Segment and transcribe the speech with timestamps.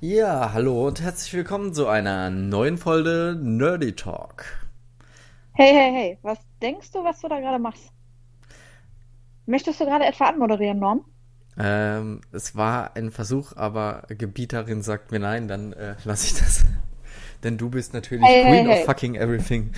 [0.00, 4.44] Ja, hallo und herzlich willkommen zu einer neuen Folge Nerdy Talk.
[5.52, 7.92] Hey, hey, hey, was denkst du, was du da gerade machst?
[9.46, 11.04] Möchtest du gerade etwa anmoderieren, Norm?
[11.58, 16.64] Ähm, es war ein Versuch, aber Gebieterin sagt mir nein, dann äh, lasse ich das.
[17.44, 18.80] Denn du bist natürlich Hey, hey, Queen hey.
[18.80, 19.72] of fucking everything.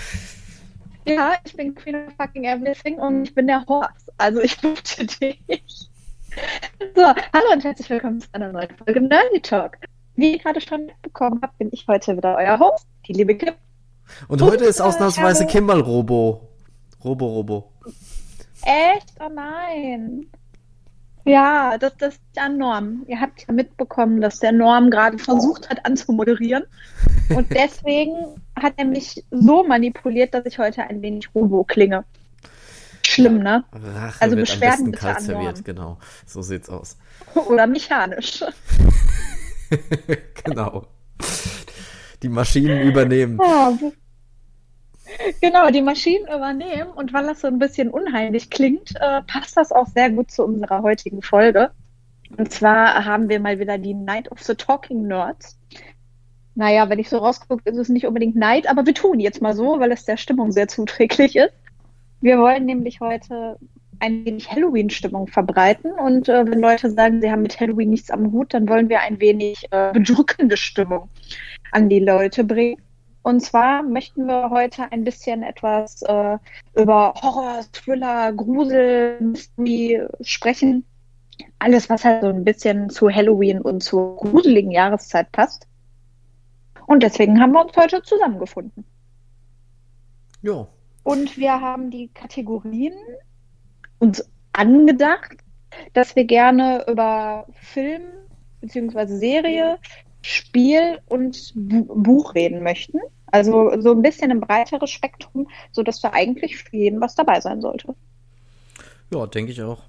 [1.05, 4.13] Ja, ich bin Queen of fucking Everything und ich bin der Horst.
[4.19, 5.43] Also ich bitte dich.
[6.95, 9.79] So, hallo und herzlich willkommen zu einer neuen Folge Nerdy Talk.
[10.15, 13.55] Wie ihr gerade schon mitbekommen habt, bin ich heute wieder euer Host, die liebe Kim.
[14.29, 15.47] Und heute ist ausnahmsweise.
[15.47, 16.49] Kimball Robo.
[17.03, 17.73] Robo Robo.
[18.63, 19.15] Echt?
[19.21, 20.27] Oh nein.
[21.25, 23.05] Ja, das, das ist ja Norm.
[23.07, 26.65] Ihr habt ja mitbekommen, dass der Norm gerade versucht hat anzumoderieren.
[27.35, 32.05] Und deswegen hat er mich so manipuliert, dass ich heute ein wenig Robo klinge.
[33.05, 33.65] Schlimm, ne?
[33.73, 35.43] Rache Also wird am Beschwerden besten bitte kalt an Norm.
[35.45, 35.99] serviert, genau.
[36.27, 36.97] So sieht's aus.
[37.35, 38.45] Oder mechanisch.
[40.45, 40.87] genau.
[42.23, 43.39] Die Maschinen übernehmen.
[43.43, 43.77] Ja,
[45.41, 49.73] Genau, die Maschinen übernehmen und weil das so ein bisschen unheimlich klingt, äh, passt das
[49.73, 51.71] auch sehr gut zu unserer heutigen Folge.
[52.37, 55.59] Und zwar haben wir mal wieder die Night of the Talking Nerds.
[56.55, 59.55] Naja, wenn ich so rausgucke, ist es nicht unbedingt Neid, aber wir tun jetzt mal
[59.55, 61.53] so, weil es der Stimmung sehr zuträglich ist.
[62.21, 63.59] Wir wollen nämlich heute
[63.99, 68.33] ein wenig Halloween-Stimmung verbreiten und äh, wenn Leute sagen, sie haben mit Halloween nichts am
[68.33, 71.09] Hut, dann wollen wir ein wenig äh, bedrückende Stimmung
[71.71, 72.83] an die Leute bringen.
[73.23, 76.39] Und zwar möchten wir heute ein bisschen etwas äh,
[76.75, 80.85] über Horror, Thriller, Grusel, Mystery sprechen.
[81.59, 85.67] Alles, was halt so ein bisschen zu Halloween und zur gruseligen Jahreszeit passt.
[86.87, 88.85] Und deswegen haben wir uns heute zusammengefunden.
[90.43, 90.67] Jo.
[91.05, 92.95] Und wir haben die Kategorien
[93.99, 95.37] uns angedacht,
[95.93, 98.03] dass wir gerne über Film
[98.61, 99.07] bzw.
[99.07, 99.79] Serie,
[100.23, 102.99] Spiel und Bu Buch reden möchten.
[103.27, 107.41] Also so ein bisschen ein breiteres Spektrum, so dass da eigentlich für jeden was dabei
[107.41, 107.95] sein sollte.
[109.11, 109.83] Ja, denke ich auch.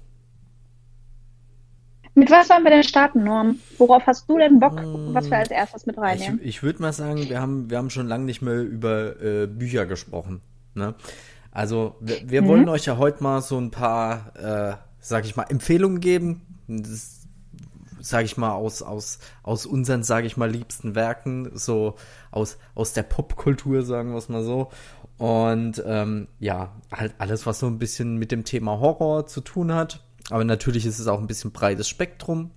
[2.16, 3.62] Mit was sollen wir denn starten, Norm?
[3.78, 6.40] Worauf hast du denn Bock, Mm, was wir als erstes mit Ich, reinnehmen?
[6.40, 9.86] ich würde mal sagen, wir haben, wir haben schon lange nicht mehr über äh, Bücher
[9.86, 10.40] gesprochen.
[10.74, 10.94] Ne?
[11.50, 12.46] Also, wir, wir Mhm.
[12.46, 16.42] wollen euch ja heute mal so ein paar, äh, sag ich mal, Empfehlungen geben.
[16.68, 17.13] Das,
[18.04, 21.94] sag ich mal, aus, aus, aus unseren, sag ich mal, liebsten Werken, so
[22.30, 24.70] aus, aus der Popkultur, sagen wir es mal so.
[25.16, 29.72] Und ähm, ja, halt alles, was so ein bisschen mit dem Thema Horror zu tun
[29.72, 30.04] hat.
[30.30, 32.50] Aber natürlich ist es auch ein bisschen breites Spektrum.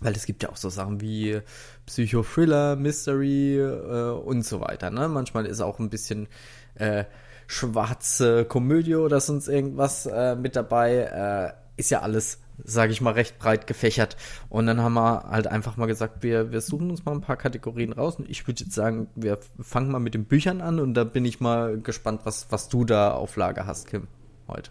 [0.00, 1.40] Weil es gibt ja auch so Sachen wie
[1.86, 4.90] Psychothriller, Mystery äh, und so weiter.
[4.90, 5.08] Ne?
[5.08, 6.26] Manchmal ist auch ein bisschen
[6.74, 7.04] äh,
[7.46, 11.54] schwarze Komödie oder sonst irgendwas äh, mit dabei.
[11.56, 14.16] Äh, ist ja alles, sage ich mal, recht breit gefächert.
[14.48, 17.36] Und dann haben wir halt einfach mal gesagt, wir, wir suchen uns mal ein paar
[17.36, 18.16] Kategorien raus.
[18.16, 20.78] Und ich würde jetzt sagen, wir fangen mal mit den Büchern an.
[20.80, 24.08] Und da bin ich mal gespannt, was, was du da auf Lager hast, Kim,
[24.48, 24.70] heute.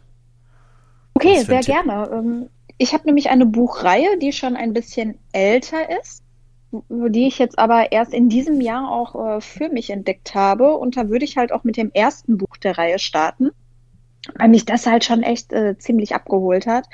[1.13, 1.75] Okay, sehr Tipp?
[1.75, 2.09] gerne.
[2.11, 6.23] Ähm, Ich habe nämlich eine Buchreihe, die schon ein bisschen älter ist,
[6.71, 10.75] die ich jetzt aber erst in diesem Jahr auch äh, für mich entdeckt habe.
[10.77, 13.49] Und da würde ich halt auch mit dem ersten Buch der Reihe starten,
[14.37, 16.85] weil mich das halt schon echt äh, ziemlich abgeholt hat.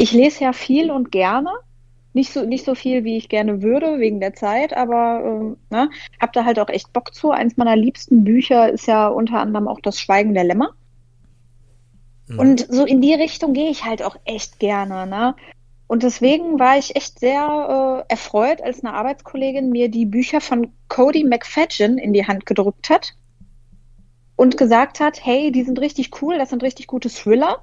[0.00, 1.50] Ich lese ja viel und gerne.
[2.14, 5.90] Nicht so, nicht so viel, wie ich gerne würde, wegen der Zeit, aber ähm, ne,
[6.18, 7.32] hab da halt auch echt Bock zu.
[7.32, 10.70] Eins meiner liebsten Bücher ist ja unter anderem auch Das Schweigen der Lämmer.
[12.28, 12.38] Mhm.
[12.38, 15.36] Und so in die Richtung gehe ich halt auch echt gerne, ne?
[15.86, 20.72] Und deswegen war ich echt sehr äh, erfreut, als eine Arbeitskollegin mir die Bücher von
[20.88, 23.12] Cody McFadgen in die Hand gedrückt hat
[24.34, 27.62] und gesagt hat, hey, die sind richtig cool, das sind richtig gute Thriller.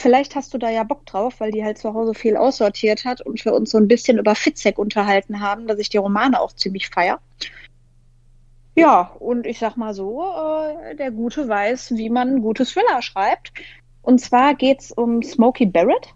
[0.00, 3.20] Vielleicht hast du da ja Bock drauf, weil die halt zu Hause viel aussortiert hat
[3.20, 6.52] und wir uns so ein bisschen über Fitzek unterhalten haben, dass ich die Romane auch
[6.52, 7.20] ziemlich feier.
[8.76, 13.52] Ja, und ich sag mal so, äh, der Gute weiß, wie man gute Thriller schreibt.
[14.02, 16.14] Und zwar geht's um Smokey Barrett.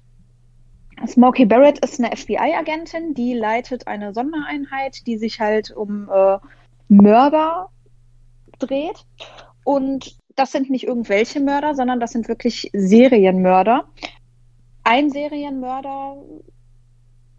[1.04, 6.38] Smokey Barrett ist eine FBI-Agentin, die leitet eine Sondereinheit, die sich halt um äh,
[6.88, 7.68] Mörder
[8.60, 9.04] dreht.
[9.64, 13.88] Und das sind nicht irgendwelche Mörder, sondern das sind wirklich Serienmörder.
[14.84, 16.16] Ein Serienmörder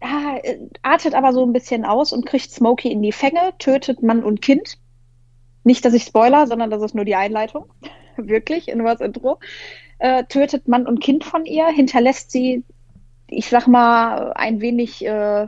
[0.00, 0.38] ah,
[0.82, 4.40] artet aber so ein bisschen aus und kriegt Smokey in die Fänge, tötet Mann und
[4.40, 4.78] Kind.
[5.64, 7.66] Nicht, dass ich spoiler, sondern das ist nur die Einleitung.
[8.16, 9.38] Wirklich, nur das Intro.
[9.98, 12.64] Äh, tötet Mann und Kind von ihr, hinterlässt sie,
[13.28, 15.46] ich sag mal, ein wenig äh,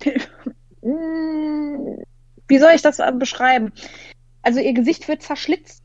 [0.82, 2.02] Hm,
[2.48, 3.72] wie soll ich das äh, beschreiben?
[4.42, 5.79] Also ihr Gesicht wird zerschlitzt.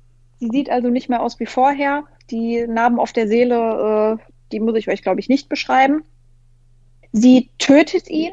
[0.46, 2.04] Sie sieht also nicht mehr aus wie vorher.
[2.30, 6.04] Die Narben auf der Seele, äh, die muss ich euch, glaube ich, nicht beschreiben.
[7.12, 8.32] Sie tötet ihn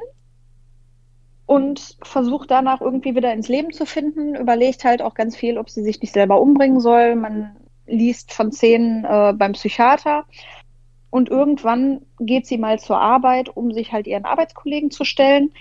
[1.47, 5.71] und versucht danach irgendwie wieder ins Leben zu finden, überlegt halt auch ganz viel, ob
[5.71, 7.15] sie sich nicht selber umbringen soll.
[7.15, 7.57] Man
[7.87, 10.25] liest von Szenen äh, beim Psychiater
[11.11, 15.53] und irgendwann geht sie mal zur Arbeit, um sich halt ihren Arbeitskollegen zu stellen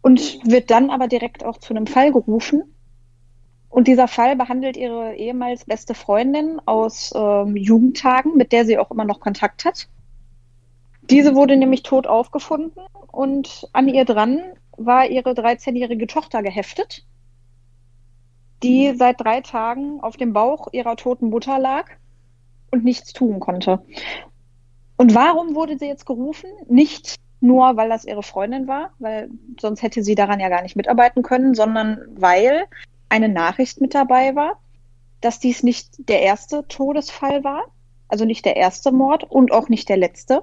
[0.00, 2.71] und wird dann aber direkt auch zu einem Fall gerufen.
[3.72, 8.90] Und dieser Fall behandelt ihre ehemals beste Freundin aus ähm, Jugendtagen, mit der sie auch
[8.90, 9.88] immer noch Kontakt hat.
[11.08, 14.42] Diese wurde nämlich tot aufgefunden und an ihr dran
[14.76, 17.06] war ihre 13-jährige Tochter geheftet,
[18.62, 21.86] die seit drei Tagen auf dem Bauch ihrer toten Mutter lag
[22.70, 23.82] und nichts tun konnte.
[24.98, 26.50] Und warum wurde sie jetzt gerufen?
[26.68, 30.76] Nicht nur, weil das ihre Freundin war, weil sonst hätte sie daran ja gar nicht
[30.76, 32.66] mitarbeiten können, sondern weil
[33.12, 34.58] eine Nachricht mit dabei war,
[35.20, 37.64] dass dies nicht der erste Todesfall war,
[38.08, 40.42] also nicht der erste Mord und auch nicht der letzte,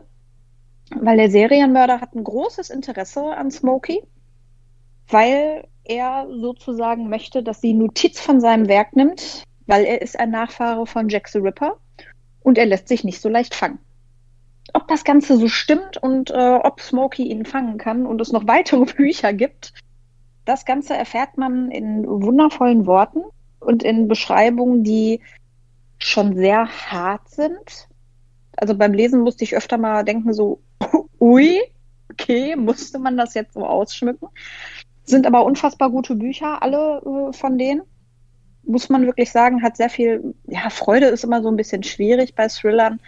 [0.96, 4.04] weil der Serienmörder hat ein großes Interesse an Smokey,
[5.08, 10.30] weil er sozusagen möchte, dass sie Notiz von seinem Werk nimmt, weil er ist ein
[10.30, 11.78] Nachfahre von Jack the Ripper
[12.42, 13.80] und er lässt sich nicht so leicht fangen
[14.74, 18.48] ob das Ganze so stimmt und äh, ob Smokey ihn fangen kann und es noch
[18.48, 19.74] weitere Bücher gibt.
[20.50, 23.22] Das Ganze erfährt man in wundervollen Worten
[23.60, 25.22] und in Beschreibungen, die
[26.00, 27.88] schon sehr hart sind.
[28.58, 30.60] Also beim Lesen musste ich öfter mal denken, so,
[31.20, 31.62] ui,
[32.12, 34.28] okay, musste man das jetzt so ausschmücken.
[35.04, 37.84] Sind aber unfassbar gute Bücher, alle äh, von denen.
[38.64, 42.34] Muss man wirklich sagen, hat sehr viel, ja, Freude ist immer so ein bisschen schwierig
[42.34, 43.00] bei Thrillern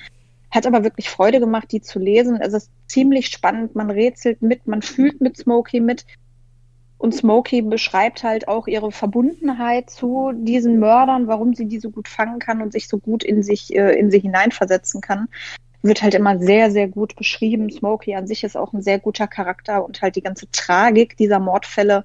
[0.52, 2.36] hat aber wirklich Freude gemacht, die zu lesen.
[2.42, 3.74] Es ist ziemlich spannend.
[3.74, 6.06] Man rätselt mit, man fühlt mit Smokey mit.
[7.01, 12.07] Und Smokey beschreibt halt auch ihre Verbundenheit zu diesen Mördern, warum sie die so gut
[12.07, 15.27] fangen kann und sich so gut in sich, äh, in sie hineinversetzen kann.
[15.81, 17.71] Wird halt immer sehr, sehr gut beschrieben.
[17.71, 21.39] Smokey an sich ist auch ein sehr guter Charakter und halt die ganze Tragik dieser
[21.39, 22.03] Mordfälle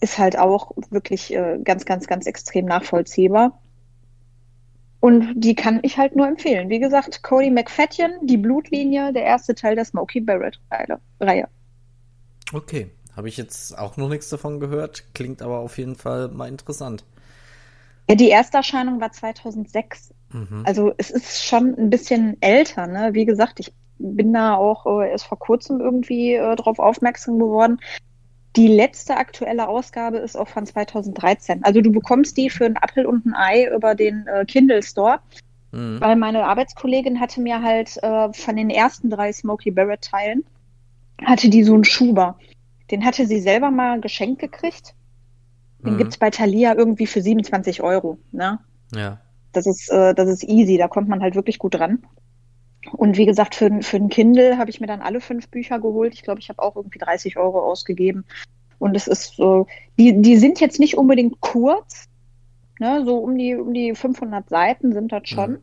[0.00, 3.60] ist halt auch wirklich äh, ganz, ganz, ganz extrem nachvollziehbar.
[4.98, 6.68] Und die kann ich halt nur empfehlen.
[6.68, 11.46] Wie gesagt, Cody McFadden, die Blutlinie, der erste Teil der Smokey Barrett-Reihe.
[12.52, 12.90] Okay,
[13.20, 17.04] habe ich jetzt auch noch nichts davon gehört, klingt aber auf jeden Fall mal interessant.
[18.08, 20.14] Ja, die Ersterscheinung war 2006.
[20.32, 20.62] Mhm.
[20.64, 22.86] Also es ist schon ein bisschen älter.
[22.86, 23.10] Ne?
[23.12, 27.78] Wie gesagt, ich bin da auch äh, erst vor kurzem irgendwie äh, drauf aufmerksam geworden.
[28.56, 31.62] Die letzte aktuelle Ausgabe ist auch von 2013.
[31.62, 35.20] Also du bekommst die für einen Apfel und ein Ei über den äh, Kindle Store.
[35.72, 36.00] Mhm.
[36.00, 40.42] Weil meine Arbeitskollegin hatte mir halt äh, von den ersten drei Smokey Barrett Teilen,
[41.22, 42.38] hatte die so einen Schuber.
[42.90, 44.94] Den hatte sie selber mal geschenkt gekriegt.
[45.84, 45.98] Den mhm.
[45.98, 48.18] gibt's bei Thalia irgendwie für 27 Euro.
[48.32, 48.58] Ne?
[48.94, 49.20] Ja.
[49.52, 52.04] Das ist, äh, das ist easy, da kommt man halt wirklich gut dran.
[52.92, 56.14] Und wie gesagt, für, für ein Kindle habe ich mir dann alle fünf Bücher geholt.
[56.14, 58.24] Ich glaube, ich habe auch irgendwie 30 Euro ausgegeben.
[58.78, 59.66] Und es ist so,
[59.98, 62.08] die, die sind jetzt nicht unbedingt kurz,
[62.78, 65.52] ne, so um die, um die 500 Seiten sind das schon.
[65.52, 65.58] Mhm.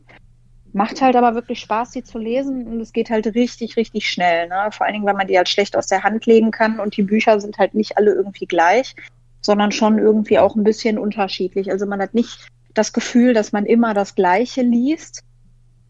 [0.74, 4.48] Macht halt aber wirklich Spaß, sie zu lesen und es geht halt richtig, richtig schnell.
[4.48, 4.70] Ne?
[4.72, 7.04] Vor allen Dingen, weil man die halt schlecht aus der Hand legen kann und die
[7.04, 8.96] Bücher sind halt nicht alle irgendwie gleich,
[9.42, 11.72] sondern schon irgendwie auch ein bisschen unterschiedlich.
[11.72, 15.24] Also man hat nicht das Gefühl, dass man immer das Gleiche liest,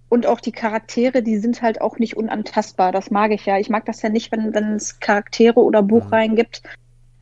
[0.09, 2.91] und auch die Charaktere, die sind halt auch nicht unantastbar.
[2.91, 3.57] Das mag ich ja.
[3.59, 6.35] Ich mag das ja nicht, wenn wenn es Charaktere oder Buchreihen mhm.
[6.37, 6.63] gibt,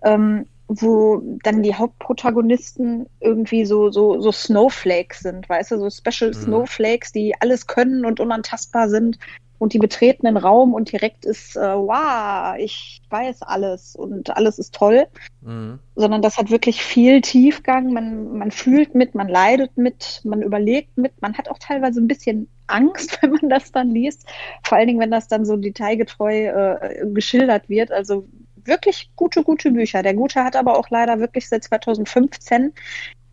[0.03, 6.31] ähm, wo dann die Hauptprotagonisten irgendwie so so so Snowflakes sind, weißt du, so Special
[6.31, 6.35] mhm.
[6.35, 9.17] Snowflakes, die alles können und unantastbar sind
[9.57, 14.59] und die betreten den Raum und direkt ist, äh, wow, ich weiß alles und alles
[14.59, 15.07] ist toll,
[15.41, 15.79] mhm.
[15.95, 17.93] sondern das hat wirklich viel Tiefgang.
[17.93, 22.07] Man, man fühlt mit, man leidet mit, man überlegt mit, man hat auch teilweise ein
[22.07, 24.25] bisschen Angst, wenn man das dann liest,
[24.63, 27.91] vor allen Dingen, wenn das dann so detailgetreu äh, geschildert wird.
[27.91, 28.27] Also
[28.65, 30.03] wirklich gute, gute Bücher.
[30.03, 32.73] Der Gute hat aber auch leider wirklich seit 2015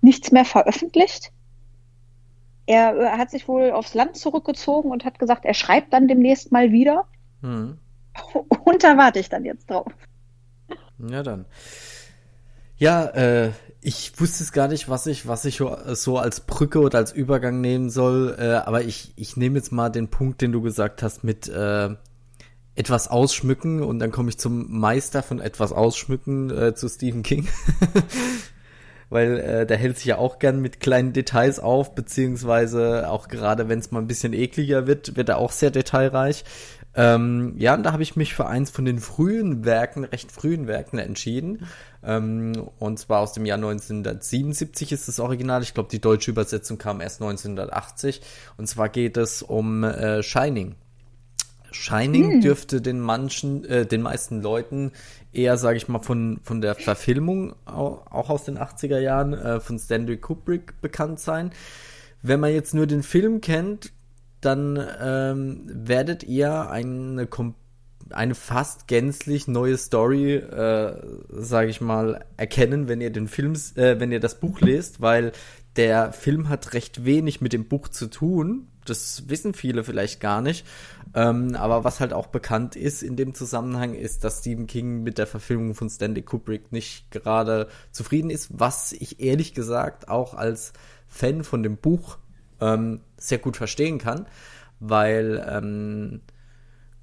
[0.01, 1.33] nichts mehr veröffentlicht.
[2.67, 6.53] Er, er hat sich wohl aufs Land zurückgezogen und hat gesagt, er schreibt dann demnächst
[6.53, 7.07] mal wieder.
[7.41, 7.79] Hm.
[8.65, 9.93] Und da warte ich dann jetzt drauf.
[10.99, 11.47] Ja, dann.
[12.77, 15.61] Ja, äh, ich wusste es gar nicht, was ich, was ich
[15.93, 19.89] so als Brücke oder als Übergang nehmen soll, äh, aber ich, ich nehme jetzt mal
[19.89, 21.91] den Punkt, den du gesagt hast, mit äh,
[22.75, 27.49] etwas ausschmücken und dann komme ich zum Meister von etwas ausschmücken äh, zu Stephen King.
[29.13, 33.69] weil äh, der hält sich ja auch gern mit kleinen Details auf, beziehungsweise auch gerade
[33.69, 36.45] wenn es mal ein bisschen ekliger wird, wird er auch sehr detailreich.
[36.95, 40.67] Ähm, ja, und da habe ich mich für eins von den frühen Werken, recht frühen
[40.67, 41.67] Werken entschieden.
[42.03, 45.63] Ähm, und zwar aus dem Jahr 1977 ist das Original.
[45.63, 48.21] Ich glaube, die deutsche Übersetzung kam erst 1980.
[48.57, 50.75] Und zwar geht es um äh, Shining.
[51.73, 52.41] Shining hm.
[52.41, 54.93] dürfte den manchen, äh, den meisten Leuten
[55.33, 59.79] eher, sage ich mal, von, von der Verfilmung auch aus den 80er Jahren äh, von
[59.79, 61.51] Stanley Kubrick bekannt sein.
[62.23, 63.93] Wenn man jetzt nur den Film kennt,
[64.41, 67.29] dann ähm, werdet ihr eine,
[68.11, 70.95] eine fast gänzlich neue Story, äh,
[71.31, 75.33] sage ich mal, erkennen, wenn ihr den Film, äh, wenn ihr das Buch lest, weil
[75.77, 78.69] der Film hat recht wenig mit dem Buch zu tun.
[78.85, 80.67] Das wissen viele vielleicht gar nicht.
[81.15, 85.19] Ähm, aber was halt auch bekannt ist in dem Zusammenhang, ist, dass Stephen King mit
[85.19, 90.73] der Verfilmung von Stanley Kubrick nicht gerade zufrieden ist, was ich ehrlich gesagt auch als
[91.09, 92.19] Fan von dem Buch
[92.61, 94.27] ähm, sehr gut verstehen kann,
[94.81, 96.21] weil ähm,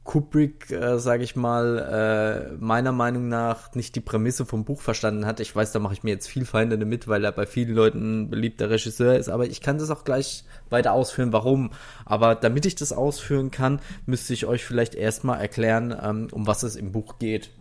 [0.10, 5.28] Kubrick, äh, sage ich mal, äh, meiner Meinung nach nicht die Prämisse vom Buch verstanden
[5.28, 5.39] hat.
[5.39, 8.22] Ich weiß, da mache ich mir jetzt viel Feinde mit, weil er bei vielen Leuten
[8.22, 11.70] ein beliebter Regisseur ist, aber ich kann das auch gleich weiter ausführen, warum.
[12.06, 16.63] Aber damit ich das ausführen kann, müsste ich euch vielleicht erstmal erklären, ähm, um was
[16.63, 17.51] es im Buch geht.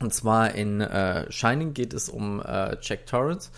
[0.00, 3.52] Und zwar in äh, Shining geht es um äh, Jack Torrance,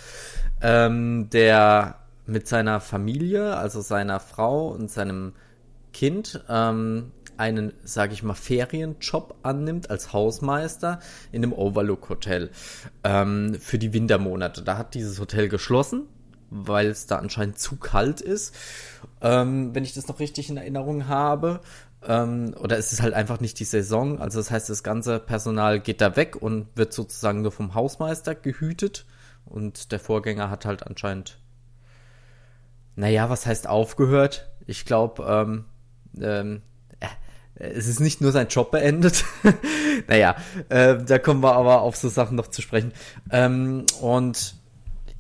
[0.61, 5.33] ähm, der mit seiner Familie, also seiner Frau und seinem
[5.93, 7.11] Kind, ähm,
[7.43, 11.01] einen, sage ich mal, Ferienjob annimmt als Hausmeister
[11.33, 12.51] in einem Overlook Hotel
[13.03, 14.63] ähm, für die Wintermonate.
[14.63, 16.05] Da hat dieses Hotel geschlossen,
[16.51, 18.55] weil es da anscheinend zu kalt ist,
[19.21, 21.61] ähm, wenn ich das noch richtig in Erinnerung habe.
[22.07, 24.21] Ähm, oder es ist halt einfach nicht die Saison.
[24.21, 28.35] Also das heißt, das ganze Personal geht da weg und wird sozusagen nur vom Hausmeister
[28.37, 29.05] gehütet.
[29.45, 31.39] Und der Vorgänger hat halt anscheinend
[32.95, 34.51] naja, was heißt aufgehört?
[34.67, 35.65] Ich glaube, ähm,
[36.21, 36.72] ähm, äh,
[37.62, 39.25] es ist nicht nur sein Job beendet.
[40.09, 40.37] naja,
[40.69, 42.92] äh, da kommen wir aber auf so Sachen noch zu sprechen.
[43.31, 44.57] Ähm, und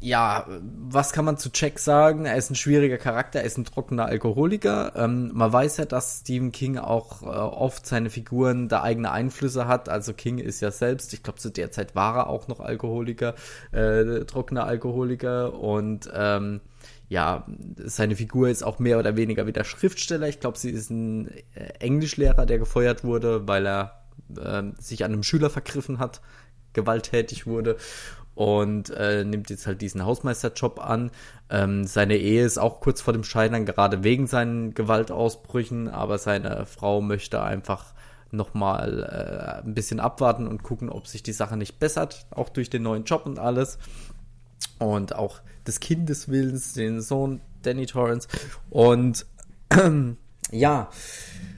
[0.00, 0.46] ja,
[0.80, 2.26] was kann man zu Jack sagen?
[2.26, 4.94] Er ist ein schwieriger Charakter, er ist ein trockener Alkoholiker.
[4.96, 9.68] Ähm, man weiß ja, dass Stephen King auch äh, oft seine Figuren da eigene Einflüsse
[9.68, 9.88] hat.
[9.88, 13.34] Also King ist ja selbst, ich glaube zu der Zeit war er auch noch Alkoholiker,
[13.70, 16.60] äh, trockener Alkoholiker und ähm,
[17.12, 17.44] ja,
[17.76, 20.28] seine Figur ist auch mehr oder weniger wie der Schriftsteller.
[20.28, 24.02] Ich glaube, sie ist ein äh, Englischlehrer, der gefeuert wurde, weil er
[24.34, 26.22] äh, sich an einem Schüler vergriffen hat,
[26.72, 27.76] gewalttätig wurde
[28.34, 31.10] und äh, nimmt jetzt halt diesen Hausmeisterjob an.
[31.50, 36.64] Ähm, seine Ehe ist auch kurz vor dem Scheitern, gerade wegen seinen Gewaltausbrüchen, aber seine
[36.64, 37.92] Frau möchte einfach
[38.30, 42.70] nochmal äh, ein bisschen abwarten und gucken, ob sich die Sache nicht bessert, auch durch
[42.70, 43.78] den neuen Job und alles.
[44.82, 48.28] Und auch des Kindeswillens, den Sohn Danny Torrance.
[48.70, 49.26] Und
[49.70, 50.16] ähm,
[50.50, 50.90] ja,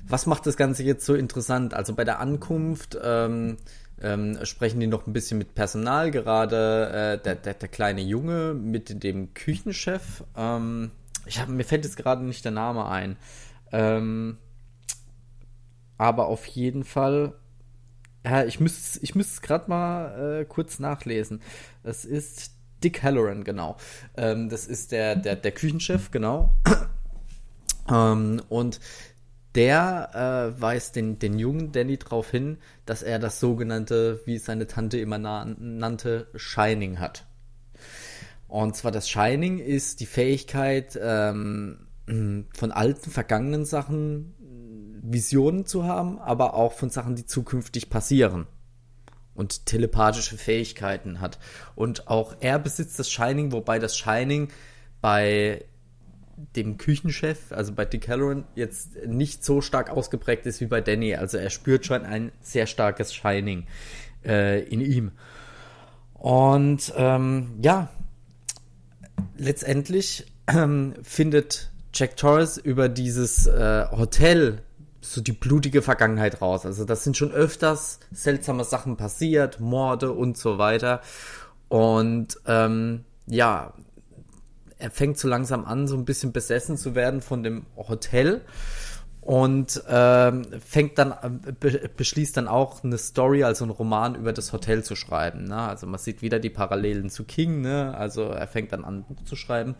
[0.06, 1.74] was macht das Ganze jetzt so interessant?
[1.74, 3.56] Also bei der Ankunft ähm,
[4.00, 8.54] ähm, sprechen die noch ein bisschen mit Personal, gerade äh, der, der, der, kleine Junge
[8.54, 10.24] mit dem Küchenchef.
[10.36, 10.90] Ähm,
[11.26, 13.16] ich hab, mir fällt jetzt gerade nicht der Name ein.
[13.72, 14.36] Ähm,
[15.96, 17.34] aber auf jeden Fall.
[18.26, 21.42] Ja, ich müsste ich müsste es gerade mal äh, kurz nachlesen.
[21.82, 22.53] Es ist
[22.84, 23.76] Dick Halloran, genau.
[24.16, 26.50] Ähm, das ist der, der, der Küchenchef, genau.
[27.90, 28.78] ähm, und
[29.54, 34.66] der äh, weist den, den jungen Danny darauf hin, dass er das sogenannte, wie seine
[34.66, 37.24] Tante immer nannte, Shining hat.
[38.48, 41.86] Und zwar das Shining ist die Fähigkeit, ähm,
[42.52, 44.34] von alten, vergangenen Sachen
[45.02, 48.46] Visionen zu haben, aber auch von Sachen, die zukünftig passieren
[49.34, 51.38] und telepathische Fähigkeiten hat.
[51.74, 54.48] Und auch er besitzt das Shining, wobei das Shining
[55.00, 55.64] bei
[56.56, 58.08] dem Küchenchef, also bei Dick
[58.54, 61.14] jetzt nicht so stark ausgeprägt ist wie bei Danny.
[61.14, 63.66] Also er spürt schon ein sehr starkes Shining
[64.24, 65.12] äh, in ihm.
[66.14, 67.88] Und ähm, ja,
[69.36, 74.62] letztendlich ähm, findet Jack Torres über dieses äh, Hotel
[75.04, 76.66] so die blutige Vergangenheit raus.
[76.66, 81.00] Also das sind schon öfters seltsame Sachen passiert, Morde und so weiter.
[81.68, 83.75] Und ähm, ja,
[84.78, 88.42] er fängt so langsam an, so ein bisschen besessen zu werden von dem Hotel
[89.20, 91.14] und ähm, fängt dann
[91.58, 95.44] be beschließt dann auch eine Story, also einen Roman über das Hotel zu schreiben.
[95.44, 95.56] Ne?
[95.56, 97.96] Also man sieht wieder die Parallelen zu King, ne?
[97.96, 99.76] Also er fängt dann an, ein Buch zu schreiben.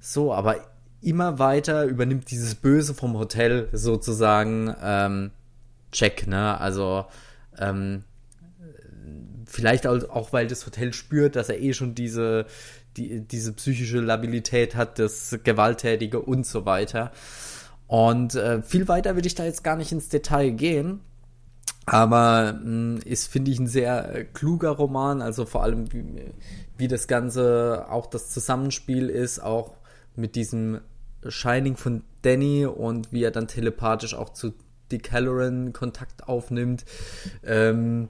[0.00, 0.56] So, aber
[1.04, 5.30] immer weiter übernimmt dieses Böse vom Hotel sozusagen ähm,
[5.92, 6.60] Check, ne?
[6.60, 7.06] Also
[7.58, 8.04] ähm,
[9.46, 12.46] vielleicht auch, weil das Hotel spürt, dass er eh schon diese,
[12.96, 17.12] die, diese psychische Labilität hat, das Gewalttätige und so weiter.
[17.86, 21.00] Und äh, viel weiter will ich da jetzt gar nicht ins Detail gehen.
[21.86, 25.22] Aber mh, ist, finde ich, ein sehr äh, kluger Roman.
[25.22, 26.04] Also vor allem, wie,
[26.78, 29.76] wie das Ganze auch das Zusammenspiel ist, auch
[30.16, 30.80] mit diesem
[31.30, 34.52] Shining von Danny und wie er dann telepathisch auch zu
[34.90, 36.84] Dick Halloran Kontakt aufnimmt.
[37.44, 38.08] Ähm,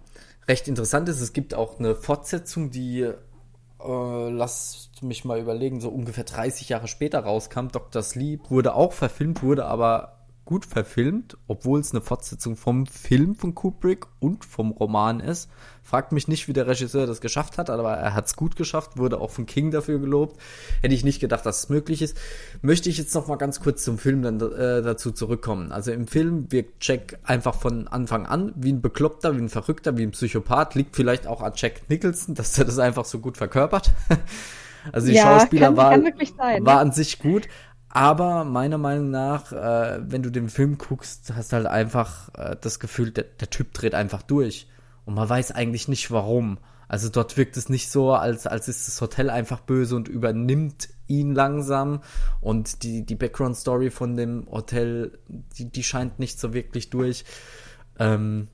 [0.49, 5.89] recht interessant ist, es gibt auch eine Fortsetzung, die, äh, lasst mich mal überlegen, so
[5.89, 7.69] ungefähr 30 Jahre später rauskam.
[7.69, 8.03] Dr.
[8.03, 13.55] Sleep wurde auch verfilmt, wurde aber gut verfilmt, obwohl es eine Fortsetzung vom Film von
[13.55, 15.51] Kubrick und vom Roman ist.
[15.83, 18.99] Fragt mich nicht, wie der Regisseur das geschafft hat, aber er hat es gut geschafft,
[18.99, 20.41] wurde auch von King dafür gelobt.
[20.83, 22.17] Hätte ich nicht gedacht, dass es möglich ist.
[22.63, 25.73] Möchte ich jetzt noch mal ganz kurz zum Film dann äh, dazu zurückkommen.
[25.73, 29.97] Also im Film wirkt Jack einfach von Anfang an wie ein Bekloppter, wie ein Verrückter,
[29.97, 30.75] wie ein Psychopath.
[30.75, 33.93] Liegt vielleicht auch an Jack Nicholson, dass er das einfach so gut verkörpert.
[34.93, 36.05] Also die ja, Schauspielerwahl
[36.61, 37.49] war, an sich gut,
[37.95, 42.57] aber meiner Meinung nach, äh, wenn du den Film guckst, hast du halt einfach äh,
[42.61, 44.67] das Gefühl, der, der Typ dreht einfach durch.
[45.05, 46.59] Und man weiß eigentlich nicht warum.
[46.89, 50.89] Also dort wirkt es nicht so, als, als ist das Hotel einfach böse und übernimmt
[51.07, 52.03] ihn langsam.
[52.41, 57.25] Und die, die Background-Story von dem Hotel, die, die scheint nicht so wirklich durch.
[58.01, 58.49] Ähm,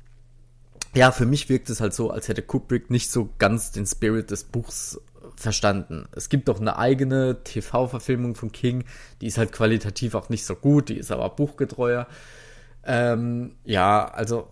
[0.95, 4.31] ja, für mich wirkt es halt so, als hätte Kubrick nicht so ganz den Spirit
[4.31, 5.01] des Buchs
[5.41, 6.09] verstanden.
[6.13, 8.85] Es gibt auch eine eigene TV-Verfilmung von King,
[9.21, 12.07] die ist halt qualitativ auch nicht so gut, die ist aber buchgetreuer.
[12.85, 14.49] Ähm, ja, also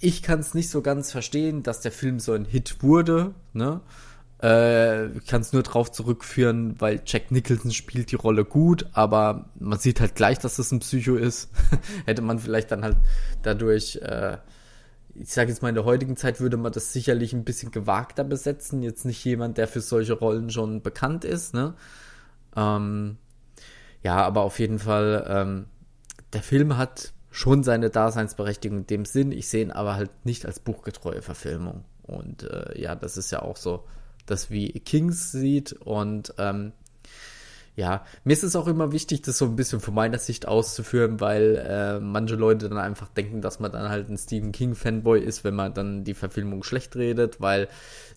[0.00, 3.34] ich kann es nicht so ganz verstehen, dass der Film so ein Hit wurde.
[3.52, 3.80] Ne?
[4.42, 9.46] Äh, ich kann es nur darauf zurückführen, weil Jack Nicholson spielt die Rolle gut, aber
[9.58, 11.50] man sieht halt gleich, dass das ein Psycho ist.
[12.04, 12.96] Hätte man vielleicht dann halt
[13.42, 14.36] dadurch äh,
[15.14, 18.24] ich sage jetzt mal, in der heutigen Zeit würde man das sicherlich ein bisschen gewagter
[18.24, 18.82] besetzen.
[18.82, 21.74] Jetzt nicht jemand, der für solche Rollen schon bekannt ist, ne?
[22.56, 23.18] Ähm,
[24.02, 25.66] ja, aber auf jeden Fall, ähm,
[26.32, 29.32] der Film hat schon seine Daseinsberechtigung in dem Sinn.
[29.32, 31.84] Ich sehe ihn aber halt nicht als buchgetreue Verfilmung.
[32.02, 33.84] Und äh, ja, das ist ja auch so,
[34.26, 36.72] dass wie Kings sieht und ähm,
[37.76, 41.20] ja, mir ist es auch immer wichtig, das so ein bisschen von meiner Sicht auszuführen,
[41.20, 45.42] weil äh, manche Leute dann einfach denken, dass man dann halt ein Stephen King-Fanboy ist,
[45.42, 47.68] wenn man dann die Verfilmung schlecht redet, weil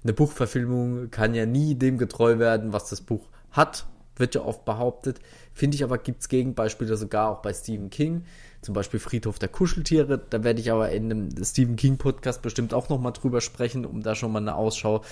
[0.04, 4.64] eine Buchverfilmung kann ja nie dem getreu werden, was das Buch hat, wird ja oft
[4.64, 5.20] behauptet.
[5.54, 8.26] Finde ich aber, gibt es Gegenbeispiele sogar auch bei Stephen King,
[8.62, 10.20] zum Beispiel Friedhof der Kuscheltiere.
[10.30, 14.14] Da werde ich aber in einem Stephen King-Podcast bestimmt auch nochmal drüber sprechen, um da
[14.14, 15.04] schon mal eine Ausschau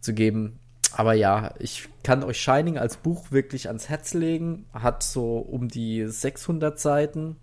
[0.00, 0.58] zu geben
[0.94, 4.66] aber ja, ich kann euch Shining als Buch wirklich ans Herz legen.
[4.72, 7.36] Hat so um die 600 Seiten.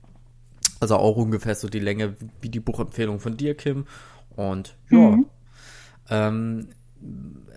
[0.80, 3.86] Also auch ungefähr so die Länge wie die Buchempfehlung von dir, Kim.
[4.36, 5.26] Und ja, mhm.
[6.10, 6.70] ähm,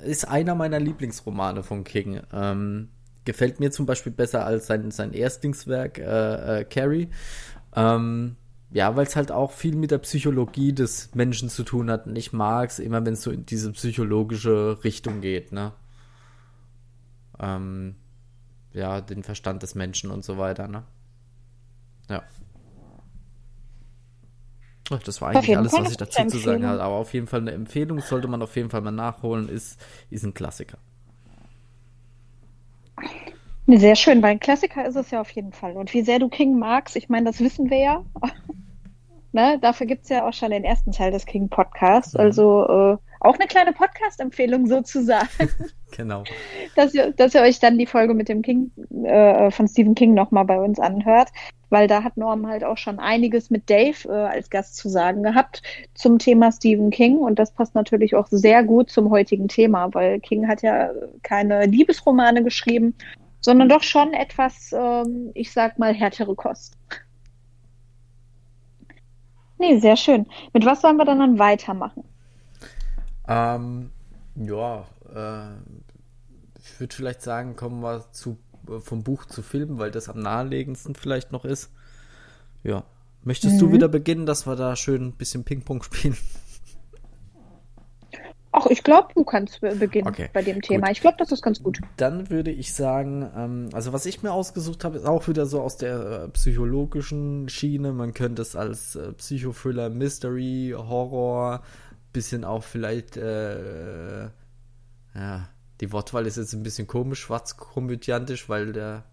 [0.04, 2.20] ist einer meiner Lieblingsromane von King.
[2.32, 2.88] Ähm,
[3.24, 7.08] gefällt mir zum Beispiel besser als sein, sein Erstlingswerk, äh, äh, Carrie.
[7.76, 8.36] Ähm,
[8.72, 12.06] ja, weil es halt auch viel mit der Psychologie des Menschen zu tun hat.
[12.06, 15.72] Und ich mag es immer, wenn es so in diese psychologische Richtung geht, ne?
[17.42, 17.96] Ähm,
[18.72, 20.84] ja, den Verstand des Menschen und so weiter, ne?
[22.08, 22.22] Ja.
[25.06, 26.82] Das war eigentlich alles, was ich dazu zu sagen habe.
[26.82, 30.24] Aber auf jeden Fall eine Empfehlung sollte man auf jeden Fall mal nachholen, ist, ist
[30.24, 30.76] ein Klassiker.
[33.66, 35.76] Sehr schön, weil ein Klassiker ist es ja auf jeden Fall.
[35.76, 38.04] Und wie sehr du King magst, ich meine, das wissen wir ja.
[39.32, 39.58] ne?
[39.60, 42.14] Dafür gibt es ja auch schon den ersten Teil des King Podcasts.
[42.14, 42.20] Mhm.
[42.20, 45.28] Also äh, auch eine kleine Podcast-Empfehlung sozusagen.
[45.94, 46.24] Genau.
[46.74, 48.70] Dass ihr, dass ihr euch dann die Folge mit dem King
[49.04, 51.28] äh, von Stephen King nochmal bei uns anhört,
[51.68, 55.22] weil da hat Norm halt auch schon einiges mit Dave äh, als Gast zu sagen
[55.22, 59.92] gehabt zum Thema Stephen King und das passt natürlich auch sehr gut zum heutigen Thema,
[59.92, 60.88] weil King hat ja
[61.22, 62.94] keine Liebesromane geschrieben,
[63.42, 66.78] sondern doch schon etwas, ähm, ich sag mal, härtere Kost.
[69.58, 70.24] Nee, sehr schön.
[70.54, 72.04] Mit was sollen wir dann, dann weitermachen?
[73.28, 73.90] Ähm,
[74.34, 75.54] ja, äh,
[76.58, 80.20] ich würde vielleicht sagen, kommen wir zu, äh, vom Buch zu Film, weil das am
[80.20, 81.70] naheliegendsten vielleicht noch ist.
[82.62, 82.84] Ja.
[83.24, 83.60] Möchtest mhm.
[83.60, 86.16] du wieder beginnen, dass wir da schön ein bisschen Ping-Pong spielen?
[88.54, 90.88] Ach, ich glaube, du kannst beginnen okay, bei dem Thema.
[90.88, 90.96] Gut.
[90.96, 91.80] Ich glaube, das ist ganz gut.
[91.96, 95.62] Dann würde ich sagen, ähm, also was ich mir ausgesucht habe, ist auch wieder so
[95.62, 97.92] aus der äh, psychologischen Schiene.
[97.92, 101.62] Man könnte es als äh, Psychothriller, Mystery, Horror,
[102.12, 104.24] bisschen auch vielleicht, äh,
[105.14, 105.48] ja,
[105.80, 109.04] die Wortwahl ist jetzt ein bisschen komisch, schwarzkomödiantisch, weil der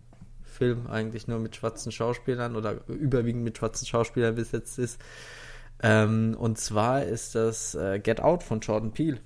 [0.43, 4.99] Film eigentlich nur mit schwarzen Schauspielern oder überwiegend mit schwarzen Schauspielern besetzt ist.
[5.81, 9.19] Ähm, und zwar ist das äh, Get Out von Jordan Peele.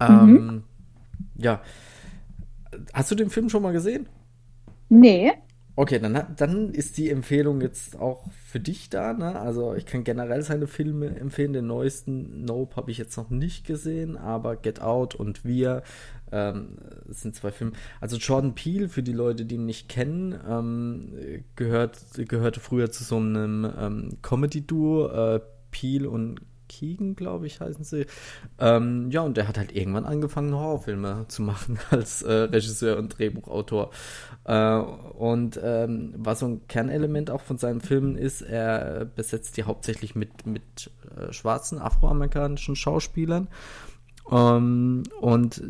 [0.00, 0.64] Ähm, mhm.
[1.36, 1.62] Ja.
[2.92, 4.08] Hast du den Film schon mal gesehen?
[4.88, 5.32] Nee.
[5.76, 9.12] Okay, dann, dann ist die Empfehlung jetzt auch für dich da.
[9.12, 9.38] Ne?
[9.40, 11.52] Also ich kann generell seine Filme empfehlen.
[11.52, 15.82] Den neuesten Nope habe ich jetzt noch nicht gesehen, aber Get Out und Wir
[16.30, 17.72] ähm, sind zwei Filme.
[18.00, 23.02] Also Jordan Peele, für die Leute, die ihn nicht kennen, ähm, gehört, gehörte früher zu
[23.02, 25.40] so einem ähm, Comedy-Duo, äh,
[25.72, 26.40] Peele und
[26.78, 28.06] Keegan, glaube ich, heißen sie.
[28.58, 33.18] Ähm, ja, und der hat halt irgendwann angefangen, Horrorfilme zu machen als äh, Regisseur und
[33.18, 33.90] Drehbuchautor.
[34.44, 39.64] Äh, und ähm, was so ein Kernelement auch von seinen Filmen ist, er besetzt die
[39.64, 43.48] hauptsächlich mit, mit äh, schwarzen, afroamerikanischen Schauspielern.
[44.30, 45.62] Ähm, und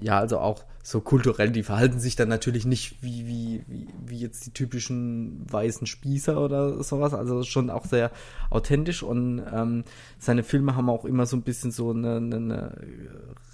[0.00, 4.18] ja, also auch so kulturell, die verhalten sich dann natürlich nicht wie, wie, wie, wie
[4.18, 7.14] jetzt die typischen weißen Spießer oder sowas.
[7.14, 8.10] Also schon auch sehr
[8.50, 9.84] authentisch und ähm,
[10.18, 12.78] seine Filme haben auch immer so ein bisschen so eine, eine, eine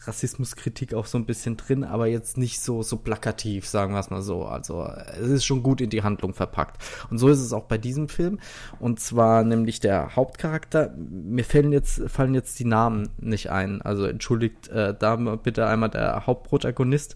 [0.04, 4.11] Rassismuskritik auch so ein bisschen drin, aber jetzt nicht so, so plakativ, sagen wir es
[4.11, 4.44] mal so.
[4.44, 6.82] Also es ist schon gut in die Handlung verpackt.
[7.11, 8.38] Und so ist es auch bei diesem Film.
[8.78, 10.94] Und zwar nämlich der Hauptcharakter.
[10.96, 13.82] Mir fallen jetzt, fallen jetzt die Namen nicht ein.
[13.82, 17.14] Also entschuldigt äh, da bitte einmal der Hauptprotagonist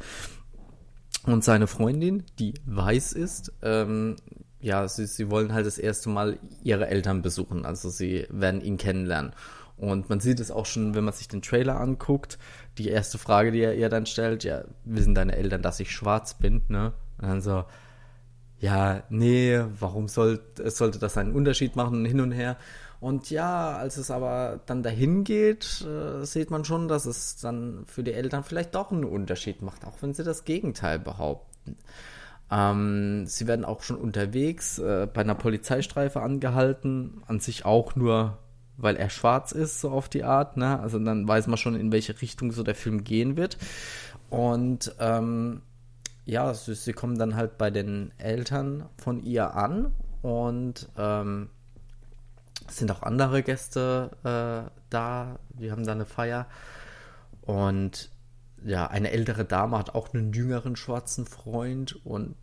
[1.24, 3.52] und seine Freundin, die weiß ist.
[3.62, 4.16] Ähm,
[4.60, 7.64] ja, sie, sie wollen halt das erste Mal ihre Eltern besuchen.
[7.64, 9.32] Also sie werden ihn kennenlernen.
[9.82, 12.38] Und man sieht es auch schon, wenn man sich den Trailer anguckt.
[12.78, 16.34] Die erste Frage, die er ihr dann stellt, ja, wissen deine Eltern, dass ich schwarz
[16.34, 16.92] bin, ne?
[17.18, 17.64] Und dann so,
[18.60, 22.56] ja, nee, warum soll, sollte das einen Unterschied machen, hin und her?
[23.00, 27.82] Und ja, als es aber dann dahin geht, äh, sieht man schon, dass es dann
[27.88, 31.76] für die Eltern vielleicht doch einen Unterschied macht, auch wenn sie das Gegenteil behaupten.
[32.52, 38.38] Ähm, sie werden auch schon unterwegs äh, bei einer Polizeistreife angehalten, an sich auch nur
[38.82, 40.56] weil er schwarz ist, so auf die Art.
[40.56, 40.78] Ne?
[40.80, 43.56] Also dann weiß man schon, in welche Richtung so der Film gehen wird.
[44.28, 45.62] Und ähm,
[46.24, 49.92] ja, sie, kommen dann halt bei den Eltern von ihr an
[50.22, 51.50] und ähm,
[52.68, 55.38] sind auch andere Gäste äh, da.
[55.50, 56.46] Wir haben da eine Feier.
[57.42, 58.10] Und
[58.64, 62.36] ja, eine ältere Dame hat auch einen jüngeren schwarzen Freund und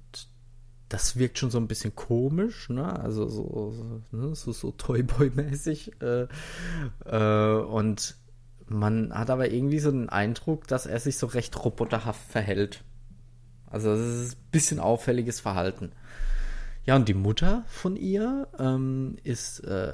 [0.90, 3.00] das wirkt schon so ein bisschen komisch, ne?
[3.00, 4.36] Also so, so, ne?
[4.36, 6.02] so, so Toyboy-mäßig.
[6.02, 6.28] Äh,
[7.06, 8.16] äh, und
[8.68, 12.84] man hat aber irgendwie so den Eindruck, dass er sich so recht roboterhaft verhält.
[13.68, 15.92] Also das ist ein bisschen auffälliges Verhalten.
[16.86, 19.94] Ja, und die Mutter von ihr ähm, ist äh,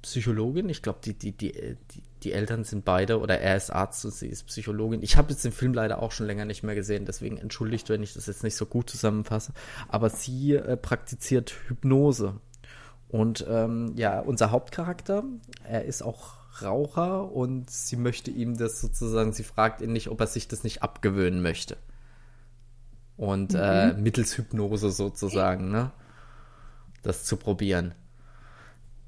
[0.00, 0.70] Psychologin.
[0.70, 4.12] Ich glaube, die, die, die, die, die Eltern sind beide, oder er ist Arzt und
[4.12, 5.00] sie ist Psychologin.
[5.00, 8.02] Ich habe jetzt den Film leider auch schon länger nicht mehr gesehen, deswegen entschuldigt, wenn
[8.02, 9.52] ich das jetzt nicht so gut zusammenfasse.
[9.86, 12.40] Aber sie äh, praktiziert Hypnose.
[13.08, 15.22] Und ähm, ja, unser Hauptcharakter,
[15.62, 20.20] er ist auch Raucher und sie möchte ihm das sozusagen, sie fragt ihn nicht, ob
[20.20, 21.76] er sich das nicht abgewöhnen möchte.
[23.16, 23.60] Und mhm.
[23.60, 25.92] äh, mittels Hypnose sozusagen, ne?
[27.04, 27.94] Das zu probieren.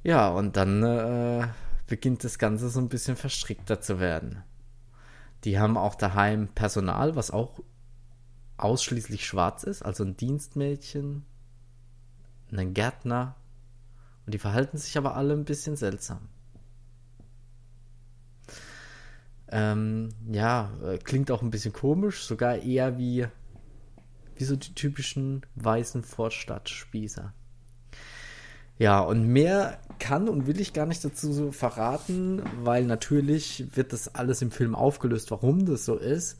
[0.04, 1.48] Ja, und dann äh,
[1.88, 4.44] beginnt das Ganze so ein bisschen verstrickter zu werden.
[5.44, 7.60] Die haben auch daheim Personal, was auch
[8.56, 11.24] ausschließlich schwarz ist, also ein Dienstmädchen,
[12.52, 13.36] einen Gärtner.
[14.26, 16.28] Und die verhalten sich aber alle ein bisschen seltsam.
[19.50, 23.26] Ähm, ja, äh, klingt auch ein bisschen komisch, sogar eher wie,
[24.36, 27.32] wie so die typischen weißen Vorstadtspießer.
[28.78, 34.14] Ja, und mehr kann und will ich gar nicht dazu verraten, weil natürlich wird das
[34.14, 36.38] alles im Film aufgelöst, warum das so ist.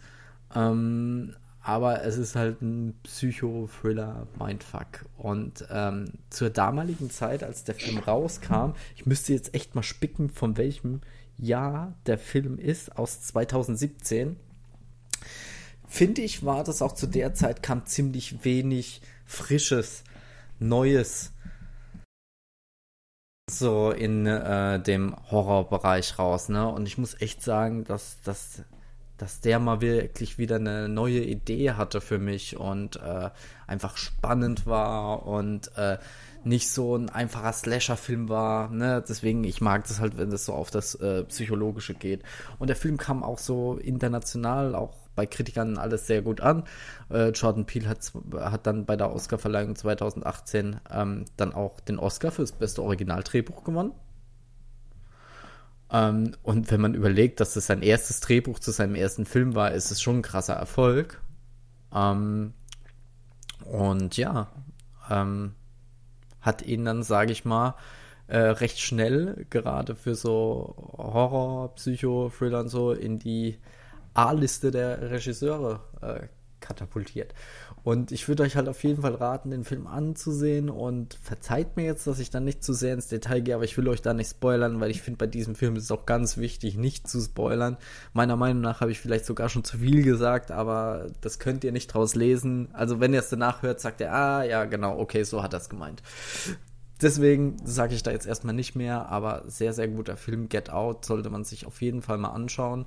[0.55, 5.07] Ähm, aber es ist halt ein Psycho-Thriller-Mindfuck.
[5.17, 10.31] Und ähm, zur damaligen Zeit, als der Film rauskam, ich müsste jetzt echt mal spicken,
[10.31, 11.01] von welchem
[11.37, 14.37] Jahr der Film ist, aus 2017.
[15.87, 20.05] Finde ich, war das auch zu der Zeit, kam ziemlich wenig Frisches,
[20.61, 21.33] Neues
[23.51, 26.69] so in äh, dem Horrorbereich raus, ne?
[26.69, 28.63] Und ich muss echt sagen, dass, dass,
[29.17, 33.31] dass der mal wirklich wieder eine neue Idee hatte für mich und äh,
[33.67, 35.99] einfach spannend war und äh,
[36.45, 39.05] nicht so ein einfacher Slasher-Film war, ne?
[39.07, 42.23] Deswegen, ich mag das halt, wenn das so auf das äh, Psychologische geht.
[42.59, 46.63] Und der Film kam auch so international, auch bei Kritikern alles sehr gut an.
[47.11, 52.31] Äh, Jordan Peele hat, hat dann bei der Oscarverleihung 2018 ähm, dann auch den Oscar
[52.31, 53.93] für das beste Originaldrehbuch gewonnen.
[55.91, 59.73] Ähm, und wenn man überlegt, dass das sein erstes Drehbuch zu seinem ersten Film war,
[59.73, 61.21] ist es schon ein krasser Erfolg.
[61.93, 62.55] Ähm,
[63.65, 64.53] und ja,
[65.11, 65.57] ähm,
[66.41, 67.75] hat ihn dann, sage ich mal,
[68.29, 73.59] äh, recht schnell, gerade für so Horror, Psycho, Thriller und so, in die
[74.19, 76.27] A-Liste der Regisseure äh,
[76.61, 77.35] katapultiert.
[77.85, 81.85] Und ich würde euch halt auf jeden Fall raten, den Film anzusehen und verzeiht mir
[81.85, 84.13] jetzt, dass ich dann nicht zu sehr ins Detail gehe, aber ich will euch da
[84.13, 87.21] nicht spoilern, weil ich finde, bei diesem Film ist es auch ganz wichtig, nicht zu
[87.21, 87.77] spoilern.
[88.13, 91.73] Meiner Meinung nach habe ich vielleicht sogar schon zu viel gesagt, aber das könnt ihr
[91.73, 92.69] nicht draus lesen.
[92.73, 95.61] Also wenn ihr es danach hört, sagt ihr, ah, ja, genau, okay, so hat er
[95.61, 96.03] es gemeint.
[97.01, 100.49] Deswegen sage ich da jetzt erstmal nicht mehr, aber sehr, sehr guter Film.
[100.49, 102.87] Get Out sollte man sich auf jeden Fall mal anschauen.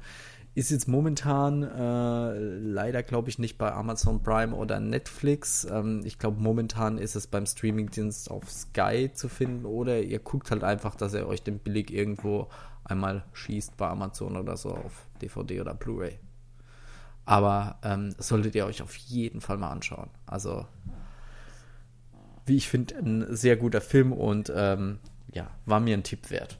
[0.53, 5.63] Ist jetzt momentan äh, leider, glaube ich, nicht bei Amazon Prime oder Netflix.
[5.63, 10.51] Ähm, ich glaube, momentan ist es beim Streamingdienst auf Sky zu finden oder ihr guckt
[10.51, 12.49] halt einfach, dass ihr euch den billig irgendwo
[12.83, 16.19] einmal schießt bei Amazon oder so auf DVD oder Blu-ray.
[17.23, 20.09] Aber ähm, solltet ihr euch auf jeden Fall mal anschauen.
[20.25, 20.65] Also,
[22.45, 24.99] wie ich finde, ein sehr guter Film und ähm,
[25.31, 26.57] ja, war mir ein Tipp wert.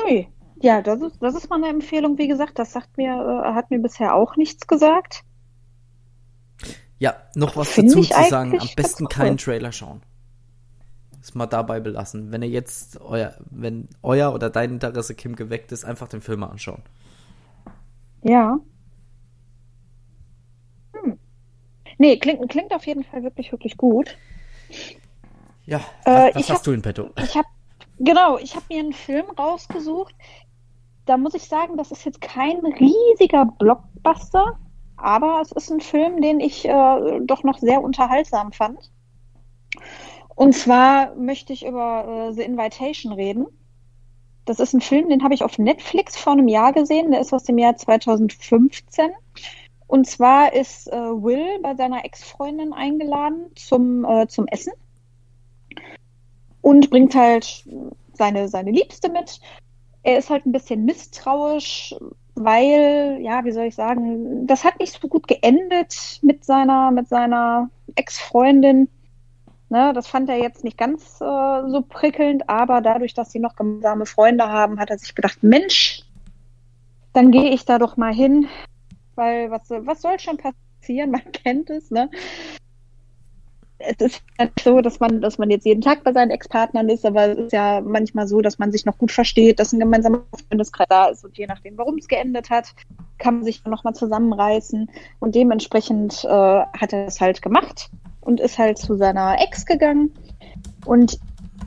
[0.00, 0.28] Hey,
[0.64, 2.58] ja, das ist, das ist mal eine Empfehlung, wie gesagt.
[2.58, 5.22] Das sagt mir, äh, hat mir bisher auch nichts gesagt.
[6.98, 8.58] Ja, noch was Find dazu zu sagen.
[8.58, 10.00] Am besten keinen Trailer schauen.
[11.20, 12.32] Ist mal dabei belassen.
[12.32, 16.40] Wenn ihr jetzt euer, wenn euer oder dein Interesse Kim geweckt ist, einfach den Film
[16.40, 16.82] mal anschauen.
[18.22, 18.58] Ja.
[20.94, 21.18] Hm.
[21.98, 24.16] Nee, klingt, klingt auf jeden Fall wirklich, wirklich gut.
[25.66, 27.10] Ja, äh, was, was hast hab, du in petto?
[27.18, 27.48] Ich habe
[27.98, 30.14] genau, ich habe mir einen Film rausgesucht,
[31.06, 34.58] da muss ich sagen, das ist jetzt kein riesiger Blockbuster,
[34.96, 38.90] aber es ist ein Film, den ich äh, doch noch sehr unterhaltsam fand.
[40.34, 43.46] Und zwar möchte ich über äh, The Invitation reden.
[44.46, 47.10] Das ist ein Film, den habe ich auf Netflix vor einem Jahr gesehen.
[47.10, 49.10] Der ist aus dem Jahr 2015.
[49.86, 54.72] Und zwar ist äh, Will bei seiner Ex-Freundin eingeladen zum, äh, zum Essen
[56.62, 57.64] und bringt halt
[58.14, 59.40] seine, seine Liebste mit
[60.04, 61.94] er ist halt ein bisschen misstrauisch,
[62.34, 67.08] weil, ja, wie soll ich sagen, das hat nicht so gut geendet mit seiner, mit
[67.08, 68.88] seiner Ex-Freundin.
[69.70, 73.56] Ne, das fand er jetzt nicht ganz äh, so prickelnd, aber dadurch, dass sie noch
[73.56, 76.02] gemeinsame Freunde haben, hat er sich gedacht, Mensch,
[77.14, 78.46] dann gehe ich da doch mal hin,
[79.14, 81.10] weil was, was soll schon passieren?
[81.12, 82.10] Man kennt es, ne?
[83.86, 86.88] Es ist ja nicht so, dass man, dass man jetzt jeden Tag bei seinen Ex-Partnern
[86.88, 89.80] ist, aber es ist ja manchmal so, dass man sich noch gut versteht, dass ein
[89.80, 92.74] gemeinsamer Freundeskreis da ist und je nachdem, warum es geendet hat,
[93.18, 98.58] kann man sich nochmal zusammenreißen und dementsprechend äh, hat er es halt gemacht und ist
[98.58, 100.12] halt zu seiner Ex gegangen
[100.84, 101.18] und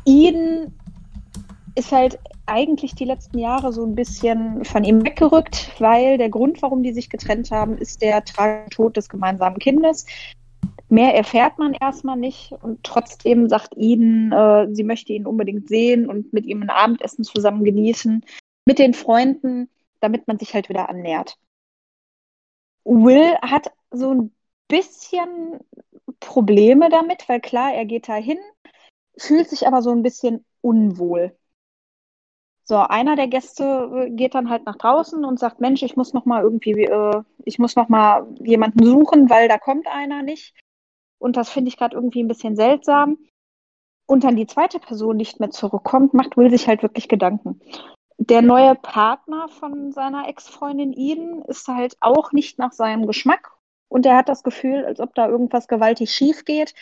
[0.05, 0.73] ihn
[1.75, 6.61] ist halt eigentlich die letzten Jahre so ein bisschen von ihm weggerückt, weil der Grund,
[6.61, 10.05] warum die sich getrennt haben, ist der tragische Tod des gemeinsamen Kindes.
[10.89, 16.09] Mehr erfährt man erstmal nicht und trotzdem sagt Eden, äh, sie möchte ihn unbedingt sehen
[16.09, 18.23] und mit ihm ein Abendessen zusammen genießen,
[18.65, 21.37] mit den Freunden, damit man sich halt wieder annähert.
[22.85, 24.35] Will hat so ein
[24.69, 25.59] bisschen
[26.21, 28.39] Probleme damit, weil klar, er geht da hin,
[29.17, 31.36] fühlt sich aber so ein bisschen unwohl.
[32.69, 33.63] So, einer der Gäste
[33.95, 37.23] äh, geht dann halt nach draußen und sagt, Mensch, ich muss noch mal irgendwie, äh,
[37.45, 40.53] ich muss noch mal jemanden suchen, weil da kommt einer nicht.
[41.17, 43.19] Und das finde ich gerade irgendwie ein bisschen seltsam.
[44.05, 47.61] Und dann die zweite Person nicht mehr zurückkommt, macht Will sich halt wirklich Gedanken.
[48.17, 53.51] Der neue Partner von seiner Ex-Freundin Eden ist halt auch nicht nach seinem Geschmack.
[53.87, 56.73] Und er hat das Gefühl, als ob da irgendwas gewaltig schief geht,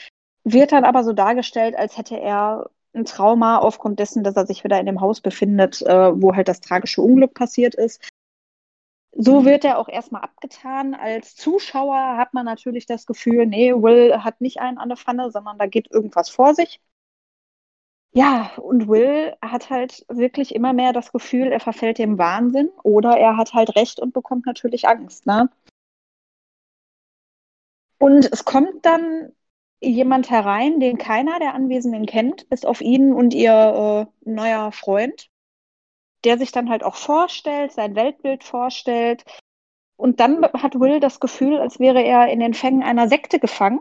[0.44, 4.64] wird dann aber so dargestellt, als hätte er ein Trauma aufgrund dessen, dass er sich
[4.64, 8.02] wieder in dem Haus befindet, äh, wo halt das tragische Unglück passiert ist.
[9.18, 9.46] So mhm.
[9.46, 10.94] wird er auch erstmal abgetan.
[10.94, 15.32] Als Zuschauer hat man natürlich das Gefühl, nee, Will hat nicht einen an der Pfanne,
[15.32, 16.82] sondern da geht irgendwas vor sich.
[18.12, 23.18] Ja, und Will hat halt wirklich immer mehr das Gefühl, er verfällt dem Wahnsinn oder
[23.18, 25.50] er hat halt Recht und bekommt natürlich Angst, ne?
[27.98, 29.34] Und es kommt dann
[29.82, 35.30] jemand herein, den keiner der Anwesenden kennt, bis auf ihn und ihr äh, neuer Freund
[36.26, 39.24] der sich dann halt auch vorstellt, sein Weltbild vorstellt.
[39.96, 43.80] Und dann hat Will das Gefühl, als wäre er in den Fängen einer Sekte gefangen.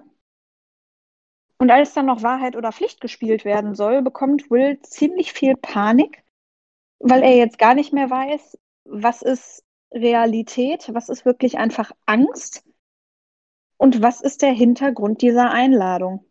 [1.59, 6.23] Und als dann noch Wahrheit oder Pflicht gespielt werden soll, bekommt Will ziemlich viel Panik,
[6.99, 12.65] weil er jetzt gar nicht mehr weiß, was ist Realität, was ist wirklich einfach Angst
[13.85, 16.25] und was ist der Hintergrund dieser Einladung.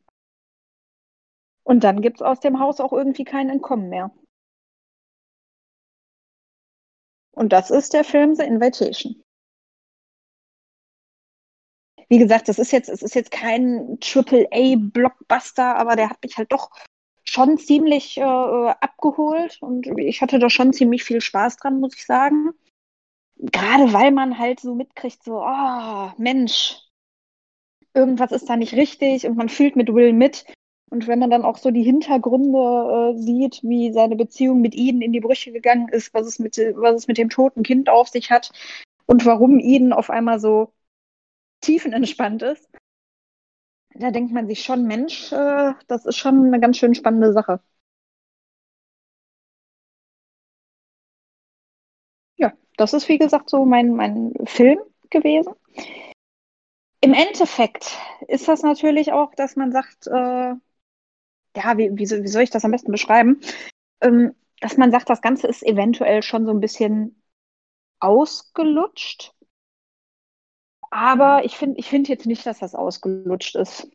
[1.62, 4.10] Und dann gibt es aus dem Haus auch irgendwie kein Entkommen mehr.
[7.32, 9.24] Und das ist der Film The Invitation.
[12.10, 16.52] Wie gesagt, das ist jetzt, es ist jetzt kein Triple-A-Blockbuster, aber der hat mich halt
[16.52, 16.72] doch
[17.24, 22.08] schon ziemlich äh, abgeholt und ich hatte da schon ziemlich viel Spaß dran, muss ich
[22.08, 22.54] sagen.
[23.38, 26.80] gerade weil man halt so mitkriegt, so, oh, Mensch,
[27.94, 30.46] irgendwas ist da nicht richtig und man fühlt mit Will mit.
[30.90, 35.02] Und wenn man dann auch so die Hintergründe äh, sieht, wie seine Beziehung mit Eden
[35.02, 38.10] in die Brüche gegangen ist, was es, mit, was es mit dem toten Kind auf
[38.10, 38.52] sich hat
[39.08, 40.72] und warum Eden auf einmal so
[41.62, 42.70] tiefenentspannt ist,
[43.96, 47.60] da denkt man sich schon, Mensch, äh, das ist schon eine ganz schön spannende Sache.
[52.38, 54.80] Ja, das ist wie gesagt so mein, mein Film
[55.10, 55.54] gewesen.
[57.04, 60.54] Im Endeffekt ist das natürlich auch, dass man sagt, äh,
[61.56, 63.42] ja, wie, wie, wie, soll ich das am besten beschreiben?
[64.00, 67.22] Ähm, dass man sagt, das Ganze ist eventuell schon so ein bisschen
[68.00, 69.34] ausgelutscht.
[70.92, 73.86] Aber ich finde ich finde jetzt nicht, dass das ausgelutscht ist.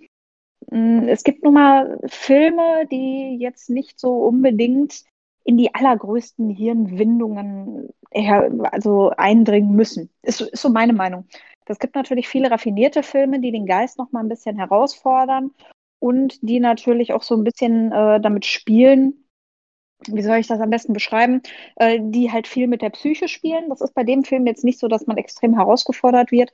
[0.70, 5.04] Mm, es gibt nun mal Filme, die jetzt nicht so unbedingt
[5.44, 10.10] in die allergrößten Hirnwindungen also eindringen müssen.
[10.20, 11.26] Ist, ist so meine Meinung.
[11.70, 15.52] Es gibt natürlich viele raffinierte Filme, die den Geist noch mal ein bisschen herausfordern
[16.00, 19.24] und die natürlich auch so ein bisschen äh, damit spielen,
[20.06, 21.42] wie soll ich das am besten beschreiben,
[21.76, 23.68] äh, die halt viel mit der Psyche spielen.
[23.68, 26.52] Das ist bei dem Film jetzt nicht so, dass man extrem herausgefordert wird,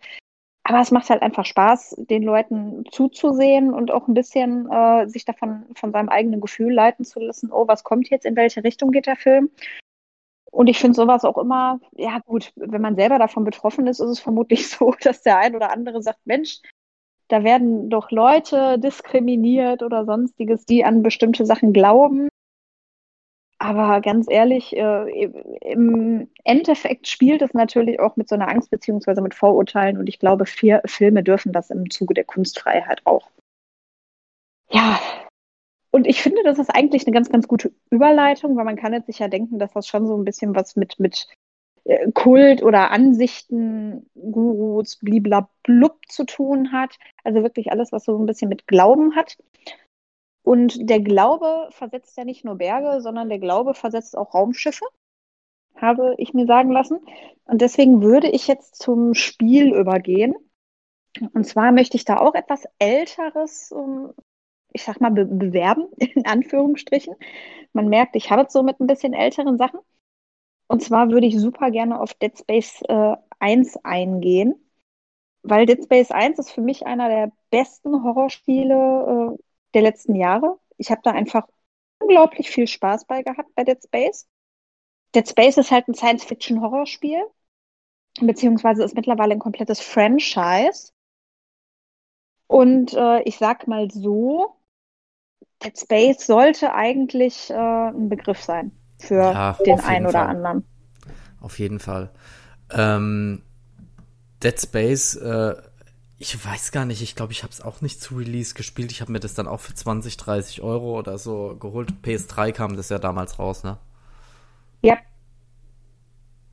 [0.64, 5.27] aber es macht halt einfach Spaß, den Leuten zuzusehen und auch ein bisschen äh, sich
[5.27, 8.90] davon von seinem eigenen Gefühl leiten zu lassen, oh, was kommt jetzt, in welche Richtung
[8.90, 9.50] geht der Film?
[10.54, 14.08] Und ich finde sowas auch immer, ja gut, wenn man selber davon betroffen ist, ist
[14.08, 16.60] es vermutlich so, dass der ein oder andere sagt, Mensch,
[17.26, 22.28] da werden doch Leute diskriminiert oder sonstiges, die an bestimmte Sachen glauben.
[23.58, 25.24] Aber ganz ehrlich, äh,
[25.62, 30.20] im Endeffekt spielt es natürlich auch mit so einer Angst beziehungsweise mit Vorurteilen und ich
[30.20, 33.28] glaube, vier Filme dürfen das im Zuge der Kunstfreiheit auch.
[34.70, 35.00] Ja,
[35.94, 39.07] und ich finde, das ist eigentlich eine ganz, ganz gute Überleitung, weil man kann jetzt
[39.07, 41.28] sich ja denken, dass das schon so ein bisschen was mit, mit
[41.85, 46.96] äh, Kult oder Ansichten, Gurus, bliblablub zu tun hat.
[47.22, 49.37] Also wirklich alles, was so ein bisschen mit Glauben hat.
[50.42, 54.87] Und der Glaube versetzt ja nicht nur Berge, sondern der Glaube versetzt auch Raumschiffe,
[55.76, 57.07] habe ich mir sagen lassen.
[57.44, 60.35] Und deswegen würde ich jetzt zum Spiel übergehen.
[61.35, 64.12] Und zwar möchte ich da auch etwas Älteres, ähm,
[64.74, 67.14] ich sag mal, be bewerben, in Anführungsstrichen.
[67.72, 69.80] Man merkt, ich habe es so mit ein bisschen älteren Sachen.
[70.68, 74.54] Und zwar würde ich super gerne auf Dead Space äh, 1 eingehen,
[75.42, 79.42] weil Dead Space 1 ist für mich einer der besten Horrorspiele, äh,
[79.74, 80.58] der letzten Jahre.
[80.78, 81.46] Ich habe da einfach
[82.00, 84.28] unglaublich viel Spaß bei gehabt bei Dead Space.
[85.14, 87.22] Dead Space ist halt ein Science-Fiction-Horrorspiel,
[88.20, 90.92] beziehungsweise ist mittlerweile ein komplettes Franchise.
[92.46, 94.56] Und äh, ich sag mal so,
[95.64, 100.29] Dead Space sollte eigentlich äh, ein Begriff sein für ja, den einen oder Fall.
[100.29, 100.64] anderen.
[101.40, 102.11] Auf jeden Fall.
[102.70, 103.42] Ähm,
[104.42, 105.55] Dead Space äh,
[106.18, 108.92] ich weiß gar nicht, ich glaube, ich habe es auch nicht zu Release gespielt.
[108.92, 111.92] Ich habe mir das dann auch für 20, 30 Euro oder so geholt.
[112.03, 113.79] PS3 kam das ja damals raus, ne?
[114.83, 114.96] Ja.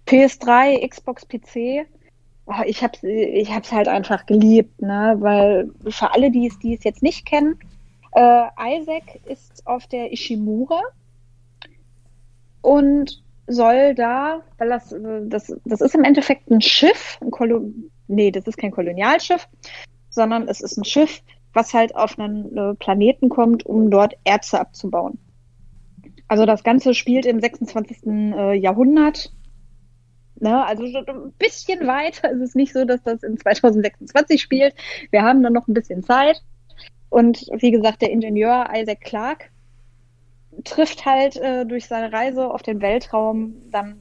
[0.07, 1.87] PS3, Xbox, PC.
[2.47, 5.15] Oh, ich habe es ich hab's halt einfach geliebt, ne?
[5.19, 7.57] Weil für alle, die es, die es jetzt nicht kennen,
[8.13, 8.47] äh,
[8.77, 10.81] Isaac ist auf der Ishimura
[12.61, 18.31] und soll da, weil das, das, das ist im Endeffekt ein Schiff, ein Kolon nee,
[18.31, 19.47] das ist kein Kolonialschiff,
[20.09, 24.59] sondern es ist ein Schiff, was halt auf einen äh, Planeten kommt, um dort Erze
[24.59, 25.17] abzubauen.
[26.27, 28.05] Also das Ganze spielt im 26.
[28.05, 29.33] Äh, Jahrhundert.
[30.39, 34.73] Ne, also ein bisschen weiter ist es nicht so, dass das in 2026 spielt.
[35.11, 36.41] Wir haben dann noch ein bisschen Zeit.
[37.11, 39.45] Und wie gesagt, der Ingenieur Isaac Clarke
[40.63, 43.99] trifft halt äh, durch seine Reise auf den Weltraum dann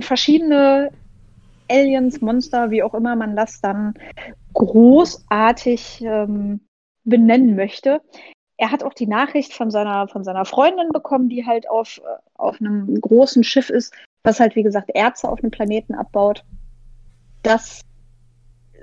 [0.00, 0.90] verschiedene
[1.70, 3.94] Aliens, Monster, wie auch immer man das dann
[4.54, 6.60] großartig ähm,
[7.04, 8.00] benennen möchte.
[8.56, 12.18] Er hat auch die Nachricht von seiner, von seiner Freundin bekommen, die halt auf, äh,
[12.34, 16.44] auf einem großen Schiff ist, was halt, wie gesagt, Erze auf einem Planeten abbaut,
[17.44, 17.82] dass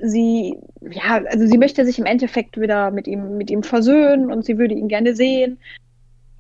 [0.02, 4.46] sie, ja, also sie möchte sich im Endeffekt wieder mit ihm, mit ihm versöhnen und
[4.46, 5.60] sie würde ihn gerne sehen.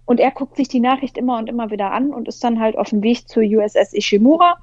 [0.06, 2.78] Und er guckt sich die Nachricht immer und immer wieder an und ist dann halt
[2.78, 4.58] auf dem Weg zur USS Ishimura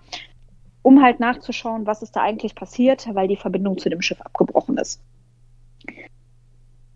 [0.82, 4.76] um halt nachzuschauen, was ist da eigentlich passiert, weil die Verbindung zu dem Schiff abgebrochen
[4.76, 5.00] ist.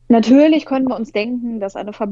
[0.08, 2.08] Natürlich können wir uns denken, dass eine ver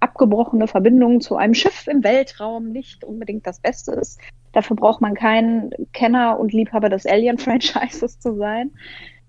[0.00, 4.20] abgebrochene Verbindung zu einem Schiff im Weltraum nicht unbedingt das Beste ist.
[4.52, 8.70] Dafür braucht man kein Kenner und Liebhaber des Alien-Franchises zu sein,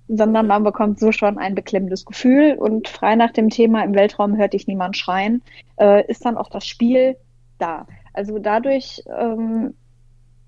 [0.08, 2.56] sondern man bekommt so schon ein beklemmendes Gefühl.
[2.60, 5.42] Und frei nach dem Thema im Weltraum hört dich niemand schreien,
[5.80, 7.18] äh, ist dann auch das Spiel
[7.58, 7.88] da.
[8.14, 9.74] Also dadurch ähm,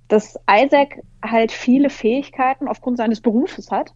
[0.08, 3.94] dass Isaac halt viele Fähigkeiten aufgrund seines Berufes hat,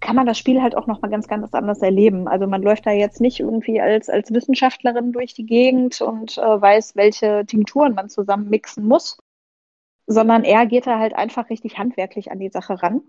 [0.00, 2.26] kann man das Spiel halt auch nochmal ganz, ganz anders erleben.
[2.26, 6.60] Also man läuft da jetzt nicht irgendwie als, als Wissenschaftlerin durch die Gegend und äh,
[6.60, 9.18] weiß, welche Tinkturen man zusammen mixen muss,
[10.10, 13.02] sondern er geht da halt einfach richtig handwerklich an die Sache ran.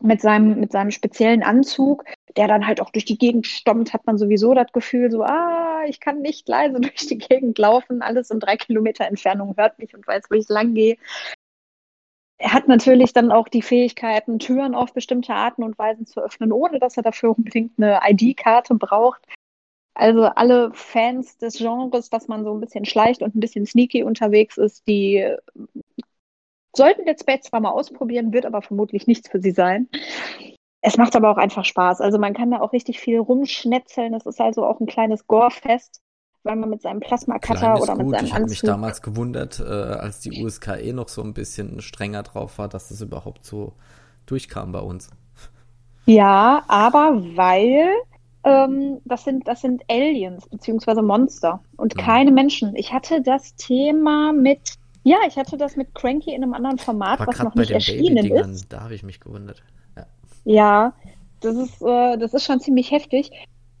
[0.00, 2.04] Mit seinem, mit seinem speziellen Anzug,
[2.36, 5.82] der dann halt auch durch die Gegend stommt, hat man sowieso das Gefühl, so, ah,
[5.86, 9.94] ich kann nicht leise durch die Gegend laufen, alles in drei Kilometer Entfernung hört mich
[9.94, 10.96] und weiß, wo ich lang gehe
[12.36, 16.52] er hat natürlich dann auch die Fähigkeiten, Türen auf bestimmte Arten und Weisen zu öffnen,
[16.52, 19.22] ohne dass er dafür unbedingt eine ID-Karte braucht.
[19.94, 24.02] Also alle Fans des Genres, dass man so ein bisschen schleicht und ein bisschen sneaky
[24.02, 25.32] unterwegs ist, die
[26.76, 29.88] sollten Dead Space zwar mal ausprobieren, wird aber vermutlich nichts für sie sein.
[30.80, 32.00] Es macht aber auch einfach Spaß.
[32.00, 34.12] Also man kann da auch richtig viel rumschnetzeln.
[34.14, 36.02] Es ist also auch ein kleines Gore-Fest
[36.44, 40.20] weil man mit seinem Plasma-Cutter oder mit seinem ich habe mich damals gewundert, äh, als
[40.20, 43.72] die USKE noch so ein bisschen strenger drauf war, dass das überhaupt so
[44.26, 45.10] durchkam bei uns.
[46.06, 47.88] Ja, aber weil
[48.44, 52.00] ähm, das sind das sind Aliens beziehungsweise Monster und mhm.
[52.00, 52.76] keine Menschen.
[52.76, 54.74] Ich hatte das Thema mit
[55.04, 58.26] ja, ich hatte das mit Cranky in einem anderen Format, war was noch nicht erschienen
[58.26, 58.72] ist.
[58.72, 59.62] Da habe ich mich gewundert.
[59.96, 60.06] Ja,
[60.44, 60.92] ja
[61.40, 63.30] das ist äh, das ist schon ziemlich heftig.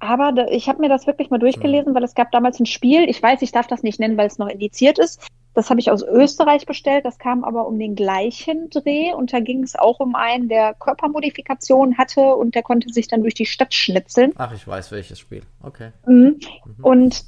[0.00, 1.96] Aber da, ich habe mir das wirklich mal durchgelesen, mhm.
[1.96, 3.08] weil es gab damals ein Spiel.
[3.08, 5.26] Ich weiß, ich darf das nicht nennen, weil es noch indiziert ist.
[5.54, 7.06] Das habe ich aus Österreich bestellt.
[7.06, 9.14] Das kam aber um den gleichen Dreh.
[9.14, 13.22] Und da ging es auch um einen, der Körpermodifikation hatte und der konnte sich dann
[13.22, 14.32] durch die Stadt schnitzeln.
[14.36, 15.42] Ach, ich weiß welches Spiel.
[15.62, 15.92] Okay.
[16.06, 16.38] Mhm.
[16.66, 16.84] Mhm.
[16.84, 17.24] Und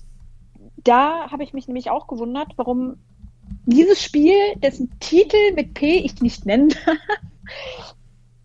[0.85, 2.99] da habe ich mich nämlich auch gewundert, warum
[3.67, 7.97] dieses Spiel, dessen Titel mit P ich nicht nennen darf,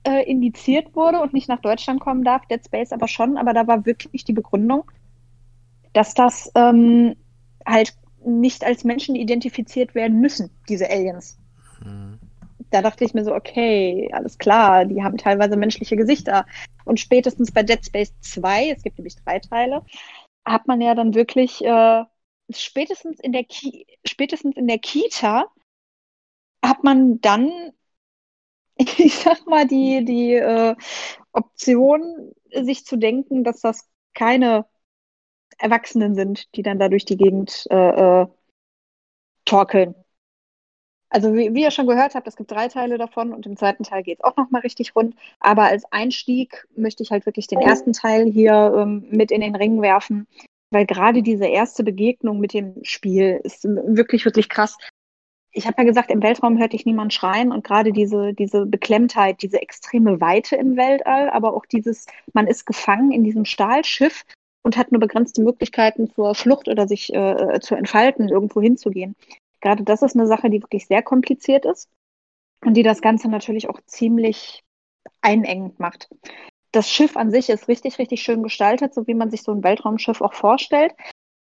[0.03, 3.67] äh, indiziert wurde und nicht nach Deutschland kommen darf, Dead Space aber schon, aber da
[3.67, 4.89] war wirklich die Begründung,
[5.93, 7.15] dass das ähm,
[7.65, 7.93] halt
[8.25, 11.37] nicht als Menschen identifiziert werden müssen, diese Aliens.
[11.83, 12.19] Mhm.
[12.69, 16.45] Da dachte ich mir so, okay, alles klar, die haben teilweise menschliche Gesichter.
[16.85, 19.81] Und spätestens bei Dead Space 2, es gibt nämlich drei Teile,
[20.45, 22.03] hat man ja dann wirklich äh,
[22.59, 25.45] spätestens in der Ki spätestens in der Kita
[26.63, 27.73] hat man dann
[28.97, 30.75] ich sag mal, die, die äh,
[31.31, 34.65] Option, sich zu denken, dass das keine
[35.57, 38.27] Erwachsenen sind, die dann da durch die Gegend äh, äh,
[39.45, 39.95] torkeln.
[41.09, 43.83] Also wie, wie ihr schon gehört habt, es gibt drei Teile davon und im zweiten
[43.83, 45.15] Teil geht es auch nochmal richtig rund.
[45.39, 49.55] Aber als Einstieg möchte ich halt wirklich den ersten Teil hier ähm, mit in den
[49.55, 50.25] Ring werfen,
[50.71, 54.77] weil gerade diese erste Begegnung mit dem Spiel ist wirklich, wirklich krass
[55.53, 59.41] ich habe ja gesagt, im Weltraum hörte ich niemand schreien und gerade diese, diese Beklemmtheit,
[59.41, 64.23] diese extreme Weite im Weltall, aber auch dieses, man ist gefangen in diesem Stahlschiff
[64.63, 69.15] und hat nur begrenzte Möglichkeiten zur Flucht oder sich äh, zu entfalten, irgendwo hinzugehen.
[69.59, 71.89] Gerade das ist eine Sache, die wirklich sehr kompliziert ist
[72.65, 74.63] und die das Ganze natürlich auch ziemlich
[75.21, 76.09] einengend macht.
[76.71, 79.63] Das Schiff an sich ist richtig, richtig schön gestaltet, so wie man sich so ein
[79.63, 80.93] Weltraumschiff auch vorstellt.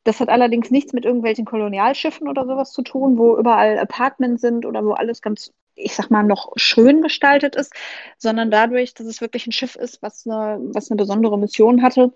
[0.04, 4.64] Das hat allerdings nichts mit irgendwelchen Kolonialschiffen oder sowas zu tun, wo überall Apartments sind
[4.64, 7.74] oder wo alles ganz, ich sag mal, noch schön gestaltet ist,
[8.16, 12.14] sondern dadurch, dass es wirklich ein Schiff ist, was eine, was eine besondere Mission hatte,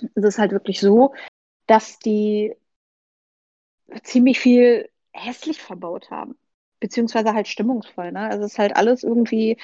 [0.00, 1.14] ist es halt wirklich so,
[1.66, 2.54] dass die
[4.02, 6.38] ziemlich viel hässlich verbaut haben.
[6.80, 8.12] Beziehungsweise halt stimmungsvoll.
[8.12, 8.20] Ne?
[8.20, 9.56] Also es ist halt alles irgendwie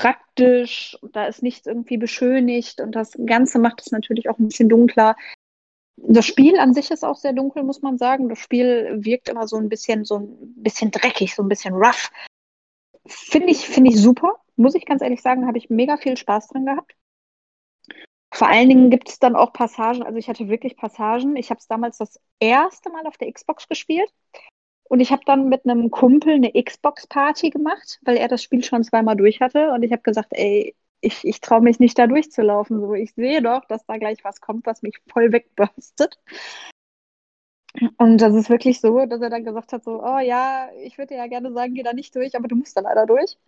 [0.00, 4.70] praktisch, da ist nichts irgendwie beschönigt und das Ganze macht es natürlich auch ein bisschen
[4.70, 5.14] dunkler.
[5.96, 8.30] Das Spiel an sich ist auch sehr dunkel, muss man sagen.
[8.30, 12.10] Das Spiel wirkt immer so ein bisschen, so ein bisschen dreckig, so ein bisschen rough.
[13.04, 14.36] Finde ich, finde ich super.
[14.56, 16.96] Muss ich ganz ehrlich sagen, habe ich mega viel Spaß dran gehabt.
[18.32, 21.36] Vor allen Dingen gibt es dann auch Passagen, also ich hatte wirklich Passagen.
[21.36, 24.10] Ich habe es damals das erste Mal auf der Xbox gespielt
[24.90, 28.82] und ich habe dann mit einem Kumpel eine Xbox-Party gemacht, weil er das Spiel schon
[28.82, 32.80] zweimal durch hatte und ich habe gesagt, ey, ich, ich traue mich nicht da durchzulaufen.
[32.80, 36.18] So, ich sehe doch, dass da gleich was kommt, was mich voll wegbürstet.
[37.98, 41.14] Und das ist wirklich so, dass er dann gesagt hat: so, oh ja, ich würde
[41.14, 43.38] ja gerne sagen, geh da nicht durch, aber du musst da leider durch.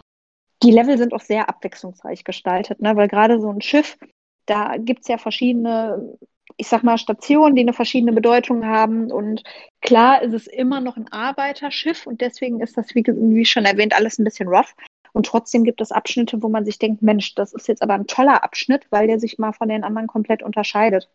[0.63, 2.95] Die Level sind auch sehr abwechslungsreich gestaltet, ne?
[2.95, 3.99] weil gerade so ein Schiff,
[4.47, 6.17] da gibt es ja verschiedene,
[6.57, 9.11] ich sag mal, Stationen, die eine verschiedene Bedeutung haben.
[9.11, 9.43] Und
[9.81, 13.95] klar ist es immer noch ein Arbeiterschiff und deswegen ist das, wie, wie schon erwähnt,
[13.95, 14.75] alles ein bisschen rough.
[15.13, 18.07] Und trotzdem gibt es Abschnitte, wo man sich denkt, Mensch, das ist jetzt aber ein
[18.07, 21.09] toller Abschnitt, weil der sich mal von den anderen komplett unterscheidet.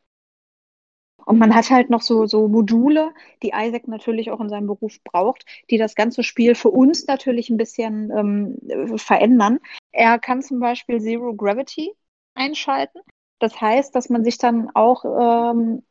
[1.26, 3.14] Und man hat halt noch so, so Module,
[3.44, 7.50] die Isaac natürlich auch in seinem Beruf braucht, die das ganze Spiel für uns natürlich
[7.50, 9.60] ein bisschen ähm, verändern.
[9.92, 11.92] Er kann zum Beispiel Zero Gravity
[12.34, 13.02] einschalten.
[13.40, 15.84] Das heißt, dass man sich dann auch ähm,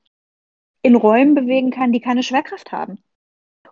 [0.82, 2.98] in Räumen bewegen kann, die keine Schwerkraft haben.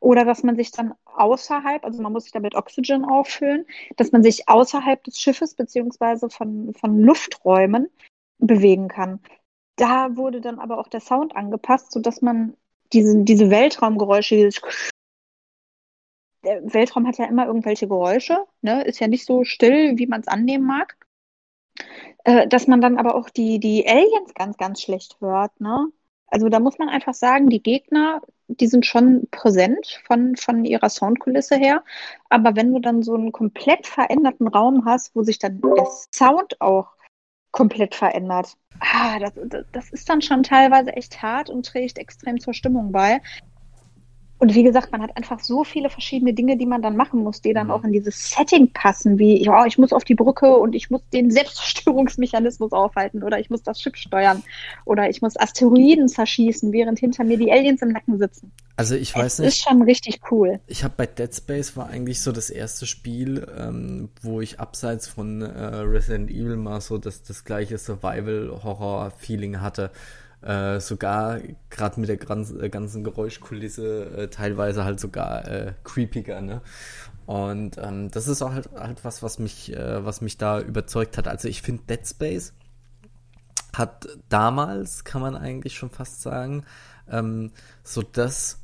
[0.01, 3.67] oder dass man sich dann außerhalb, also man muss sich damit Oxygen auffüllen,
[3.97, 7.89] dass man sich außerhalb des Schiffes beziehungsweise von, von Lufträumen
[8.39, 9.21] bewegen kann.
[9.77, 12.57] Da wurde dann aber auch der Sound angepasst, sodass man
[12.93, 14.61] diese, diese Weltraumgeräusche, dieses
[16.45, 18.83] der Weltraum hat ja immer irgendwelche Geräusche, ne?
[18.85, 20.97] ist ja nicht so still, wie man es annehmen mag.
[22.25, 25.61] Äh, dass man dann aber auch die, die Aliens ganz, ganz schlecht hört.
[25.61, 25.89] Ne?
[26.27, 30.89] Also da muss man einfach sagen, die Gegner, die sind schon präsent von, von ihrer
[30.89, 31.85] Soundkulisse her.
[32.29, 36.61] Aber wenn du dann so einen komplett veränderten Raum hast, wo sich dann der Sound
[36.61, 36.89] auch
[37.53, 39.33] komplett verändert, ah, das,
[39.71, 43.21] das ist dann schon teilweise echt hart und trägt extrem zur Stimmung bei.
[44.39, 47.41] Und wie gesagt, man hat einfach so viele verschiedene Dinge, die man dann machen muss,
[47.41, 47.73] die dann mhm.
[47.73, 51.03] auch in dieses Setting passen, wie, ja, ich muss auf die Brücke und ich muss
[51.13, 54.43] den Selbstzerstörungsmechanismus aufhalten oder ich muss das Schiff steuern
[54.85, 58.51] oder ich muss Asteroiden zerschießen, während hinter mir die Aliens im Nacken sitzen.
[58.77, 59.49] Also ich weiß es nicht.
[59.49, 60.59] ist schon richtig cool.
[60.67, 65.07] Ich habe bei Dead Space war eigentlich so das erste Spiel, ähm, wo ich abseits
[65.07, 69.93] von äh, Resident Evil mal so das, das gleiche Survival-Horror-Feeling hatte
[70.45, 71.41] äh, sogar
[71.71, 76.61] gerade mit der ganzen, äh, ganzen Geräuschkulisse äh, teilweise halt sogar äh, creepiger, ne?
[77.27, 81.17] Und ähm, das ist auch halt, halt was, was mich, äh, was mich da überzeugt
[81.17, 81.27] hat.
[81.27, 82.53] Also ich finde Dead Space
[83.75, 86.65] hat damals, kann man eigentlich schon fast sagen,
[87.11, 87.51] ähm,
[87.83, 88.61] so das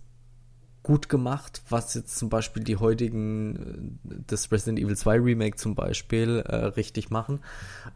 [0.82, 5.74] gut gemacht, was jetzt zum Beispiel die heutigen, äh, das Resident Evil 2 Remake zum
[5.74, 7.40] Beispiel, richtig machen.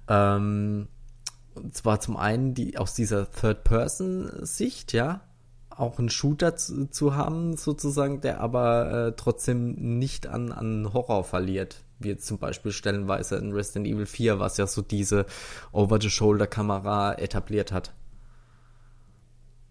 [0.08, 0.88] Ähm,
[1.54, 5.20] und zwar zum einen die aus dieser Third-Person-Sicht, ja,
[5.70, 11.24] auch einen Shooter zu, zu, haben, sozusagen, der aber äh, trotzdem nicht an, an Horror
[11.24, 11.82] verliert.
[11.98, 15.26] Wie jetzt zum Beispiel stellenweise in Resident Evil 4, was ja so diese
[15.72, 17.92] Over-the-Shoulder-Kamera etabliert hat.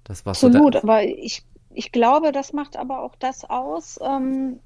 [0.03, 4.59] Das war Absolut, so aber ich, ich glaube, das macht aber auch das aus, ähm,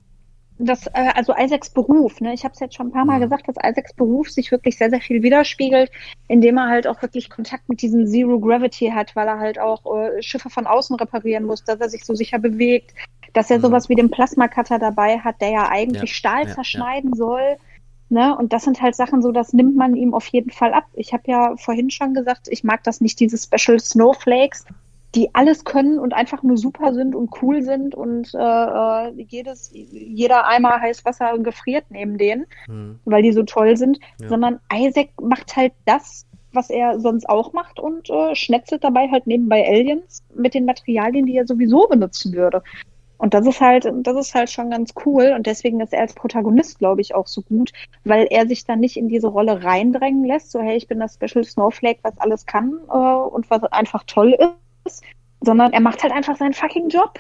[0.60, 2.34] das, äh, also Isaacs Beruf, ne?
[2.34, 3.24] ich habe es jetzt schon ein paar Mal mhm.
[3.24, 5.91] gesagt, dass Isaacs Beruf sich wirklich sehr, sehr viel widerspiegelt,
[6.28, 9.86] indem er halt auch wirklich Kontakt mit diesem Zero Gravity hat, weil er halt auch
[9.95, 12.93] äh, Schiffe von außen reparieren muss, dass er sich so sicher bewegt,
[13.34, 13.64] dass er mhm.
[13.64, 17.18] sowas wie den Plasma-Cutter dabei hat, der ja eigentlich ja, Stahl ja, zerschneiden ja.
[17.18, 17.58] soll.
[18.10, 18.36] Ne?
[18.38, 20.86] Und das sind halt Sachen so, das nimmt man ihm auf jeden Fall ab.
[20.93, 24.66] Ich habe ja vorhin schon gesagt, ich mag das nicht, diese Special Snowflakes,
[25.18, 29.72] die alles können und einfach nur super sind und cool sind und äh, äh jedes,
[29.74, 32.99] jeder Eimer heiß Wasser gefriert neben denen, hm.
[33.03, 34.30] weil die so toll sind, ja.
[34.30, 39.26] sondern Isaac macht halt das, was er sonst auch macht und äh, schnetzelt dabei halt
[39.26, 42.61] nebenbei Aliens mit den Materialien, die er sowieso benutzen würde.
[43.18, 46.13] Und das ist halt, das ist halt schon ganz cool und deswegen ist er als
[46.13, 47.72] Protagonist, glaube ich, auch so gut,
[48.03, 51.15] weil er sich dann nicht in diese Rolle reindrängen lässt, so hey, ich bin das
[51.15, 55.04] Special Snowflake, was alles kann äh, und was einfach toll ist ist,
[55.42, 57.20] sondern er macht halt einfach seinen fucking Job.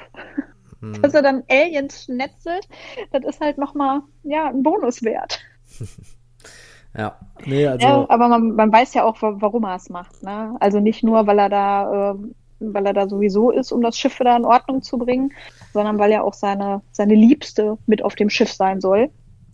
[0.81, 1.01] Hm.
[1.01, 2.67] Dass er dann Aliens schnetzelt,
[3.11, 5.39] das ist halt nochmal, ja, ein Bonuswert.
[6.97, 7.87] ja, nee, also.
[7.87, 10.55] Ja, aber man, man weiß ja auch, warum er es macht, ne?
[10.59, 12.15] Also nicht nur, weil er da, äh,
[12.59, 15.33] weil er da sowieso ist, um das Schiff wieder in Ordnung zu bringen,
[15.73, 19.09] sondern weil er auch seine, seine Liebste mit auf dem Schiff sein soll.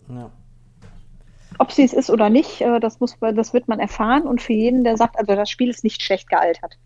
[0.08, 0.30] Ja.
[1.58, 4.22] Ob sie es ist oder nicht, äh, das muss, das wird man erfahren.
[4.22, 6.78] Und für jeden, der sagt, also das Spiel ist nicht schlecht gealtert.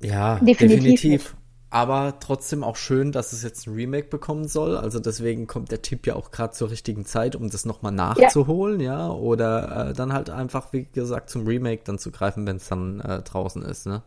[0.00, 1.00] Ja, definitiv.
[1.00, 1.36] definitiv.
[1.70, 4.76] Aber trotzdem auch schön, dass es jetzt ein Remake bekommen soll.
[4.76, 8.78] Also deswegen kommt der Tipp ja auch gerade zur richtigen Zeit, um das nochmal nachzuholen,
[8.78, 9.08] ja.
[9.08, 9.10] ja?
[9.10, 13.00] Oder äh, dann halt einfach, wie gesagt, zum Remake dann zu greifen, wenn es dann
[13.00, 14.02] äh, draußen ist, ne?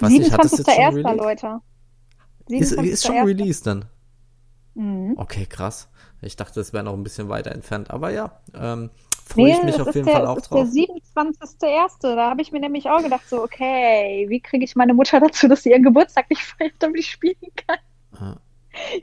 [0.00, 1.14] Was 27.01.
[1.14, 1.60] Leute.
[2.48, 3.84] Ist, ist schon released dann?
[4.74, 5.14] Mhm.
[5.16, 5.88] Okay, krass.
[6.22, 7.90] Ich dachte, es wäre noch ein bisschen weiter entfernt.
[7.90, 8.90] Aber ja, ähm,
[9.32, 10.58] freue nee, ich mich auf jeden der, Fall auch drauf.
[10.58, 12.14] Der 27.01.
[12.14, 15.48] Da habe ich mir nämlich auch gedacht, so, okay, wie kriege ich meine Mutter dazu,
[15.48, 17.78] dass sie ihren Geburtstag nicht feiert, damit ich spielen kann?
[18.18, 18.36] Ah.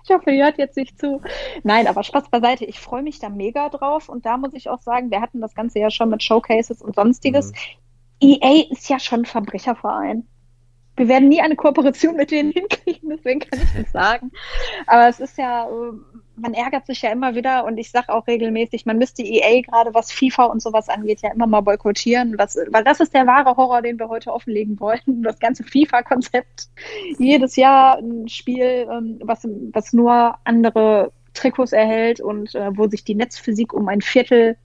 [0.03, 1.21] Ich hoffe, die hört jetzt nicht zu.
[1.63, 2.63] Nein, aber Spaß beiseite.
[2.65, 4.07] Ich freue mich da mega drauf.
[4.07, 6.95] Und da muss ich auch sagen, wir hatten das Ganze ja schon mit Showcases und
[6.95, 7.51] sonstiges.
[7.51, 7.55] Mhm.
[8.19, 10.25] EA ist ja schon ein Verbrecherverein.
[10.97, 14.31] Wir werden nie eine Kooperation mit denen hinkriegen, deswegen kann ich das sagen.
[14.87, 15.93] Aber es ist ja, äh,
[16.35, 19.93] man ärgert sich ja immer wieder und ich sage auch regelmäßig, man müsste EA gerade
[19.93, 23.55] was FIFA und sowas angeht ja immer mal boykottieren, was, weil das ist der wahre
[23.55, 24.99] Horror, den wir heute offenlegen wollen.
[25.27, 26.69] Das ganze FIFA-Konzept.
[27.17, 33.03] Jedes Jahr ein Spiel, ähm, was, was nur andere Trikots erhält und äh, wo sich
[33.03, 34.57] die Netzphysik um ein Viertel,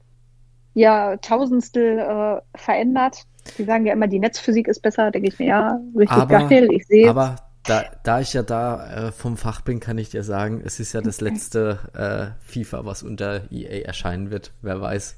[0.74, 3.26] ja, Tausendstel äh, verändert.
[3.58, 6.68] Die sagen ja immer, die Netzphysik ist besser, denke ich mir, ja, richtig aber, geil,
[6.70, 10.22] ich sehe Aber da, da ich ja da äh, vom Fach bin, kann ich dir
[10.22, 14.52] sagen, es ist ja das letzte äh, FIFA, was unter EA erscheinen wird.
[14.62, 15.16] Wer weiß.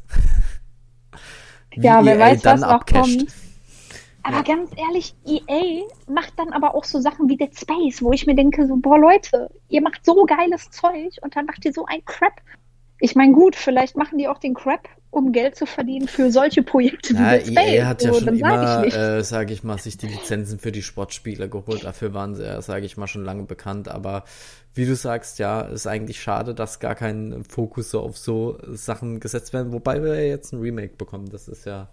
[1.75, 3.27] ja, wer EA weiß, was noch kommt.
[4.23, 4.43] Aber ja.
[4.43, 8.35] ganz ehrlich, EA macht dann aber auch so Sachen wie Dead Space, wo ich mir
[8.35, 12.03] denke, so, boah Leute, ihr macht so geiles Zeug und dann macht ihr so ein
[12.07, 12.33] Crap.
[13.01, 16.63] Ich meine, gut, vielleicht machen die auch den Crap, um Geld zu verdienen für solche
[16.63, 17.73] Projekte ja, wie Space.
[17.73, 20.73] EA hat ja so, schon immer, ich äh, sage ich mal, sich die Lizenzen für
[20.73, 21.85] die Sportspiele geholt.
[21.85, 23.89] Dafür waren sie, sage ich mal, schon lange bekannt.
[23.89, 24.25] Aber
[24.75, 29.21] wie du sagst, ja, ist eigentlich schade, dass gar kein Fokus so auf so Sachen
[29.21, 29.73] gesetzt werden.
[29.73, 31.29] Wobei wir ja jetzt ein Remake bekommen.
[31.31, 31.89] Das ist ja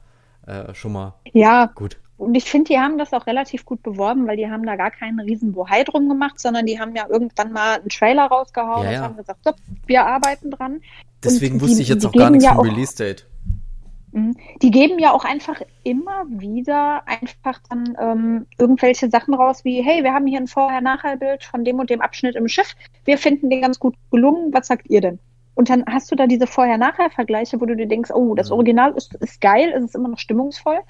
[0.46, 1.72] äh, schon mal ja.
[1.76, 1.98] gut.
[2.22, 4.92] Und ich finde, die haben das auch relativ gut beworben, weil die haben da gar
[4.92, 8.92] keinen riesen Bohai drum gemacht, sondern die haben ja irgendwann mal einen Trailer rausgehauen ja,
[8.92, 9.00] ja.
[9.00, 9.52] und haben gesagt, so,
[9.88, 10.82] wir arbeiten dran.
[11.24, 13.26] Deswegen und wusste die, ich jetzt auch gar nichts ja vom Release-Date.
[14.12, 14.36] Mhm.
[14.62, 20.04] Die geben ja auch einfach immer wieder einfach dann ähm, irgendwelche Sachen raus, wie, hey,
[20.04, 22.76] wir haben hier ein Vorher-Nachher-Bild von dem und dem Abschnitt im Schiff.
[23.04, 24.54] Wir finden den ganz gut gelungen.
[24.54, 25.18] Was sagt ihr denn?
[25.56, 28.58] Und dann hast du da diese Vorher-Nachher-Vergleiche, wo du dir denkst, oh, das mhm.
[28.58, 30.82] Original ist, ist geil, es ist immer noch stimmungsvoll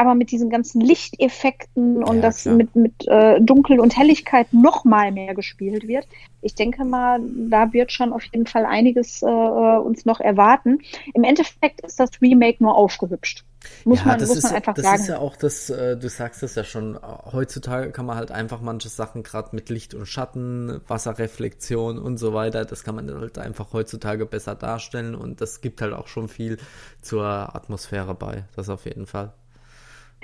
[0.00, 2.54] aber mit diesen ganzen Lichteffekten und ja, das klar.
[2.54, 6.08] mit, mit äh, Dunkel und Helligkeit noch mal mehr gespielt wird.
[6.40, 7.20] Ich denke mal,
[7.50, 10.78] da wird schon auf jeden Fall einiges äh, uns noch erwarten.
[11.12, 13.44] Im Endeffekt ist das Remake nur aufgehübscht.
[13.84, 14.96] Muss ja, man, muss ist, man einfach das sagen.
[14.96, 16.98] Das ist ja auch das, äh, du sagst es ja schon,
[17.30, 22.32] heutzutage kann man halt einfach manche Sachen, gerade mit Licht und Schatten, Wasserreflexion und so
[22.32, 26.28] weiter, das kann man halt einfach heutzutage besser darstellen und das gibt halt auch schon
[26.28, 26.56] viel
[27.02, 29.34] zur Atmosphäre bei, das auf jeden Fall.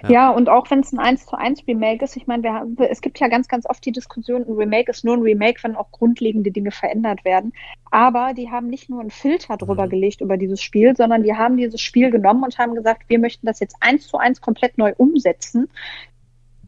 [0.03, 0.11] Ja.
[0.11, 3.19] ja, und auch wenn es ein 1 zu 1 Remake ist, ich meine, es gibt
[3.19, 6.51] ja ganz, ganz oft die Diskussion, ein Remake ist nur ein Remake, wenn auch grundlegende
[6.51, 7.53] Dinge verändert werden.
[7.91, 9.91] Aber die haben nicht nur einen Filter drüber mhm.
[9.91, 13.47] gelegt über dieses Spiel, sondern die haben dieses Spiel genommen und haben gesagt, wir möchten
[13.47, 15.71] das jetzt eins zu eins komplett neu umsetzen.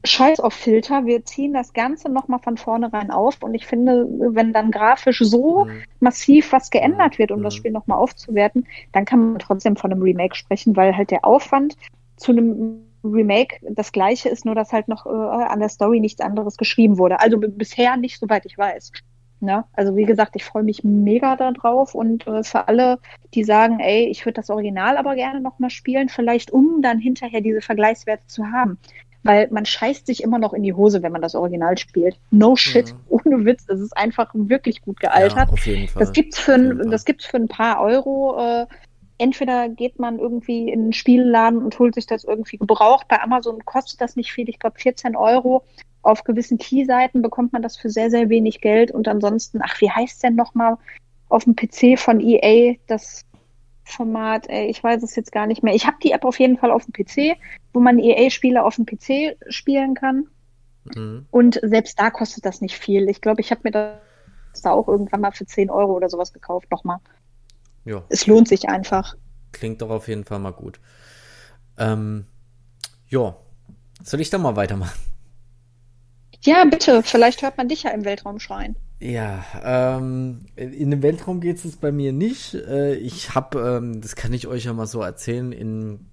[0.05, 4.53] Scheiß auf Filter, wir ziehen das Ganze nochmal von vornherein auf und ich finde, wenn
[4.53, 5.83] dann grafisch so mhm.
[6.01, 7.45] massiv was geändert wird, um mhm.
[7.45, 11.25] das Spiel nochmal aufzuwerten, dann kann man trotzdem von einem Remake sprechen, weil halt der
[11.27, 11.77] Aufwand
[12.17, 16.21] zu einem Remake das gleiche ist, nur dass halt noch äh, an der Story nichts
[16.21, 17.21] anderes geschrieben wurde.
[17.21, 18.93] Also bisher nicht, soweit ich weiß.
[19.41, 19.65] Ne?
[19.73, 22.99] Also wie gesagt, ich freue mich mega darauf und äh, für alle,
[23.35, 27.41] die sagen, ey, ich würde das Original aber gerne nochmal spielen, vielleicht um dann hinterher
[27.41, 28.79] diese Vergleichswerte zu haben.
[29.23, 32.19] Weil man scheißt sich immer noch in die Hose, wenn man das Original spielt.
[32.31, 32.99] No shit, mhm.
[33.09, 33.65] ohne Witz.
[33.69, 35.49] Es ist einfach wirklich gut gealtert.
[35.49, 36.01] Ja, auf jeden Fall.
[36.01, 38.39] Das gibt's für ein, das gibt's für ein paar Euro.
[38.39, 38.67] Äh,
[39.19, 43.09] entweder geht man irgendwie in einen Spielladen und holt sich das irgendwie gebraucht.
[43.09, 45.65] Bei Amazon kostet das nicht viel, ich glaube 14 Euro.
[46.03, 48.93] Auf gewissen Key-Seiten bekommt man das für sehr, sehr wenig Geld.
[48.93, 50.79] Und ansonsten, ach, wie heißt denn nochmal
[51.29, 53.25] auf dem PC von EA das
[53.85, 54.49] Format?
[54.49, 55.75] Ey, ich weiß es jetzt gar nicht mehr.
[55.75, 57.37] Ich habe die App auf jeden Fall auf dem PC,
[57.73, 60.29] wo man EA-Spiele auf dem PC spielen kann.
[60.95, 61.27] Mhm.
[61.31, 63.09] Und selbst da kostet das nicht viel.
[63.09, 66.33] Ich glaube, ich habe mir das da auch irgendwann mal für 10 Euro oder sowas
[66.33, 66.99] gekauft, nochmal.
[67.89, 68.05] Ja.
[68.11, 69.17] Es lohnt sich einfach.
[69.53, 70.79] Klingt doch auf jeden Fall mal gut.
[71.79, 72.27] Ähm,
[73.09, 73.35] ja,
[74.05, 74.99] soll ich da mal weitermachen?
[76.43, 77.03] Ja, bitte.
[77.03, 78.77] Vielleicht hört man dich ja im Weltraum schreien.
[79.01, 82.55] Ja, ähm, in dem Weltraum geht es bei mir nicht.
[82.55, 86.11] Äh, ich habe, ähm, das kann ich euch ja mal so erzählen, in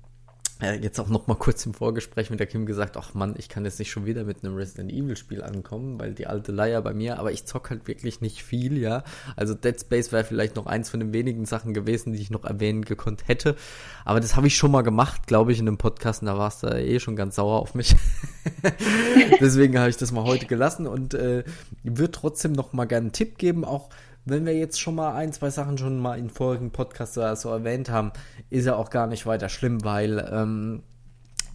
[0.62, 3.50] äh, jetzt auch noch mal kurz im Vorgespräch mit der Kim gesagt, ach Mann, ich
[3.50, 6.82] kann jetzt nicht schon wieder mit einem Resident Evil Spiel ankommen, weil die alte Leier
[6.82, 9.04] bei mir, aber ich zock halt wirklich nicht viel, ja.
[9.36, 12.46] Also Dead Space wäre vielleicht noch eins von den wenigen Sachen gewesen, die ich noch
[12.46, 13.58] erwähnen gekonnt hätte.
[14.06, 16.64] Aber das habe ich schon mal gemacht, glaube ich, in einem Podcast und da warst
[16.64, 17.94] du eh schon ganz sauer auf mich.
[19.42, 21.44] Deswegen habe ich das mal heute gelassen und äh,
[21.84, 23.90] würde trotzdem noch mal gerne einen Tipp geben, auch
[24.26, 27.90] wenn wir jetzt schon mal ein, zwei Sachen schon mal in vorigen Podcasts so erwähnt
[27.90, 28.12] haben,
[28.50, 30.84] ist ja auch gar nicht weiter schlimm, weil ähm,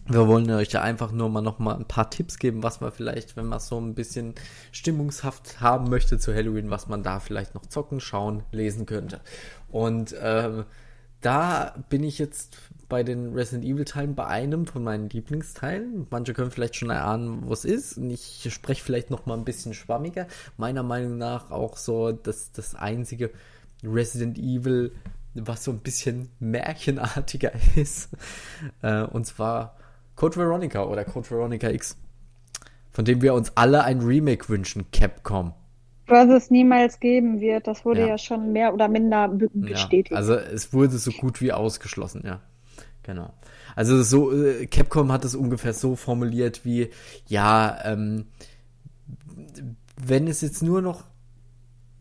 [0.07, 2.91] wir wollen euch ja einfach nur mal noch mal ein paar Tipps geben, was man
[2.91, 4.33] vielleicht, wenn man so ein bisschen
[4.71, 9.21] stimmungshaft haben möchte zu Halloween, was man da vielleicht noch zocken, schauen, lesen könnte.
[9.69, 10.63] Und äh,
[11.21, 12.57] da bin ich jetzt
[12.91, 16.07] bei den Resident Evil Teilen bei einem von meinen Lieblingsteilen.
[16.09, 17.97] Manche können vielleicht schon erahnen, wo es ist.
[17.97, 20.27] Und ich spreche vielleicht noch mal ein bisschen schwammiger.
[20.57, 23.31] Meiner Meinung nach auch so das, das einzige
[23.81, 24.91] Resident Evil,
[25.33, 28.09] was so ein bisschen märchenartiger ist.
[28.81, 29.77] Äh, und zwar
[30.17, 31.95] Code Veronica oder Code Veronica X.
[32.91, 35.53] Von dem wir uns alle ein Remake wünschen, Capcom.
[36.07, 40.11] Was es niemals geben wird, das wurde ja, ja schon mehr oder minder bestätigt.
[40.11, 42.41] Ja, also es wurde so gut wie ausgeschlossen, ja.
[43.03, 43.33] Genau.
[43.75, 46.89] Also so, äh, Capcom hat es ungefähr so formuliert wie,
[47.27, 48.27] ja, ähm,
[49.97, 51.03] wenn es jetzt nur noch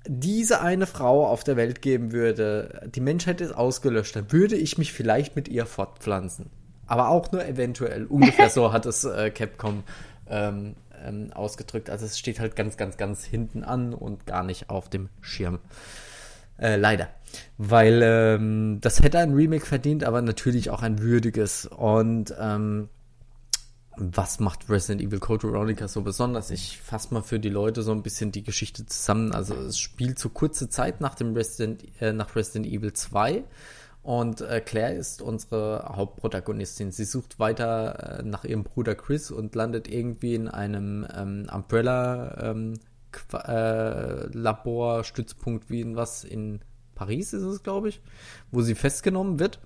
[0.07, 4.79] diese eine Frau auf der Welt geben würde, die Menschheit ist ausgelöscht, dann würde ich
[4.79, 6.51] mich vielleicht mit ihr fortpflanzen.
[6.87, 8.07] Aber auch nur eventuell.
[8.07, 9.85] Ungefähr so hat es äh, Capcom
[10.29, 10.75] ähm,
[11.05, 11.91] ähm, ausgedrückt.
[11.91, 15.61] Also es steht halt ganz, ganz, ganz hinten an und gar nicht auf dem Schirm.
[16.61, 17.09] Äh, leider.
[17.59, 21.67] Weil ähm, das hätte ein Remake verdient, aber natürlich auch ein würdiges.
[21.67, 22.89] Und ähm,
[23.97, 26.51] was macht Resident Evil Code Veronica so besonders?
[26.51, 29.33] Ich fasse mal für die Leute so ein bisschen die Geschichte zusammen.
[29.33, 33.45] Also es spielt so kurze Zeit nach dem Resident, äh, nach Resident Evil 2
[34.03, 36.91] und äh, Claire ist unsere Hauptprotagonistin.
[36.91, 42.51] Sie sucht weiter äh, nach ihrem Bruder Chris und landet irgendwie in einem ähm, Umbrella
[42.51, 42.75] ähm,
[43.33, 46.61] äh, Labor Stützpunkt wie in was in
[47.01, 48.03] Paris ist es, glaube ich,
[48.51, 49.59] wo sie festgenommen wird.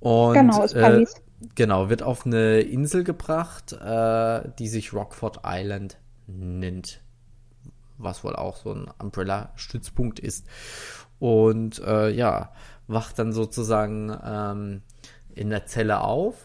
[0.00, 1.14] Und, genau, ist Paris.
[1.14, 7.02] Äh, genau, wird auf eine Insel gebracht, äh, die sich Rockford Island nennt.
[7.98, 10.46] Was wohl auch so ein Umbrella-Stützpunkt ist.
[11.18, 12.52] Und äh, ja,
[12.86, 14.82] wacht dann sozusagen ähm,
[15.34, 16.36] in der Zelle auf.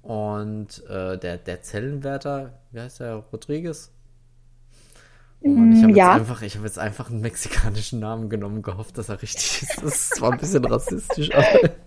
[0.00, 3.92] Und äh, der, der Zellenwärter, wie heißt der, Rodriguez?
[5.42, 6.18] Und ich habe ja.
[6.18, 9.82] jetzt, einfach, hab jetzt einfach einen mexikanischen Namen genommen, gehofft, dass er richtig ist.
[9.82, 11.70] Das ist zwar ein bisschen rassistisch, aber.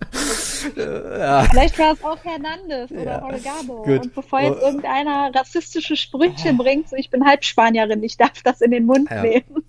[0.78, 1.44] Äh, ja.
[1.44, 3.22] Vielleicht war es auch Hernandez oder ja.
[3.22, 3.84] Holgado.
[3.84, 4.06] Gut.
[4.06, 4.66] Und bevor jetzt oh.
[4.66, 6.58] irgendeiner rassistische Sprüche oh.
[6.58, 9.24] bringt, so ich bin Halbspanierin, ich darf das in den Mund ja.
[9.24, 9.66] nehmen.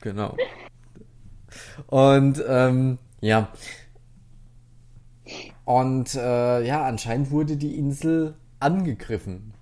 [0.00, 0.36] Genau.
[1.86, 3.48] Und ähm, ja.
[5.64, 9.54] Und äh, ja, anscheinend wurde die Insel angegriffen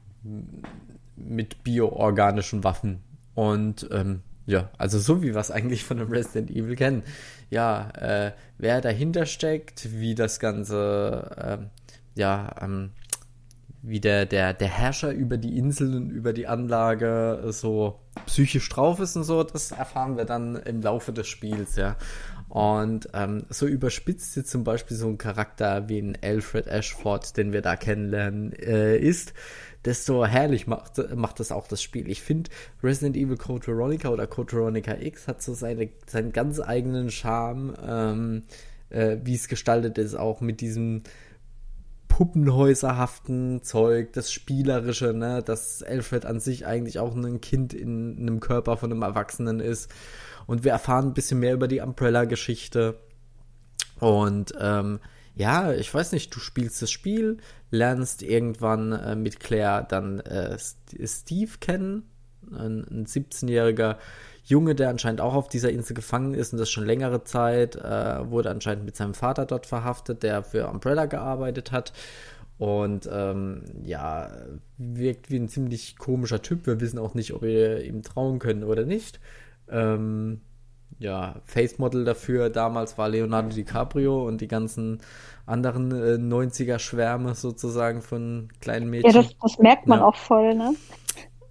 [1.17, 3.03] mit bioorganischen Waffen.
[3.35, 7.03] Und ähm, ja, also so wie wir es eigentlich von dem Resident Evil kennen.
[7.51, 12.91] Ja, äh, wer dahinter steckt, wie das Ganze, äh, ja, ähm,
[13.83, 19.01] wie der, der, der Herrscher über die Insel und über die Anlage so psychisch drauf
[19.01, 21.97] ist und so, das erfahren wir dann im Laufe des Spiels, ja.
[22.49, 27.53] Und ähm, so überspitzt jetzt zum Beispiel so ein Charakter wie ein Alfred Ashford, den
[27.53, 29.35] wir da kennenlernen, äh, ist,
[29.85, 32.11] desto herrlich macht, macht das auch das Spiel.
[32.11, 32.51] Ich finde,
[32.83, 37.75] Resident Evil Code Veronica oder Code Veronica X hat so seine, seinen ganz eigenen Charme,
[37.83, 38.43] ähm,
[38.91, 41.03] äh, wie es gestaltet ist, auch mit diesem
[42.09, 48.41] puppenhäuserhaften Zeug, das Spielerische, ne, dass Alfred an sich eigentlich auch ein Kind in einem
[48.41, 49.91] Körper von einem Erwachsenen ist.
[50.47, 52.99] Und wir erfahren ein bisschen mehr über die Umbrella-Geschichte.
[54.01, 55.01] Und ähm,
[55.35, 57.39] ja, ich weiß nicht, du spielst das Spiel,
[57.71, 62.05] lernst irgendwann äh, mit Claire dann äh, Steve kennen,
[62.53, 63.97] ein, ein 17-jähriger
[64.45, 68.31] Junge, der anscheinend auch auf dieser Insel gefangen ist und das schon längere Zeit, äh,
[68.31, 71.93] wurde anscheinend mit seinem Vater dort verhaftet, der für Umbrella gearbeitet hat.
[72.59, 74.31] Und ähm, ja,
[74.77, 76.67] wirkt wie ein ziemlich komischer Typ.
[76.67, 79.19] Wir wissen auch nicht, ob wir ihm trauen können oder nicht.
[79.71, 80.43] Ähm,
[80.99, 85.01] ja, Face Model dafür damals war Leonardo DiCaprio und die ganzen
[85.51, 89.11] anderen äh, 90er-Schwärme sozusagen von kleinen Mädchen.
[89.11, 90.05] Ja, das, das merkt man ja.
[90.05, 90.75] auch voll, ne?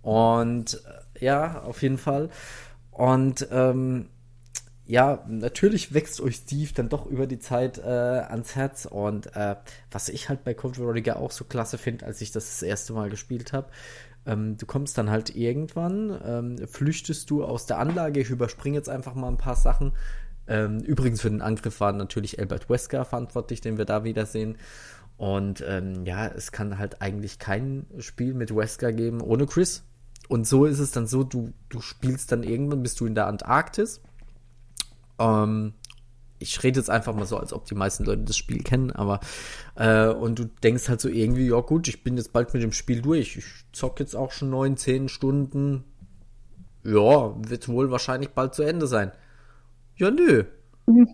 [0.02, 0.82] Und
[1.20, 2.30] äh, ja, auf jeden Fall.
[2.92, 4.10] Und ähm,
[4.86, 8.86] ja, natürlich wächst euch Steve dann doch über die Zeit äh, ans Herz.
[8.86, 9.56] Und äh,
[9.92, 12.94] was ich halt bei Code Veronica auch so klasse finde, als ich das das erste
[12.94, 13.68] Mal gespielt habe,
[14.26, 18.20] ähm, du kommst dann halt irgendwann, ähm, flüchtest du aus der Anlage.
[18.20, 19.94] Ich überspringe jetzt einfach mal ein paar Sachen.
[20.50, 24.58] Ähm, übrigens für den Angriff war natürlich Albert Wesker verantwortlich, den wir da wiedersehen.
[25.18, 29.84] Und ähm, ja, es kann halt eigentlich kein Spiel mit Wesker geben ohne Chris.
[30.28, 33.28] Und so ist es dann so, du, du spielst dann irgendwann, bist du in der
[33.28, 34.02] Antarktis.
[35.20, 35.74] Ähm,
[36.40, 39.20] ich rede jetzt einfach mal so, als ob die meisten Leute das Spiel kennen, aber
[39.76, 42.72] äh, und du denkst halt so irgendwie, ja gut, ich bin jetzt bald mit dem
[42.72, 43.36] Spiel durch.
[43.38, 45.84] Ich zock jetzt auch schon neun, zehn Stunden.
[46.84, 49.12] Ja, wird wohl wahrscheinlich bald zu Ende sein.
[50.00, 50.46] Ja, nö.
[50.88, 51.14] Mhm.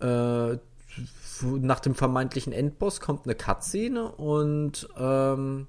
[0.00, 0.58] Äh,
[1.42, 5.66] nach dem vermeintlichen Endboss kommt eine Cutscene und ähm,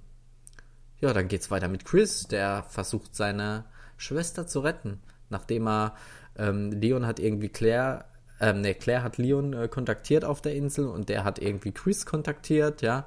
[0.99, 3.65] ja, dann geht's weiter mit Chris, der versucht seine
[3.97, 5.95] Schwester zu retten, nachdem er
[6.37, 8.05] ähm, Leon hat irgendwie Claire
[8.39, 12.05] ähm, ne, Claire hat Leon äh, kontaktiert auf der Insel und der hat irgendwie Chris
[12.05, 13.05] kontaktiert, ja.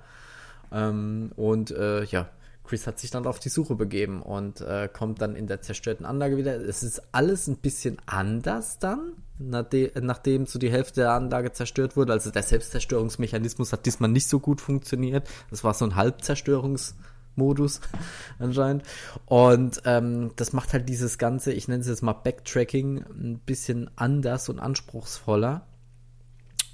[0.70, 2.28] Ähm, und äh, ja,
[2.72, 6.06] Chris hat sich dann auf die Suche begeben und äh, kommt dann in der zerstörten
[6.06, 6.56] Anlage wieder.
[6.56, 12.14] Es ist alles ein bisschen anders dann, nachdem, so die Hälfte der Anlage zerstört wurde.
[12.14, 15.28] Also der Selbstzerstörungsmechanismus hat diesmal nicht so gut funktioniert.
[15.50, 16.94] Das war so ein Halbzerstörungs-
[17.34, 17.80] Modus
[18.38, 18.84] anscheinend.
[19.26, 23.90] Und ähm, das macht halt dieses ganze, ich nenne es jetzt mal Backtracking, ein bisschen
[23.96, 25.66] anders und anspruchsvoller.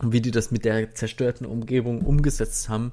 [0.01, 2.93] Und wie die das mit der zerstörten Umgebung umgesetzt haben,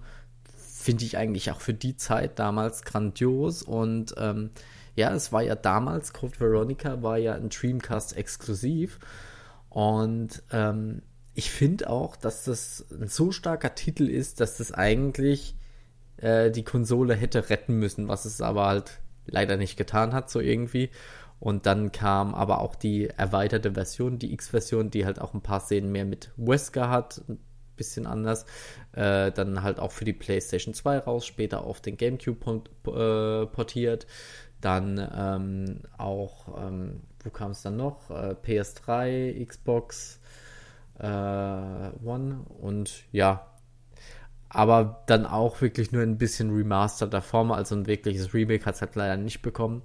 [0.85, 3.63] finde ich eigentlich auch für die Zeit damals grandios.
[3.63, 4.51] Und ähm,
[4.95, 8.99] ja, es war ja damals, Code Veronica war ja ein Dreamcast exklusiv.
[9.69, 11.01] Und ähm,
[11.33, 15.55] ich finde auch, dass das ein so starker Titel ist, dass das eigentlich
[16.17, 20.39] äh, die Konsole hätte retten müssen, was es aber halt leider nicht getan hat, so
[20.39, 20.91] irgendwie.
[21.39, 25.61] Und dann kam aber auch die erweiterte Version, die X-Version, die halt auch ein paar
[25.61, 27.21] Szenen mehr mit Wesker hat.
[27.75, 28.45] bisschen anders.
[28.95, 34.07] Äh, dann halt auch für die PlayStation 2 raus, später auf den GameCube äh, portiert.
[34.61, 38.09] Dann ähm, auch, ähm, wo kam es dann noch?
[38.09, 40.19] Äh, PS3, Xbox
[40.99, 43.45] äh, One und ja,
[44.49, 48.81] aber dann auch wirklich nur ein bisschen remasterter Form, also ein wirkliches Remake hat es
[48.81, 49.81] halt leider nicht bekommen.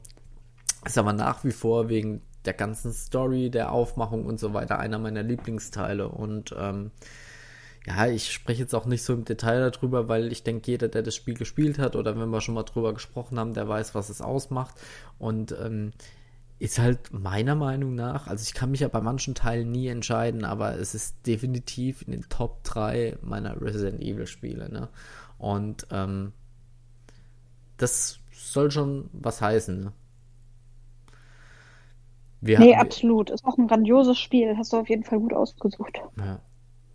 [0.87, 4.99] Ist aber nach wie vor wegen der ganzen Story, der Aufmachung und so weiter einer
[4.99, 6.93] meiner Lieblingsteile und ähm,
[7.87, 11.03] ja, ich spreche jetzt auch nicht so im Detail darüber, weil ich denke, jeder, der
[11.03, 14.11] das Spiel gespielt hat oder wenn wir schon mal drüber gesprochen haben, der weiß, was
[14.11, 14.75] es ausmacht.
[15.19, 15.93] Und ähm,
[16.59, 20.45] ist halt meiner Meinung nach, also ich kann mich ja bei manchen Teilen nie entscheiden,
[20.45, 24.69] aber es ist definitiv in den Top 3 meiner Resident Evil Spiele.
[24.71, 24.89] Ne?
[25.39, 26.33] Und ähm,
[27.79, 29.85] das soll schon was heißen.
[29.85, 29.93] Ne?
[32.43, 33.31] Wir nee, absolut.
[33.31, 34.55] Ist auch ein grandioses Spiel.
[34.59, 35.99] Hast du auf jeden Fall gut ausgesucht.
[36.19, 36.41] Ja.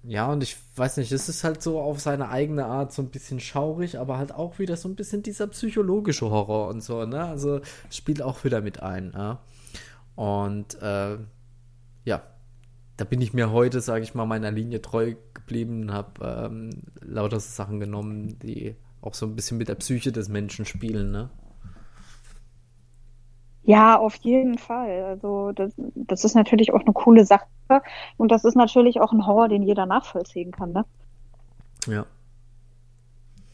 [0.08, 3.10] Ja, und ich weiß nicht, es ist halt so auf seine eigene Art so ein
[3.10, 7.24] bisschen schaurig, aber halt auch wieder so ein bisschen dieser psychologische Horror und so, ne?
[7.26, 9.40] Also spielt auch wieder mit ein, ja.
[10.16, 11.18] Und äh,
[12.04, 12.24] ja,
[12.98, 16.70] da bin ich mir heute, sage ich mal, meiner Linie treu geblieben und habe ähm,
[17.02, 21.30] lauter Sachen genommen, die auch so ein bisschen mit der Psyche des Menschen spielen, ne?
[23.66, 25.04] Ja, auf jeden Fall.
[25.06, 27.48] Also das, das ist natürlich auch eine coole Sache
[28.18, 30.86] und das ist natürlich auch ein Horror, den jeder nachvollziehen kann, ne?
[31.88, 32.06] Ja.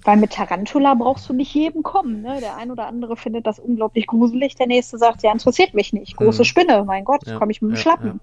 [0.03, 2.24] Weil mit Tarantula brauchst du nicht jedem kommen.
[2.24, 2.39] Ne?
[2.41, 6.18] Der ein oder andere findet das unglaublich gruselig, der nächste sagt, ja, interessiert mich nicht.
[6.18, 6.45] Große hm.
[6.45, 8.20] Spinne, mein Gott, ja, komme ich mit dem ja, Schlappen.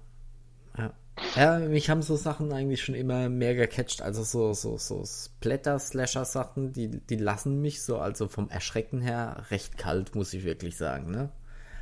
[0.77, 0.91] Ja,
[1.35, 1.67] ja.
[1.67, 4.01] mich haben so Sachen eigentlich schon immer mehr gecatcht.
[4.01, 9.77] Also so, so, so Splatter-Slasher-Sachen, die, die lassen mich so, also vom Erschrecken her, recht
[9.77, 11.29] kalt, muss ich wirklich sagen, ne?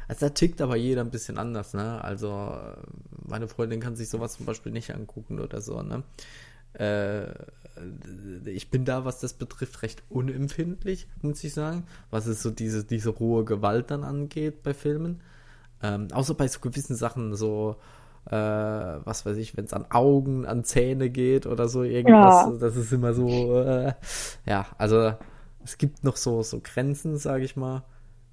[0.07, 2.03] Also da tickt aber jeder ein bisschen anders, ne?
[2.03, 2.57] Also
[3.25, 6.03] meine Freundin kann sich sowas zum Beispiel nicht angucken oder so, ne?
[6.73, 7.33] Äh,
[8.45, 11.85] ich bin da, was das betrifft, recht unempfindlich, muss ich sagen.
[12.09, 15.21] Was es so diese, diese rohe Gewalt dann angeht bei Filmen.
[15.83, 17.75] Ähm, außer bei so gewissen Sachen, so,
[18.25, 22.57] äh, was weiß ich, wenn es an Augen, an Zähne geht oder so irgendwas, ja.
[22.59, 23.93] das ist immer so, äh,
[24.45, 25.13] ja, also
[25.63, 27.83] es gibt noch so, so Grenzen, sage ich mal.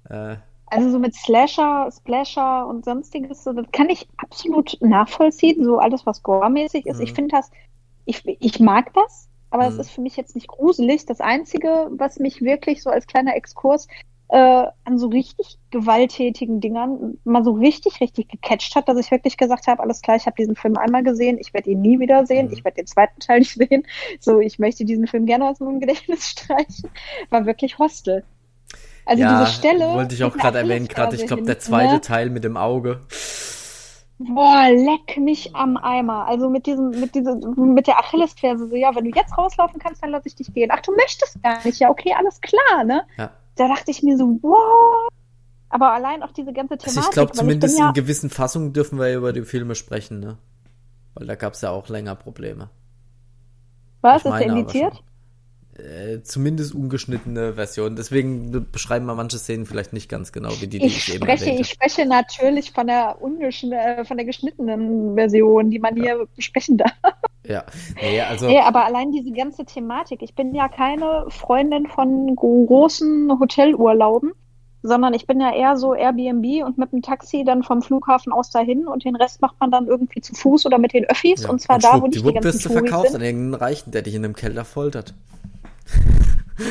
[0.09, 0.37] Äh,
[0.67, 6.05] also so mit Slasher, Splasher und sonstiges, so, das kann ich absolut nachvollziehen, so alles,
[6.05, 6.97] was gore-mäßig ist.
[6.97, 7.03] Mhm.
[7.03, 7.51] Ich finde das,
[8.05, 9.79] ich, ich mag das, aber es mhm.
[9.81, 11.05] ist für mich jetzt nicht gruselig.
[11.05, 13.87] Das Einzige, was mich wirklich so als kleiner Exkurs
[14.29, 19.37] äh, an so richtig gewalttätigen Dingern mal so richtig, richtig gecatcht hat, dass ich wirklich
[19.37, 22.25] gesagt habe, alles klar, ich habe diesen Film einmal gesehen, ich werde ihn nie wieder
[22.25, 22.53] sehen, mhm.
[22.53, 23.85] ich werde den zweiten Teil nicht sehen.
[24.19, 26.89] So, ich möchte diesen Film gerne aus meinem Gedächtnis streichen.
[27.29, 28.23] War wirklich Hostel.
[29.05, 29.93] Also ja, diese Stelle.
[29.93, 32.01] Wollte ich auch gerade erwähnen, gerade ich glaube der zweite ne?
[32.01, 33.01] Teil mit dem Auge.
[34.17, 36.25] Boah, leck mich am Eimer.
[36.25, 40.01] Also mit diesem, mit diesem, mit der Achillesferse, so, ja, wenn du jetzt rauslaufen kannst,
[40.01, 40.69] dann lass ich dich gehen.
[40.73, 41.79] Ach, du möchtest gar nicht.
[41.79, 43.03] Ja, okay, alles klar, ne?
[43.17, 43.31] Ja.
[43.55, 45.09] Da dachte ich mir so, wow.
[45.69, 46.97] Aber allein auch diese ganze Thematik.
[46.97, 50.37] Also ich glaube, zumindest ich in gewissen Fassungen dürfen wir über die Filme sprechen, ne?
[51.13, 52.69] Weil da gab es ja auch länger Probleme.
[53.99, 54.23] Was?
[54.23, 55.03] Ich ist der indiziert?
[55.77, 57.97] Äh, zumindest ungeschnittene Version.
[57.97, 61.49] Deswegen beschreiben wir manche Szenen vielleicht nicht ganz genau, wie die, die ich, ich spreche,
[61.49, 66.03] Ich spreche natürlich von der, äh, von der geschnittenen Version, die man ja.
[66.03, 66.93] hier besprechen darf.
[67.47, 67.63] Ja,
[68.01, 68.47] nee, also.
[68.47, 70.21] Nee, aber allein diese ganze Thematik.
[70.23, 74.31] Ich bin ja keine Freundin von großen Hotelurlauben,
[74.81, 78.49] sondern ich bin ja eher so Airbnb und mit dem Taxi dann vom Flughafen aus
[78.49, 81.49] dahin und den Rest macht man dann irgendwie zu Fuß oder mit den Öffis ja.
[81.49, 83.17] und zwar und da, wo die, die ganzen wirst du verkauft sind.
[83.17, 85.13] an irgendeinen Reichen, der dich in einem Keller foltert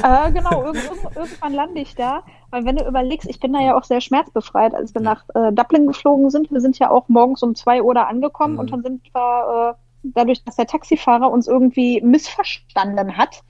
[0.02, 0.76] äh, genau, irg
[1.14, 2.22] irgendwann lande ich da.
[2.50, 5.52] Weil wenn du überlegst, ich bin da ja auch sehr schmerzbefreit, als wir nach äh,
[5.52, 6.50] Dublin geflogen sind.
[6.50, 8.60] Wir sind ja auch morgens um zwei Uhr da angekommen mhm.
[8.60, 13.42] und dann sind wir, äh, dadurch, dass der Taxifahrer uns irgendwie missverstanden hat,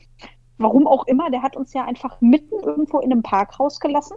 [0.58, 4.16] warum auch immer, der hat uns ja einfach mitten irgendwo in einem Park rausgelassen.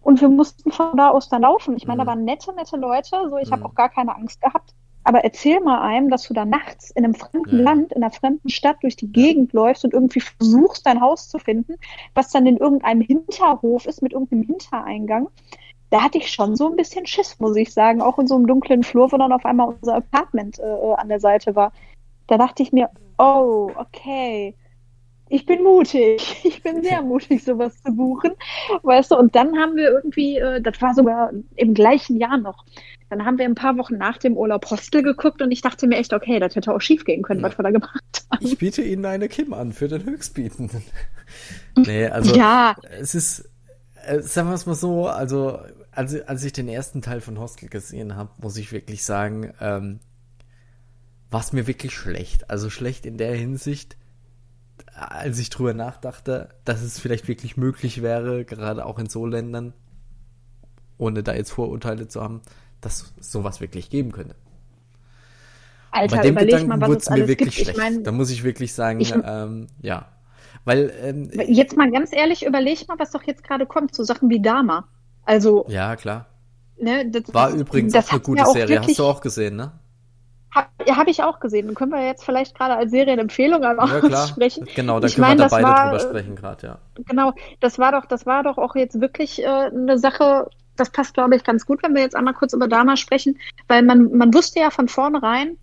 [0.00, 1.76] Und wir mussten von da aus dann laufen.
[1.76, 2.06] Ich meine, mhm.
[2.06, 3.28] da waren nette, nette Leute.
[3.28, 3.54] So, ich mhm.
[3.54, 4.74] habe auch gar keine Angst gehabt.
[5.08, 7.64] Aber erzähl mal einem, dass du da nachts in einem fremden ja.
[7.64, 11.38] Land, in einer fremden Stadt durch die Gegend läufst und irgendwie versuchst, dein Haus zu
[11.38, 11.76] finden,
[12.12, 15.30] was dann in irgendeinem Hinterhof ist mit irgendeinem Hintereingang.
[15.88, 18.46] Da hatte ich schon so ein bisschen Schiss, muss ich sagen, auch in so einem
[18.46, 21.72] dunklen Flur, wo dann auf einmal unser Apartment äh, an der Seite war.
[22.26, 24.54] Da dachte ich mir, oh, okay,
[25.28, 26.36] ich bin mutig.
[26.44, 28.32] Ich bin sehr mutig, sowas zu buchen.
[28.82, 32.64] Weißt du, und dann haben wir irgendwie, äh, das war sogar im gleichen Jahr noch,
[33.10, 35.96] dann haben wir ein paar Wochen nach dem Urlaub Hostel geguckt und ich dachte mir
[35.96, 38.44] echt, okay, das hätte auch schief gehen können, was wir da gemacht haben.
[38.44, 40.82] Ich biete Ihnen eine Kim an für den Höchstbietenden.
[41.76, 42.76] nee, also ja.
[42.98, 43.48] es ist,
[44.06, 45.58] äh, sagen wir es mal so, also
[45.90, 50.00] als, als ich den ersten Teil von Hostel gesehen habe, muss ich wirklich sagen, ähm,
[51.30, 52.50] war es mir wirklich schlecht.
[52.50, 53.96] Also schlecht in der Hinsicht,
[54.94, 59.72] als ich drüber nachdachte, dass es vielleicht wirklich möglich wäre, gerade auch in so Ländern,
[60.98, 62.40] ohne da jetzt Vorurteile zu haben,
[62.80, 64.34] dass sowas wirklich geben könnte.
[65.90, 67.66] Alter, Bei dem überleg Gedanken mal, was wurde es mir wirklich gibt.
[67.66, 67.70] schlecht.
[67.70, 70.06] Ich meine, da muss ich wirklich sagen, ich- ähm, ja.
[70.64, 74.28] Weil, ähm, jetzt mal ganz ehrlich, überleg mal, was doch jetzt gerade kommt, so Sachen
[74.28, 74.86] wie Dama.
[75.24, 76.26] Also, ja, klar.
[76.78, 78.80] ne, das War übrigens das auch eine gute ja auch Serie.
[78.82, 79.72] Hast du auch gesehen, ne?
[80.54, 81.74] Hab, habe ich auch gesehen.
[81.74, 84.24] Können wir jetzt vielleicht gerade als Serienempfehlung einmal Ja, klar.
[84.24, 84.66] aussprechen?
[84.74, 86.78] Genau, da Ich können meine, wir da beide war, drüber äh, sprechen gerade, ja.
[87.06, 91.14] Genau, das war doch, das war doch auch jetzt wirklich äh, eine Sache, das passt,
[91.14, 94.32] glaube ich, ganz gut, wenn wir jetzt einmal kurz über Dama sprechen, weil man, man
[94.32, 95.58] wusste ja von vornherein,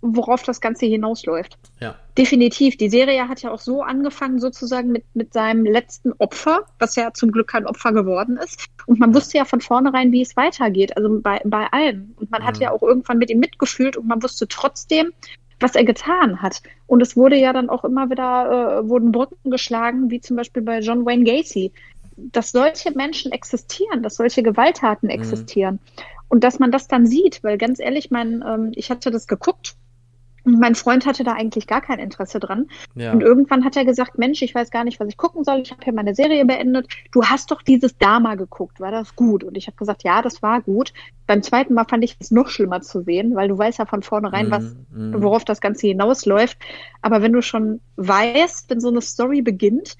[0.00, 1.58] worauf das Ganze hinausläuft.
[1.80, 1.96] Ja.
[2.16, 2.76] Definitiv.
[2.76, 7.12] Die Serie hat ja auch so angefangen, sozusagen mit, mit seinem letzten Opfer, was ja
[7.12, 8.66] zum Glück kein Opfer geworden ist.
[8.86, 12.14] Und man wusste ja von vornherein, wie es weitergeht, also bei, bei allen.
[12.18, 12.62] Und man hat Mhm.
[12.62, 15.12] ja auch irgendwann mit ihm mitgefühlt und man wusste trotzdem,
[15.60, 16.62] was er getan hat.
[16.86, 20.62] Und es wurde ja dann auch immer wieder, äh, wurden Brücken geschlagen, wie zum Beispiel
[20.62, 21.72] bei John Wayne Gacy,
[22.16, 25.80] dass solche Menschen existieren, dass solche Gewalttaten existieren.
[26.28, 29.76] Und dass man das dann sieht, weil ganz ehrlich, mein, ähm, ich hatte das geguckt
[30.46, 32.68] und mein Freund hatte da eigentlich gar kein Interesse dran.
[32.94, 33.12] Ja.
[33.12, 35.58] Und irgendwann hat er gesagt, Mensch, ich weiß gar nicht, was ich gucken soll.
[35.58, 36.86] Ich habe hier meine Serie beendet.
[37.10, 38.78] Du hast doch dieses Dama geguckt.
[38.78, 39.42] War das gut?
[39.42, 40.92] Und ich habe gesagt, ja, das war gut.
[41.26, 44.04] Beim zweiten Mal fand ich es noch schlimmer zu sehen, weil du weißt ja von
[44.04, 45.22] vornherein, was, Mhm, mhm.
[45.22, 46.58] worauf das Ganze hinausläuft.
[47.02, 49.96] Aber wenn du schon weißt, wenn so eine Story beginnt,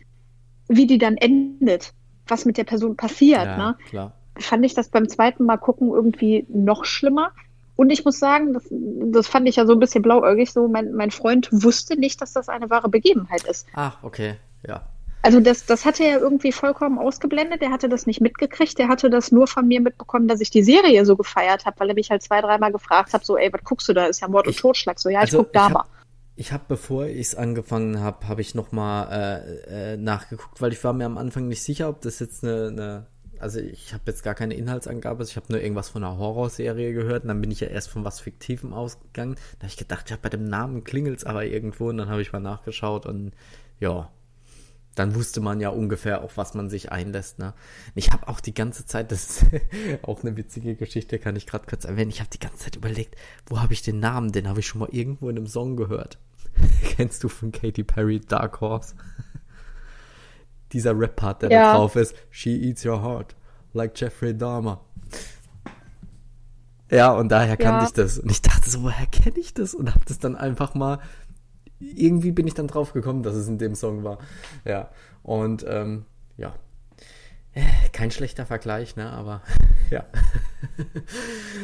[0.69, 1.93] wie die dann endet,
[2.29, 3.77] was mit der Person passiert, ja, ne?
[3.89, 4.13] klar.
[4.39, 7.33] fand ich das beim zweiten Mal gucken irgendwie noch schlimmer.
[7.77, 10.51] Und ich muss sagen, das, das fand ich ja so ein bisschen blauäugig.
[10.51, 13.67] So, mein, mein Freund wusste nicht, dass das eine wahre Begebenheit ist.
[13.75, 14.83] Ah, okay, ja.
[15.23, 17.61] Also das, das hatte er irgendwie vollkommen ausgeblendet.
[17.61, 18.79] Der hatte das nicht mitgekriegt.
[18.79, 21.89] Der hatte das nur von mir mitbekommen, dass ich die Serie so gefeiert habe, weil
[21.89, 24.07] er mich halt zwei, dreimal gefragt hat, so, ey, was guckst du da?
[24.07, 24.99] Ist ja Mord und Ich- Totschlag.
[25.01, 25.81] So, ja, ich also guck Dama.
[25.81, 25.89] hab-
[26.37, 30.83] Ich habe, bevor ich es angefangen habe, habe ich nochmal äh, äh, nachgeguckt, weil ich
[30.85, 33.07] war mir am Anfang nicht sicher, ob das jetzt eine, eine
[33.41, 37.23] also ich habe jetzt gar keine Inhaltsangabe, ich habe nur irgendwas von einer Horrorserie gehört
[37.23, 39.37] und dann bin ich ja erst von was Fiktivem ausgegangen.
[39.59, 42.33] Da habe ich gedacht, ja, bei dem Namen klingelt's aber irgendwo und dann habe ich
[42.33, 43.33] mal nachgeschaut und
[43.81, 44.11] ja,
[44.97, 47.39] dann wusste man ja ungefähr, auf was man sich einlässt.
[47.39, 47.53] Ne?
[47.95, 49.47] Ich habe auch die ganze Zeit, das ist
[50.03, 52.11] auch eine witzige Geschichte, kann ich gerade kurz erwähnen.
[52.11, 53.15] Ich habe die ganze Zeit überlegt,
[53.47, 54.33] wo habe ich den Namen?
[54.33, 56.19] Den habe ich schon mal irgendwo in einem Song gehört.
[56.83, 58.95] Kennst du von Katy Perry Dark Horse?
[60.73, 61.73] Dieser Rap-Part, der Ja.
[61.73, 62.15] da drauf ist.
[62.31, 63.35] She eats your heart,
[63.73, 64.81] like Jeffrey Dahmer.
[66.91, 67.85] Ja, und daher kannte Ja.
[67.87, 68.19] ich das.
[68.19, 69.75] Und ich dachte so, woher kenne ich das?
[69.75, 70.99] Und habe das dann einfach mal
[71.79, 74.19] irgendwie bin ich dann drauf gekommen, dass es in dem Song war.
[74.65, 74.89] Ja.
[75.23, 76.07] Und ähm,
[76.39, 76.55] ja.
[77.53, 77.63] Äh,
[77.93, 79.11] Kein schlechter Vergleich, ne?
[79.11, 79.43] Aber
[79.91, 80.05] ja.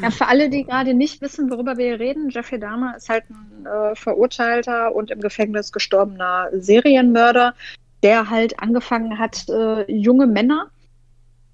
[0.01, 3.23] Ja, für alle, die gerade nicht wissen, worüber wir hier reden, Jeffrey Dahmer ist halt
[3.29, 7.53] ein äh, verurteilter und im Gefängnis gestorbener Serienmörder,
[8.03, 10.67] der halt angefangen hat, äh, junge Männer,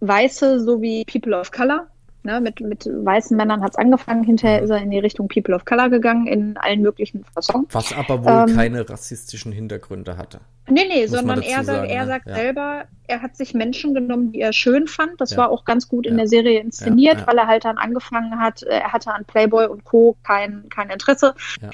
[0.02, 1.88] Weiße sowie People of Color,
[2.24, 4.64] ne, mit, mit weißen Männern hat es angefangen, hinterher Mhm.
[4.64, 7.68] ist er in die Richtung People of Color gegangen, in allen möglichen Fassons.
[7.74, 10.40] Was aber wohl Ähm, keine rassistischen Hintergründe hatte.
[10.70, 12.08] Nee, nee, sondern er, sagt, sagen, er ne?
[12.08, 12.36] sagt Ja.
[12.36, 15.20] selber, er hat sich Menschen genommen, die er schön fand.
[15.20, 15.38] Das Ja.
[15.38, 16.20] war auch ganz gut in Ja.
[16.20, 19.84] der Serie inszeniert, weil er halt dann angefangen hat, äh, er hatte an Playboy und
[19.84, 20.16] Co.
[20.24, 21.34] kein, kein Interesse,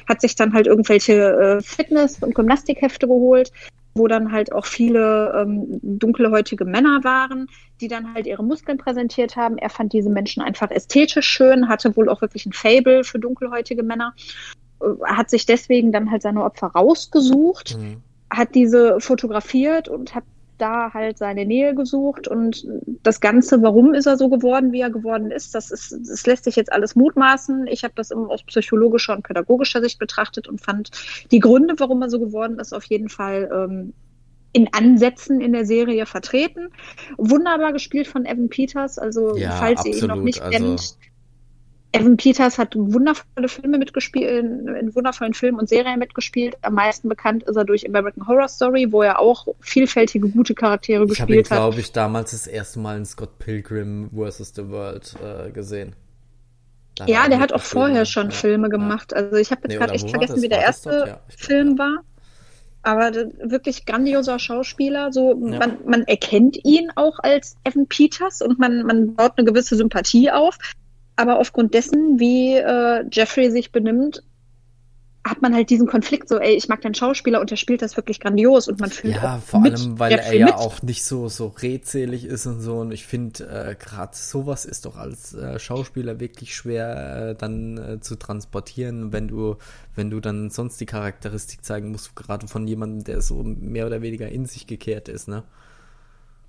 [0.10, 3.52] hat sich dann halt irgendwelche äh, Fitness- und Gymnastikhefte geholt,
[3.98, 7.48] wo dann halt auch viele ähm, dunkelhäutige Männer waren,
[7.80, 9.58] die dann halt ihre Muskeln präsentiert haben.
[9.58, 13.84] Er fand diese Menschen einfach ästhetisch schön, hatte wohl auch wirklich ein Fable für dunkelhäutige
[13.84, 14.14] Männer.
[14.82, 18.02] Äh, Hat sich deswegen dann halt seine Opfer rausgesucht Mhm.
[18.30, 20.26] hat diese fotografiert und hat
[20.58, 22.66] da halt seine Nähe gesucht und
[23.04, 26.44] das Ganze, warum ist er so geworden, wie er geworden ist, das ist, das lässt
[26.46, 27.68] sich jetzt alles mutmaßen.
[27.68, 30.92] Ich habe das immer aus psychologischer und pädagogischer Sicht betrachtet und fand
[31.32, 33.94] die Gründe, warum er so geworden ist, auf jeden Fall ähm,
[34.54, 36.70] in Ansätzen in der Serie vertreten.
[37.18, 40.98] Wunderbar gespielt von Evan Peters, also Ja, falls ihr ihn noch absolut, nicht also- kennt.
[42.00, 46.58] Evan Peters hat wundervolle Filme mitgespielt, in, in wundervollen Filmen und Serien mitgespielt.
[46.62, 51.06] Am meisten bekannt ist er durch American Horror Story, wo er auch vielfältige, gute Charaktere
[51.10, 51.60] Ich habe ihn, gespielt hat.
[51.60, 54.54] glaube ich, damals das erste Mal in Scott Pilgrim vs.
[54.56, 55.96] The World äh, gesehen.
[56.96, 58.06] Da Ja, er der hat auch vorher ja.
[58.06, 58.70] schon Ja, Filme ja.
[58.70, 59.14] gemacht.
[59.14, 60.42] Also ich habe jetzt Nee, gerade echt vergessen, das?
[60.44, 61.08] wie der erste dort?
[61.08, 61.78] Ja, ich glaub, Film ja.
[61.80, 61.98] war.
[62.84, 63.12] Aber
[63.44, 65.12] wirklich grandioser Schauspieler.
[65.12, 65.60] So, Ja.
[65.60, 70.32] man, man erkennt ihn auch als Evan Peters und man, man baut eine gewisse Sympathie
[70.32, 70.58] auf.
[71.16, 74.24] Aber aufgrund dessen, wie äh, Jeffrey sich benimmt,
[75.26, 77.98] hat man halt diesen Konflikt so, ey, ich mag den Schauspieler und der spielt das
[77.98, 80.56] wirklich grandios und man fühlt Ja, vor allem, weil er ja mit.
[80.56, 82.78] auch nicht so, so redselig ist und so.
[82.78, 87.78] Und ich finde, äh, gerade sowas ist doch als äh, Schauspieler wirklich schwer äh, dann
[87.78, 89.58] äh, zu transportieren, wenn du,
[89.96, 94.04] wenn du dann sonst die Charakteristik zeigen musst, gerade von jemandem, der so mehr oder
[94.04, 95.44] weniger in sich gekehrt ist, ne?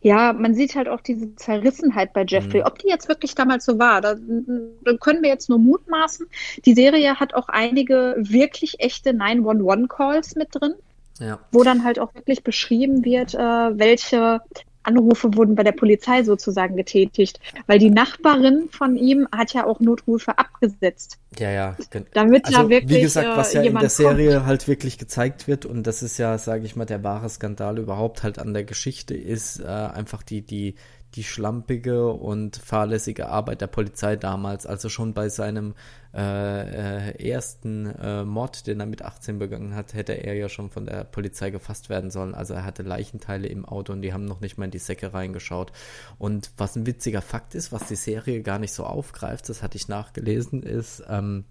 [0.07, 2.61] Ja, man sieht halt auch diese Zerrissenheit bei Jeffrey.
[2.61, 2.67] Mhm.
[2.67, 6.29] Ob die jetzt wirklich damals so war, da, da, können wir jetzt nur mutmaßen.
[6.65, 10.75] Die Serie hat auch einige wirklich echte 911-Calls mit drin,
[11.19, 11.41] ja.
[11.51, 14.43] wo dann halt auch wirklich beschrieben wird, äh, welche
[14.87, 19.81] Anrufe wurden bei der Polizei sozusagen getätigt, weil die Nachbarin von ihm hat ja auch
[19.81, 21.19] Notrufe abgesetzt.
[21.39, 21.77] Ja, ja.
[22.13, 22.99] Damit also, ja wirklich.
[22.99, 24.47] Wie gesagt, was ja in der Serie kommt.
[24.47, 28.23] halt wirklich gezeigt wird und das ist ja, sage ich mal, der wahre Skandal überhaupt
[28.23, 30.75] halt an der Geschichte ist äh, einfach die die
[31.17, 35.75] die schlampige und fahrlässige Arbeit der Polizei damals, also schon bei seinem
[36.15, 40.71] äh, äh, ersten äh, Mord, den er mit 18 begangen hat, hätte er ja schon
[40.71, 42.35] von der Polizei gefasst werden sollen.
[42.35, 45.15] Also er hatte Leichenteile im Auto und die haben noch nicht mal in die Säcke
[45.15, 45.73] reingeschaut.
[46.19, 49.77] Und was ein witziger Fakt ist, was die Serie gar nicht so aufgreift, das hatte
[49.77, 51.45] ich nachgelesen, ist, ähm,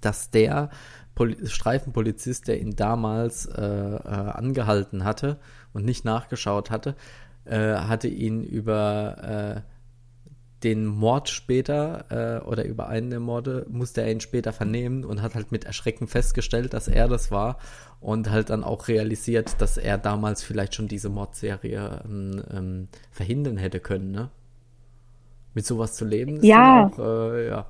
[0.00, 0.70] dass der
[1.14, 5.38] Poli Streifenpolizist, der ihn damals äh, äh, angehalten hatte
[5.72, 6.96] und nicht nachgeschaut hatte,
[7.50, 9.70] äh, hatte ihn über äh,
[10.62, 15.22] den Mord später äh, oder über einen der Morde musste er ihn später vernehmen und
[15.22, 17.58] hat halt mit Erschrecken festgestellt, dass er das war
[18.00, 23.56] und halt dann auch realisiert, dass er damals vielleicht schon diese Mordserie ähm, ähm, verhindern
[23.56, 24.30] hätte können, ne?
[25.52, 26.86] Mit sowas zu leben, ist ja.
[26.86, 27.66] auch, äh, ja,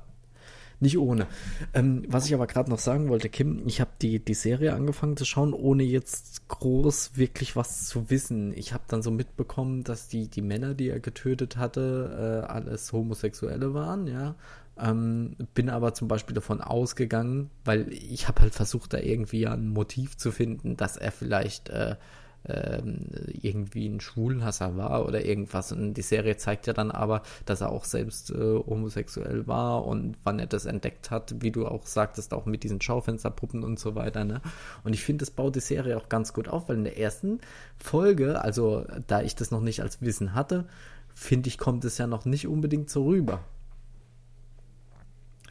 [0.81, 1.27] nicht ohne.
[1.75, 5.17] Ähm, was ich aber gerade noch sagen wollte, Kim, ich habe die, die Serie angefangen
[5.17, 8.53] zu schauen, ohne jetzt groß wirklich was zu wissen.
[8.57, 12.93] Ich habe dann so mitbekommen, dass die, die Männer, die er getötet hatte, äh, alles
[12.93, 14.35] Homosexuelle waren, ja.
[14.79, 19.69] Ähm, bin aber zum Beispiel davon ausgegangen, weil ich habe halt versucht, da irgendwie ein
[19.69, 21.97] Motiv zu finden, dass er vielleicht äh,
[22.45, 25.73] irgendwie ein Schwulenhasser war oder irgendwas.
[25.73, 30.17] Und die Serie zeigt ja dann aber, dass er auch selbst äh, homosexuell war und
[30.25, 33.95] wann er das entdeckt hat, wie du auch sagtest, auch mit diesen Schaufensterpuppen und so
[33.95, 34.25] weiter.
[34.25, 34.41] Ne?
[34.85, 37.41] Und ich finde, das baut die Serie auch ganz gut auf, weil in der ersten
[37.79, 40.67] Folge, also da ich das noch nicht als Wissen hatte,
[41.15, 43.41] finde ich, kommt es ja noch nicht unbedingt so rüber.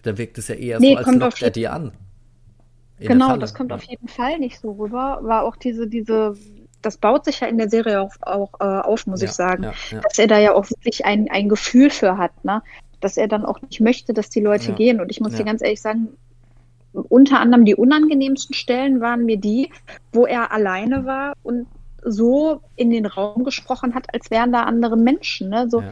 [0.01, 1.91] Da wirkt es ja eher nee, so, als lockt er dir an.
[2.99, 5.19] Genau, das kommt auf jeden Fall nicht so rüber.
[5.21, 6.35] War auch diese, diese
[6.81, 9.63] das baut sich ja in der Serie auch, auch äh, auf, muss ja, ich sagen,
[9.63, 9.99] ja, ja.
[10.01, 12.61] dass er da ja auch wirklich ein, ein Gefühl für hat, ne?
[12.99, 14.99] dass er dann auch nicht möchte, dass die Leute gehen.
[14.99, 16.09] Und ich muss dir ganz ehrlich sagen,
[16.91, 19.71] unter anderem die unangenehmsten Stellen waren mir die,
[20.11, 21.67] wo er alleine war und
[22.03, 25.49] so in den Raum gesprochen hat, als wären da andere Menschen.
[25.49, 25.69] Ne?
[25.69, 25.83] So,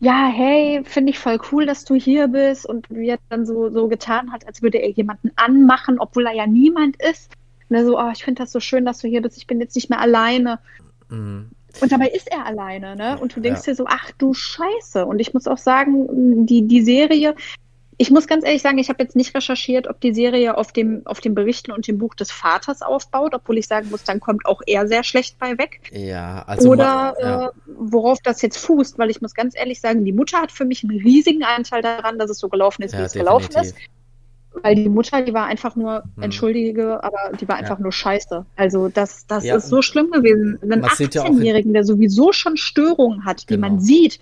[0.00, 3.70] ja, hey, finde ich voll cool, dass du hier bist und wie er dann so,
[3.70, 7.30] so getan hat, als würde er jemanden anmachen, obwohl er ja niemand ist.
[7.70, 9.76] Ne, so, oh, ich finde das so schön, dass du hier bist, ich bin jetzt
[9.76, 10.58] nicht mehr alleine.
[11.08, 11.50] Mhm.
[11.80, 13.18] Und dabei ist er alleine, ne?
[13.20, 13.72] Und du denkst ja.
[13.72, 15.06] dir so, ach du Scheiße.
[15.06, 17.36] Und ich muss auch sagen, die, die Serie,
[17.96, 21.02] ich muss ganz ehrlich sagen, ich habe jetzt nicht recherchiert, ob die Serie auf dem,
[21.04, 24.46] auf dem Berichten und dem Buch des Vaters aufbaut, obwohl ich sagen muss, dann kommt
[24.46, 25.80] auch er sehr schlecht bei weg.
[25.92, 26.70] Ja, also.
[26.70, 27.46] Oder ja.
[27.46, 30.64] Äh, worauf das jetzt fußt, weil ich muss ganz ehrlich sagen, die Mutter hat für
[30.64, 33.48] mich einen riesigen Anteil daran, dass es so gelaufen ist, ja, wie es definitiv.
[33.50, 33.76] gelaufen ist.
[34.62, 36.22] Weil die Mutter, die war einfach nur, hm.
[36.24, 37.82] entschuldige, aber die war einfach ja.
[37.82, 38.44] nur scheiße.
[38.56, 40.58] Also das, das ja, ist so schlimm gewesen.
[40.62, 43.56] Einen 18-Jährigen, der sowieso schon Störungen hat, genau.
[43.56, 44.18] die man sieht,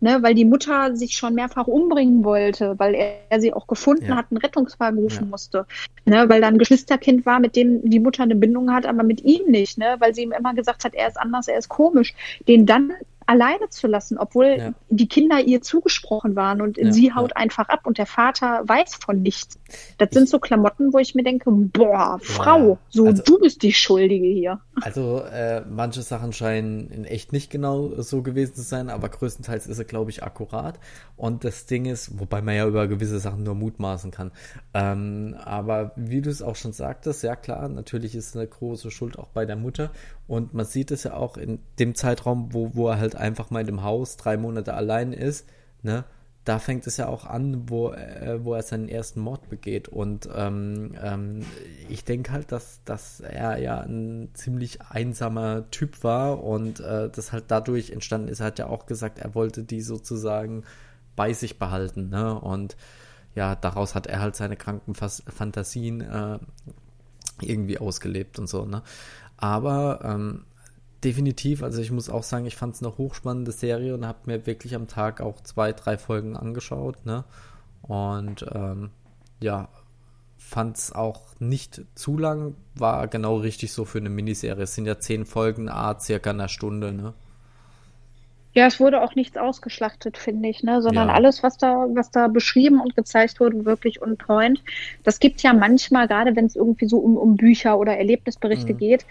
[0.00, 4.06] ne, weil die Mutter sich schon mehrfach umbringen wollte, weil er, er sie auch gefunden
[4.06, 4.16] ja.
[4.16, 5.30] hat, einen Rettungswagen rufen ja.
[5.30, 5.66] musste,
[6.04, 9.22] ne, weil da ein Geschwisterkind war, mit dem die Mutter eine Bindung hat, aber mit
[9.22, 12.14] ihm nicht, ne, weil sie ihm immer gesagt hat, er ist anders, er ist komisch,
[12.48, 12.92] den dann
[13.30, 14.74] alleine zu lassen, obwohl ja.
[14.88, 17.36] die Kinder ihr zugesprochen waren und ja, sie haut ja.
[17.36, 19.56] einfach ab und der Vater weiß von nichts.
[19.98, 23.72] Das sind so Klamotten, wo ich mir denke, boah, Frau, so also, du bist die
[23.72, 24.58] Schuldige hier.
[24.82, 29.68] Also äh, manche Sachen scheinen in echt nicht genau so gewesen zu sein, aber größtenteils
[29.68, 30.80] ist er, glaube ich, akkurat.
[31.16, 34.32] Und das Ding ist, wobei man ja über gewisse Sachen nur mutmaßen kann.
[34.74, 39.20] Ähm, aber wie du es auch schon sagtest, ja klar, natürlich ist eine große Schuld
[39.20, 39.92] auch bei der Mutter.
[40.30, 43.62] Und man sieht es ja auch in dem Zeitraum, wo, wo er halt einfach mal
[43.62, 45.44] in dem Haus drei Monate allein ist,
[45.82, 46.04] ne?
[46.44, 49.88] Da fängt es ja auch an, wo, äh, wo er seinen ersten Mord begeht.
[49.88, 51.44] Und ähm, ähm,
[51.88, 57.32] ich denke halt, dass, dass er ja ein ziemlich einsamer Typ war und äh, das
[57.32, 58.38] halt dadurch entstanden ist.
[58.38, 60.62] Er hat ja auch gesagt, er wollte die sozusagen
[61.16, 62.08] bei sich behalten.
[62.08, 62.38] Ne?
[62.38, 62.76] Und
[63.34, 66.38] ja, daraus hat er halt seine kranken Fas Fantasien äh,
[67.42, 68.64] irgendwie ausgelebt und so.
[68.64, 68.82] Ne?
[69.40, 70.44] Aber ähm,
[71.02, 74.46] definitiv, also ich muss auch sagen, ich fand es eine hochspannende Serie und habe mir
[74.46, 77.24] wirklich am Tag auch zwei, drei Folgen angeschaut, ne?
[77.82, 78.90] Und ähm,
[79.40, 79.68] ja,
[80.36, 84.64] fand es auch nicht zu lang, war genau richtig so für eine Miniserie.
[84.64, 87.14] Es sind ja zehn Folgen, a circa eine Stunde, ne?
[88.52, 90.82] Ja, es wurde auch nichts ausgeschlachtet, finde ich, ne?
[90.82, 91.14] Sondern ja.
[91.14, 94.60] alles, was da, was da beschrieben und gezeigt wurde, wirklich on point.
[95.04, 98.78] Das gibt ja manchmal, gerade wenn es irgendwie so um, um Bücher oder Erlebnisberichte mhm.
[98.78, 99.06] geht,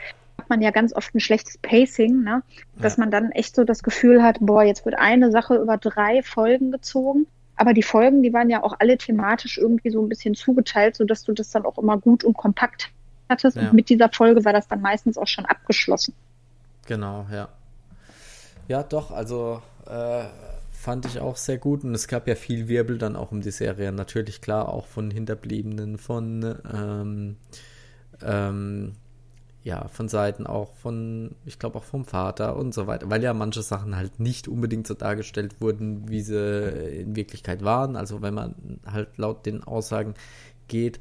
[0.49, 2.41] hat man ja ganz oft ein schlechtes Pacing, ne?
[2.76, 3.01] Dass ja.
[3.01, 6.71] man dann echt so das Gefühl hat, boah, jetzt wird eine Sache über drei Folgen
[6.71, 7.27] gezogen.
[7.55, 11.23] Aber die Folgen, die waren ja auch alle thematisch irgendwie so ein bisschen zugeteilt, sodass
[11.23, 12.89] du das dann auch immer gut und kompakt
[13.30, 13.57] hattest.
[13.57, 13.63] Ja.
[13.63, 16.13] Und mit dieser Folge war das dann meistens auch schon abgeschlossen.
[16.88, 17.49] Genau, ja.
[18.67, 20.23] Ja, doch, also äh,
[20.71, 23.51] fand ich auch sehr gut und es gab ja viel Wirbel dann auch um die
[23.51, 23.91] Serie.
[23.91, 27.35] Natürlich klar auch von Hinterbliebenen, von ähm,
[28.23, 28.93] ähm,
[29.70, 33.36] ja, von Seiten auch von, ich glaube auch vom Vater und so weiter, weil ja
[33.36, 37.96] manche Sachen halt nicht unbedingt so dargestellt wurden, wie sie in Wirklichkeit waren.
[37.96, 40.16] Also wenn man halt laut den Aussagen
[40.68, 41.00] geht.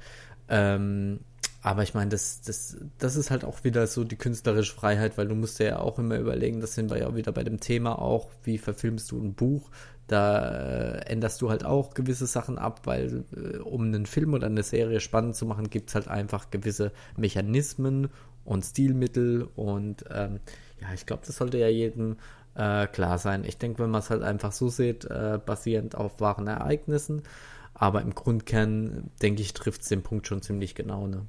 [0.51, 1.21] Ähm,
[1.63, 5.29] aber ich meine, das, das, das ist halt auch wieder so die künstlerische Freiheit, weil
[5.29, 8.29] du musst ja auch immer überlegen, das sind wir ja wieder bei dem Thema auch,
[8.45, 9.71] wie verfilmst du ein Buch?
[10.09, 14.47] Da äh, änderst du halt auch gewisse Sachen ab, weil äh, um einen Film oder
[14.47, 18.09] eine Serie spannend zu machen, gibt es halt einfach gewisse Mechanismen
[18.49, 20.41] und Stilmittel und ähm,
[20.81, 22.17] ja, ich glaube, das sollte ja jedem
[22.55, 23.45] äh, klar sein.
[23.45, 27.23] Ich denke, wenn man es halt einfach so sieht, äh, basierend auf wahren Ereignissen,
[27.75, 31.27] aber im Grundkern, denke ich, trifft es den Punkt schon ziemlich genau, ne?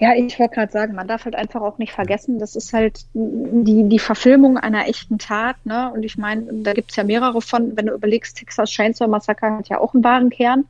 [0.00, 3.04] Ja, ich wollte gerade sagen, man darf halt einfach auch nicht vergessen, das ist halt
[3.14, 5.90] die, die Verfilmung einer echten Tat, ne?
[5.92, 9.68] Und ich meine, da gibt's ja mehrere von, wenn du überlegst, Texas Chainsaw Massacre hat
[9.68, 10.64] ja auch einen wahren Kern.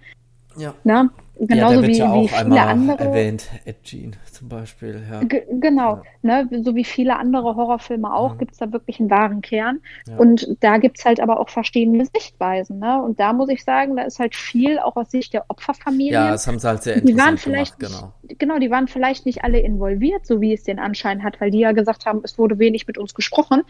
[0.57, 0.75] Ja.
[0.83, 1.11] Ne?
[1.39, 2.99] Genauso ja, wie, ja wie viele andere.
[2.99, 5.03] Erwähnt, Ed Gein zum Beispiel.
[5.11, 5.21] Ja.
[5.51, 6.45] Genau, ja.
[6.45, 8.39] ne, so wie viele andere Horrorfilme auch, mhm.
[8.39, 9.81] gibt es da wirklich einen wahren Kern.
[10.07, 10.17] Ja.
[10.17, 12.79] Und da gibt es halt aber auch verschiedene Sichtweisen.
[12.79, 13.03] Ne?
[13.03, 16.13] Und da muss ich sagen, da ist halt viel auch aus Sicht der Opferfamilie.
[16.13, 18.37] Ja, das haben sie halt sehr interessant die waren vielleicht gemacht, genau.
[18.39, 21.59] genau, die waren vielleicht nicht alle involviert, so wie es den Anschein hat, weil die
[21.59, 23.63] ja gesagt haben, es wurde wenig mit uns gesprochen.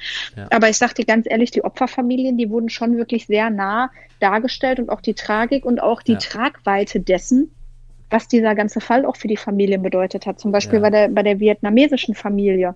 [0.51, 3.91] Aber ich sag dir ganz ehrlich, die Opferfamilien, die wurden schon wirklich sehr nah
[4.21, 7.53] dargestellt und auch die Tragik und auch die Tragweite dessen,
[8.11, 10.41] was dieser ganze Fall auch für die Familien bedeutet hat.
[10.41, 10.83] Zum Beispiel ja.
[10.83, 12.75] bei, der, bei der vietnamesischen Familie.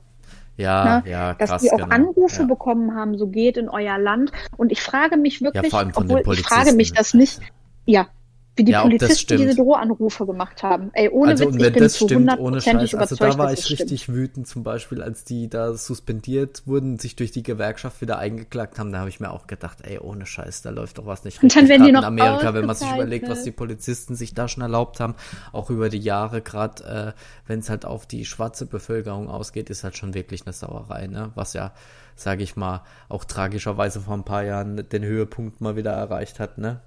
[0.57, 1.11] Ja, ne?
[1.11, 1.95] ja, krass, Dass die auch genau.
[1.95, 2.49] Anrufe ja.
[2.49, 4.33] bekommen haben, so geht in euer Land.
[4.57, 7.41] Und ich frage mich wirklich, ja, obwohl ich frage mich das nicht,
[7.87, 8.07] ja,
[8.55, 10.91] wie die ja, Polizisten diese Drohanrufe gemacht haben.
[10.93, 14.03] Ey, ohne also, Witz, und wenn das stimmt, ohne Scheiß, also da war ich richtig
[14.03, 14.19] stimmt.
[14.19, 18.93] wütend, zum Beispiel, als die da suspendiert wurden, sich durch die Gewerkschaft wieder eingeklagt haben,
[18.93, 21.57] da habe ich mir auch gedacht, ey, ohne Scheiß, da läuft doch was nicht richtig.
[21.57, 24.35] Und dann werden die noch in Amerika, wenn man sich überlegt, was die Polizisten sich
[24.35, 25.15] da schon erlaubt haben,
[25.53, 29.83] auch über die Jahre, gerade äh, wenn es halt auf die schwarze Bevölkerung ausgeht, ist
[29.83, 31.33] halt schon wirklich eine Sauerei, ne?
[31.35, 31.73] Was ja,
[32.17, 36.59] sage ich mal, auch tragischerweise vor ein paar Jahren den Höhepunkt mal wieder erreicht hat,
[36.59, 36.83] ne?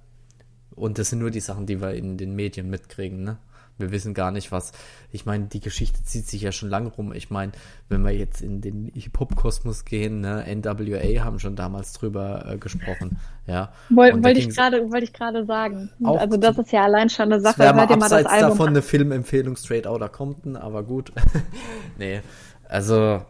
[0.75, 3.37] Und das sind nur die Sachen, die wir in den Medien mitkriegen, ne?
[3.77, 4.71] Wir wissen gar nicht, was.
[5.11, 7.11] Ich meine, die Geschichte zieht sich ja schon lange rum.
[7.11, 7.51] Ich meine,
[7.89, 13.17] wenn wir jetzt in den Hip-Hop-Kosmos gehen, ne, NWA haben schon damals drüber äh, gesprochen.
[13.47, 13.71] Ja.
[13.89, 15.91] Woll, wollte ich gerade, wollte ich gerade sagen.
[16.03, 17.63] Also das ist ja allein schon eine Sache.
[17.63, 18.73] Hört ihr mal das Album davon an.
[18.73, 21.11] eine Filmempfehlung Straight Outta Compton, aber gut.
[21.99, 22.21] nee,
[22.67, 23.21] also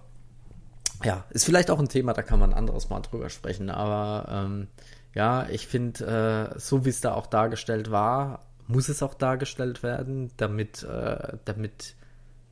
[1.04, 3.70] ja, ist vielleicht auch ein Thema, da kann man ein anderes Mal drüber sprechen.
[3.70, 4.68] Aber ähm,
[5.16, 9.82] ja, ich finde, äh, so wie es da auch dargestellt war, muss es auch dargestellt
[9.82, 11.96] werden, damit, äh, damit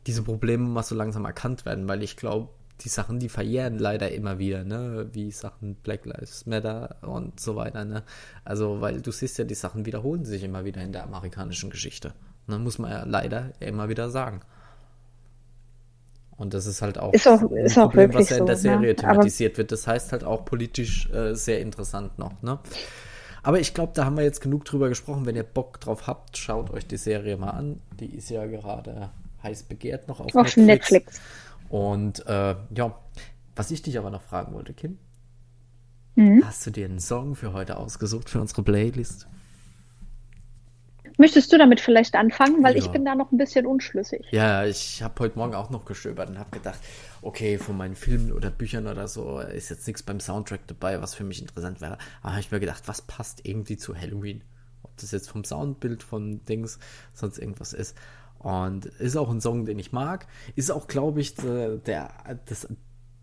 [0.07, 2.49] diese Probleme mal so langsam erkannt werden, weil ich glaube,
[2.81, 7.56] die Sachen, die verjähren leider immer wieder, ne, wie Sachen Black Lives Matter und so
[7.56, 8.03] weiter, ne.
[8.44, 12.10] Also, weil du siehst ja, die Sachen wiederholen sich immer wieder in der amerikanischen Geschichte.
[12.48, 14.41] Und dann muss man ja leider immer wieder sagen.
[16.44, 18.68] Und das ist halt auch, ist auch, ist auch Problem, was ja in der so,
[18.68, 18.74] ne?
[18.74, 18.95] Serie ne?
[18.98, 19.72] thematisiert wird.
[19.72, 22.41] Das heißt halt auch politisch äh, sehr interessant noch.
[22.41, 22.60] Ne?
[23.44, 25.26] Aber ich glaube, da haben wir jetzt genug drüber gesprochen.
[25.26, 27.80] Wenn ihr Bock drauf habt, schaut euch die Serie mal an.
[27.98, 29.11] Die ist ja gerade
[29.41, 30.91] heiß begehrt noch auf, auf Netflix.
[30.91, 31.22] Netflix.
[31.70, 32.94] Und äh, ja,
[33.56, 34.98] was ich dich aber noch fragen wollte, Kim,
[36.15, 36.44] mhm.
[36.45, 39.28] hast du dir einen Song für heute ausgesucht für unsere Playlist?
[41.18, 42.64] Möchtest du damit vielleicht anfangen?
[42.64, 42.84] Weil ja.
[42.84, 44.26] ich bin da noch ein bisschen unschlüssig.
[44.31, 46.80] Ja, ich habe heute Morgen auch noch gestöbert und habe gedacht,
[47.22, 51.14] okay, von meinen Filmen oder Büchern oder so ist jetzt nichts beim Soundtrack dabei, was
[51.14, 51.98] für mich interessant wäre.
[52.22, 54.44] Aber habe ich mir gedacht, was passt irgendwie zu Halloween?
[54.81, 56.80] Ob das jetzt vom Soundbild von Dings
[57.14, 57.95] sonst irgendwas ist.
[58.40, 60.27] Und ist auch ein Song, den ich mag.
[60.56, 62.10] Ist auch, glaube ich, der, der,
[62.45, 62.68] das,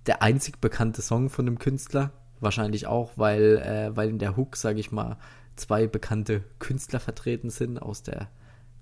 [0.07, 2.13] der einzig bekannte Song von dem Künstler.
[2.41, 5.19] Wahrscheinlich auch, weil, äh, weil in der Hook, sage ich mal,
[5.61, 8.29] zwei bekannte Künstler vertreten sind aus der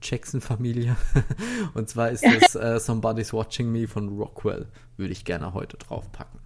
[0.02, 0.96] Jackson-Familie.
[1.74, 4.68] Und zwar ist es äh, Somebody's Watching Me von Rockwell.
[4.96, 6.40] Würde ich gerne heute draufpacken.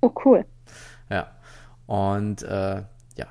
[0.00, 0.44] Oh, cool.
[1.10, 1.30] Ja.
[1.86, 2.82] Und äh,
[3.16, 3.26] ja,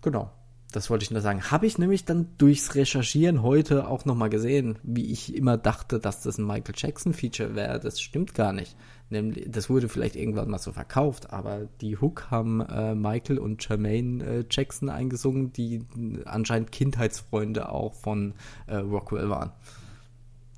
[0.00, 0.30] genau.
[0.72, 1.50] das wollte ich nur sagen.
[1.50, 6.22] Habe ich nämlich dann durchs Recherchieren heute auch nochmal gesehen, wie ich immer dachte, dass
[6.22, 7.80] das ein Michael Jackson-Feature wäre.
[7.80, 8.76] Das stimmt gar nicht.
[9.10, 13.66] Nämlich, das wurde vielleicht irgendwann mal so verkauft, aber die Hook haben äh, Michael und
[13.66, 15.82] Jermaine äh, Jackson eingesungen, die
[16.26, 18.34] anscheinend Kindheitsfreunde auch von
[18.66, 19.52] äh, Rockwell waren.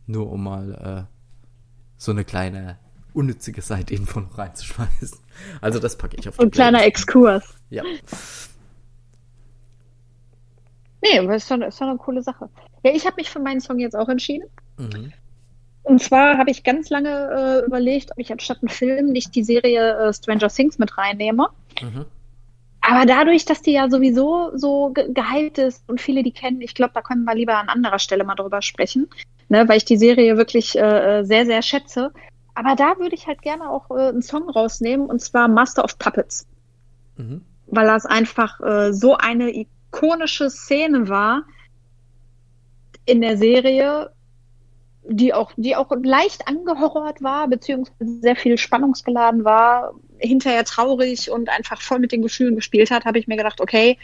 [0.07, 1.15] Nur um mal äh,
[1.97, 2.79] so eine kleine
[3.15, 5.19] unnützige Seite-Info noch reinzuschmeißen.
[5.61, 7.57] Also das packe ich auf die Ein kleiner Exkurs.
[7.71, 7.83] Ja.
[11.03, 12.49] Nee, aber ist doch, ist doch eine coole Sache.
[12.83, 14.49] Ja, ich habe mich für meinen Song jetzt auch entschieden.
[14.77, 15.13] Mhm.
[15.83, 19.45] Und zwar habe ich ganz lange äh, überlegt, ob ich anstatt einen Film nicht die
[19.45, 21.49] Serie äh, Stranger Things mit reinnehme.
[21.81, 22.05] Mhm.
[22.83, 26.75] Aber dadurch, dass die ja sowieso so ge gehypt ist und viele die kennen, ich
[26.75, 29.09] glaube, da können wir lieber an anderer Stelle mal drüber sprechen,
[29.49, 32.13] ne, weil ich die Serie wirklich äh, äh sehr, sehr schätze.
[32.55, 35.99] Aber da würde ich halt gerne auch äh, einen Song rausnehmen, und zwar Master of
[35.99, 36.47] Puppets.
[37.17, 37.43] Mhm.
[37.67, 41.45] Weil das einfach äh, so eine ikonische Szene war
[43.05, 44.11] in der Serie,
[45.05, 51.49] die auch, die auch leicht angehorrort war, beziehungsweise sehr viel spannungsgeladen war, hinterher traurig und
[51.49, 53.99] einfach voll mit den Gefühlen gespielt hat, habe ich mir gedacht, okay,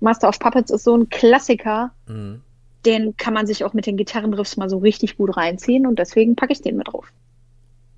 [0.00, 2.42] Master of Puppets ist so ein Klassiker, mhm.
[2.84, 6.36] den kann man sich auch mit den Gitarrenriffs mal so richtig gut reinziehen und deswegen
[6.36, 7.12] packe ich den mit drauf.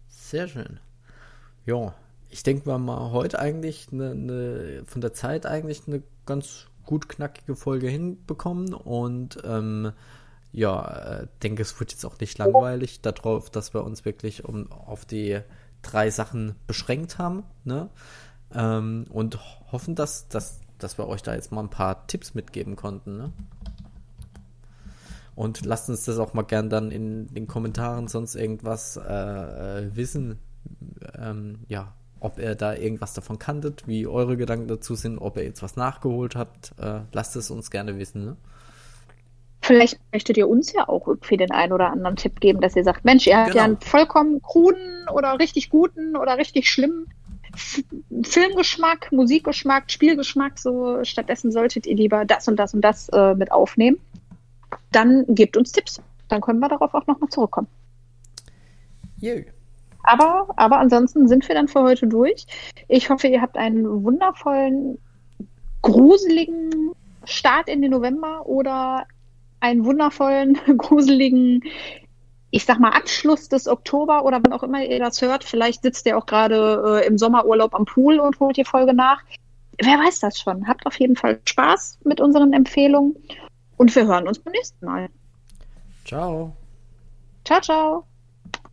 [0.08, 0.78] Sehr schön.
[1.64, 1.94] Ja,
[2.28, 7.08] ich denke mal, mal heute eigentlich eine, eine, von der Zeit eigentlich eine ganz gut
[7.08, 9.92] knackige Folge hinbekommen und ähm,
[10.52, 14.70] ja, äh, denke, es wird jetzt auch nicht langweilig darauf, dass wir uns wirklich um
[14.70, 15.40] auf die
[15.80, 17.88] drei Sachen beschränkt haben, ne?
[18.54, 19.38] Ähm, und
[19.72, 23.32] hoffen, dass, dass, dass wir euch da jetzt mal ein paar Tipps mitgeben konnten, ne?
[25.34, 29.00] Und lasst uns das auch mal gern dann in den Kommentaren sonst irgendwas äh,
[29.84, 30.38] äh, wissen.
[31.18, 35.44] Ähm, ja, ob ihr da irgendwas davon kanntet, wie eure Gedanken dazu sind, ob ihr
[35.44, 36.74] jetzt was nachgeholt habt.
[36.78, 38.26] Äh, lasst es uns gerne wissen.
[38.26, 38.36] Ne?
[39.62, 42.84] Vielleicht möchtet ihr uns ja auch irgendwie den einen oder anderen Tipp geben, dass ihr
[42.84, 43.58] sagt, Mensch, ihr habt genau.
[43.58, 47.06] ja einen vollkommen kruden oder richtig guten oder richtig schlimmen
[48.22, 53.52] Filmgeschmack, Musikgeschmack, Spielgeschmack, so stattdessen solltet ihr lieber das und das und das äh, mit
[53.52, 53.98] aufnehmen
[54.90, 56.00] dann gebt uns Tipps.
[56.28, 57.68] Dann können wir darauf auch nochmal zurückkommen.
[59.22, 59.44] Yeah.
[60.04, 62.46] Aber, aber ansonsten sind wir dann für heute durch.
[62.88, 64.98] Ich hoffe, ihr habt einen wundervollen,
[65.82, 66.92] gruseligen
[67.24, 69.06] Start in den November oder
[69.62, 71.62] einen wundervollen, gruseligen,
[72.50, 75.44] ich sag mal, Abschluss des Oktober oder wann auch immer ihr das hört.
[75.44, 79.22] Vielleicht sitzt ihr auch gerade äh, im Sommerurlaub am Pool und holt die Folge nach.
[79.78, 80.68] Wer weiß das schon.
[80.68, 83.16] Habt auf jeden Fall Spaß mit unseren Empfehlungen
[83.78, 85.08] und wir hören uns beim nächsten Mal.
[86.04, 86.54] Ciao.
[87.44, 88.11] Ciao, ciao.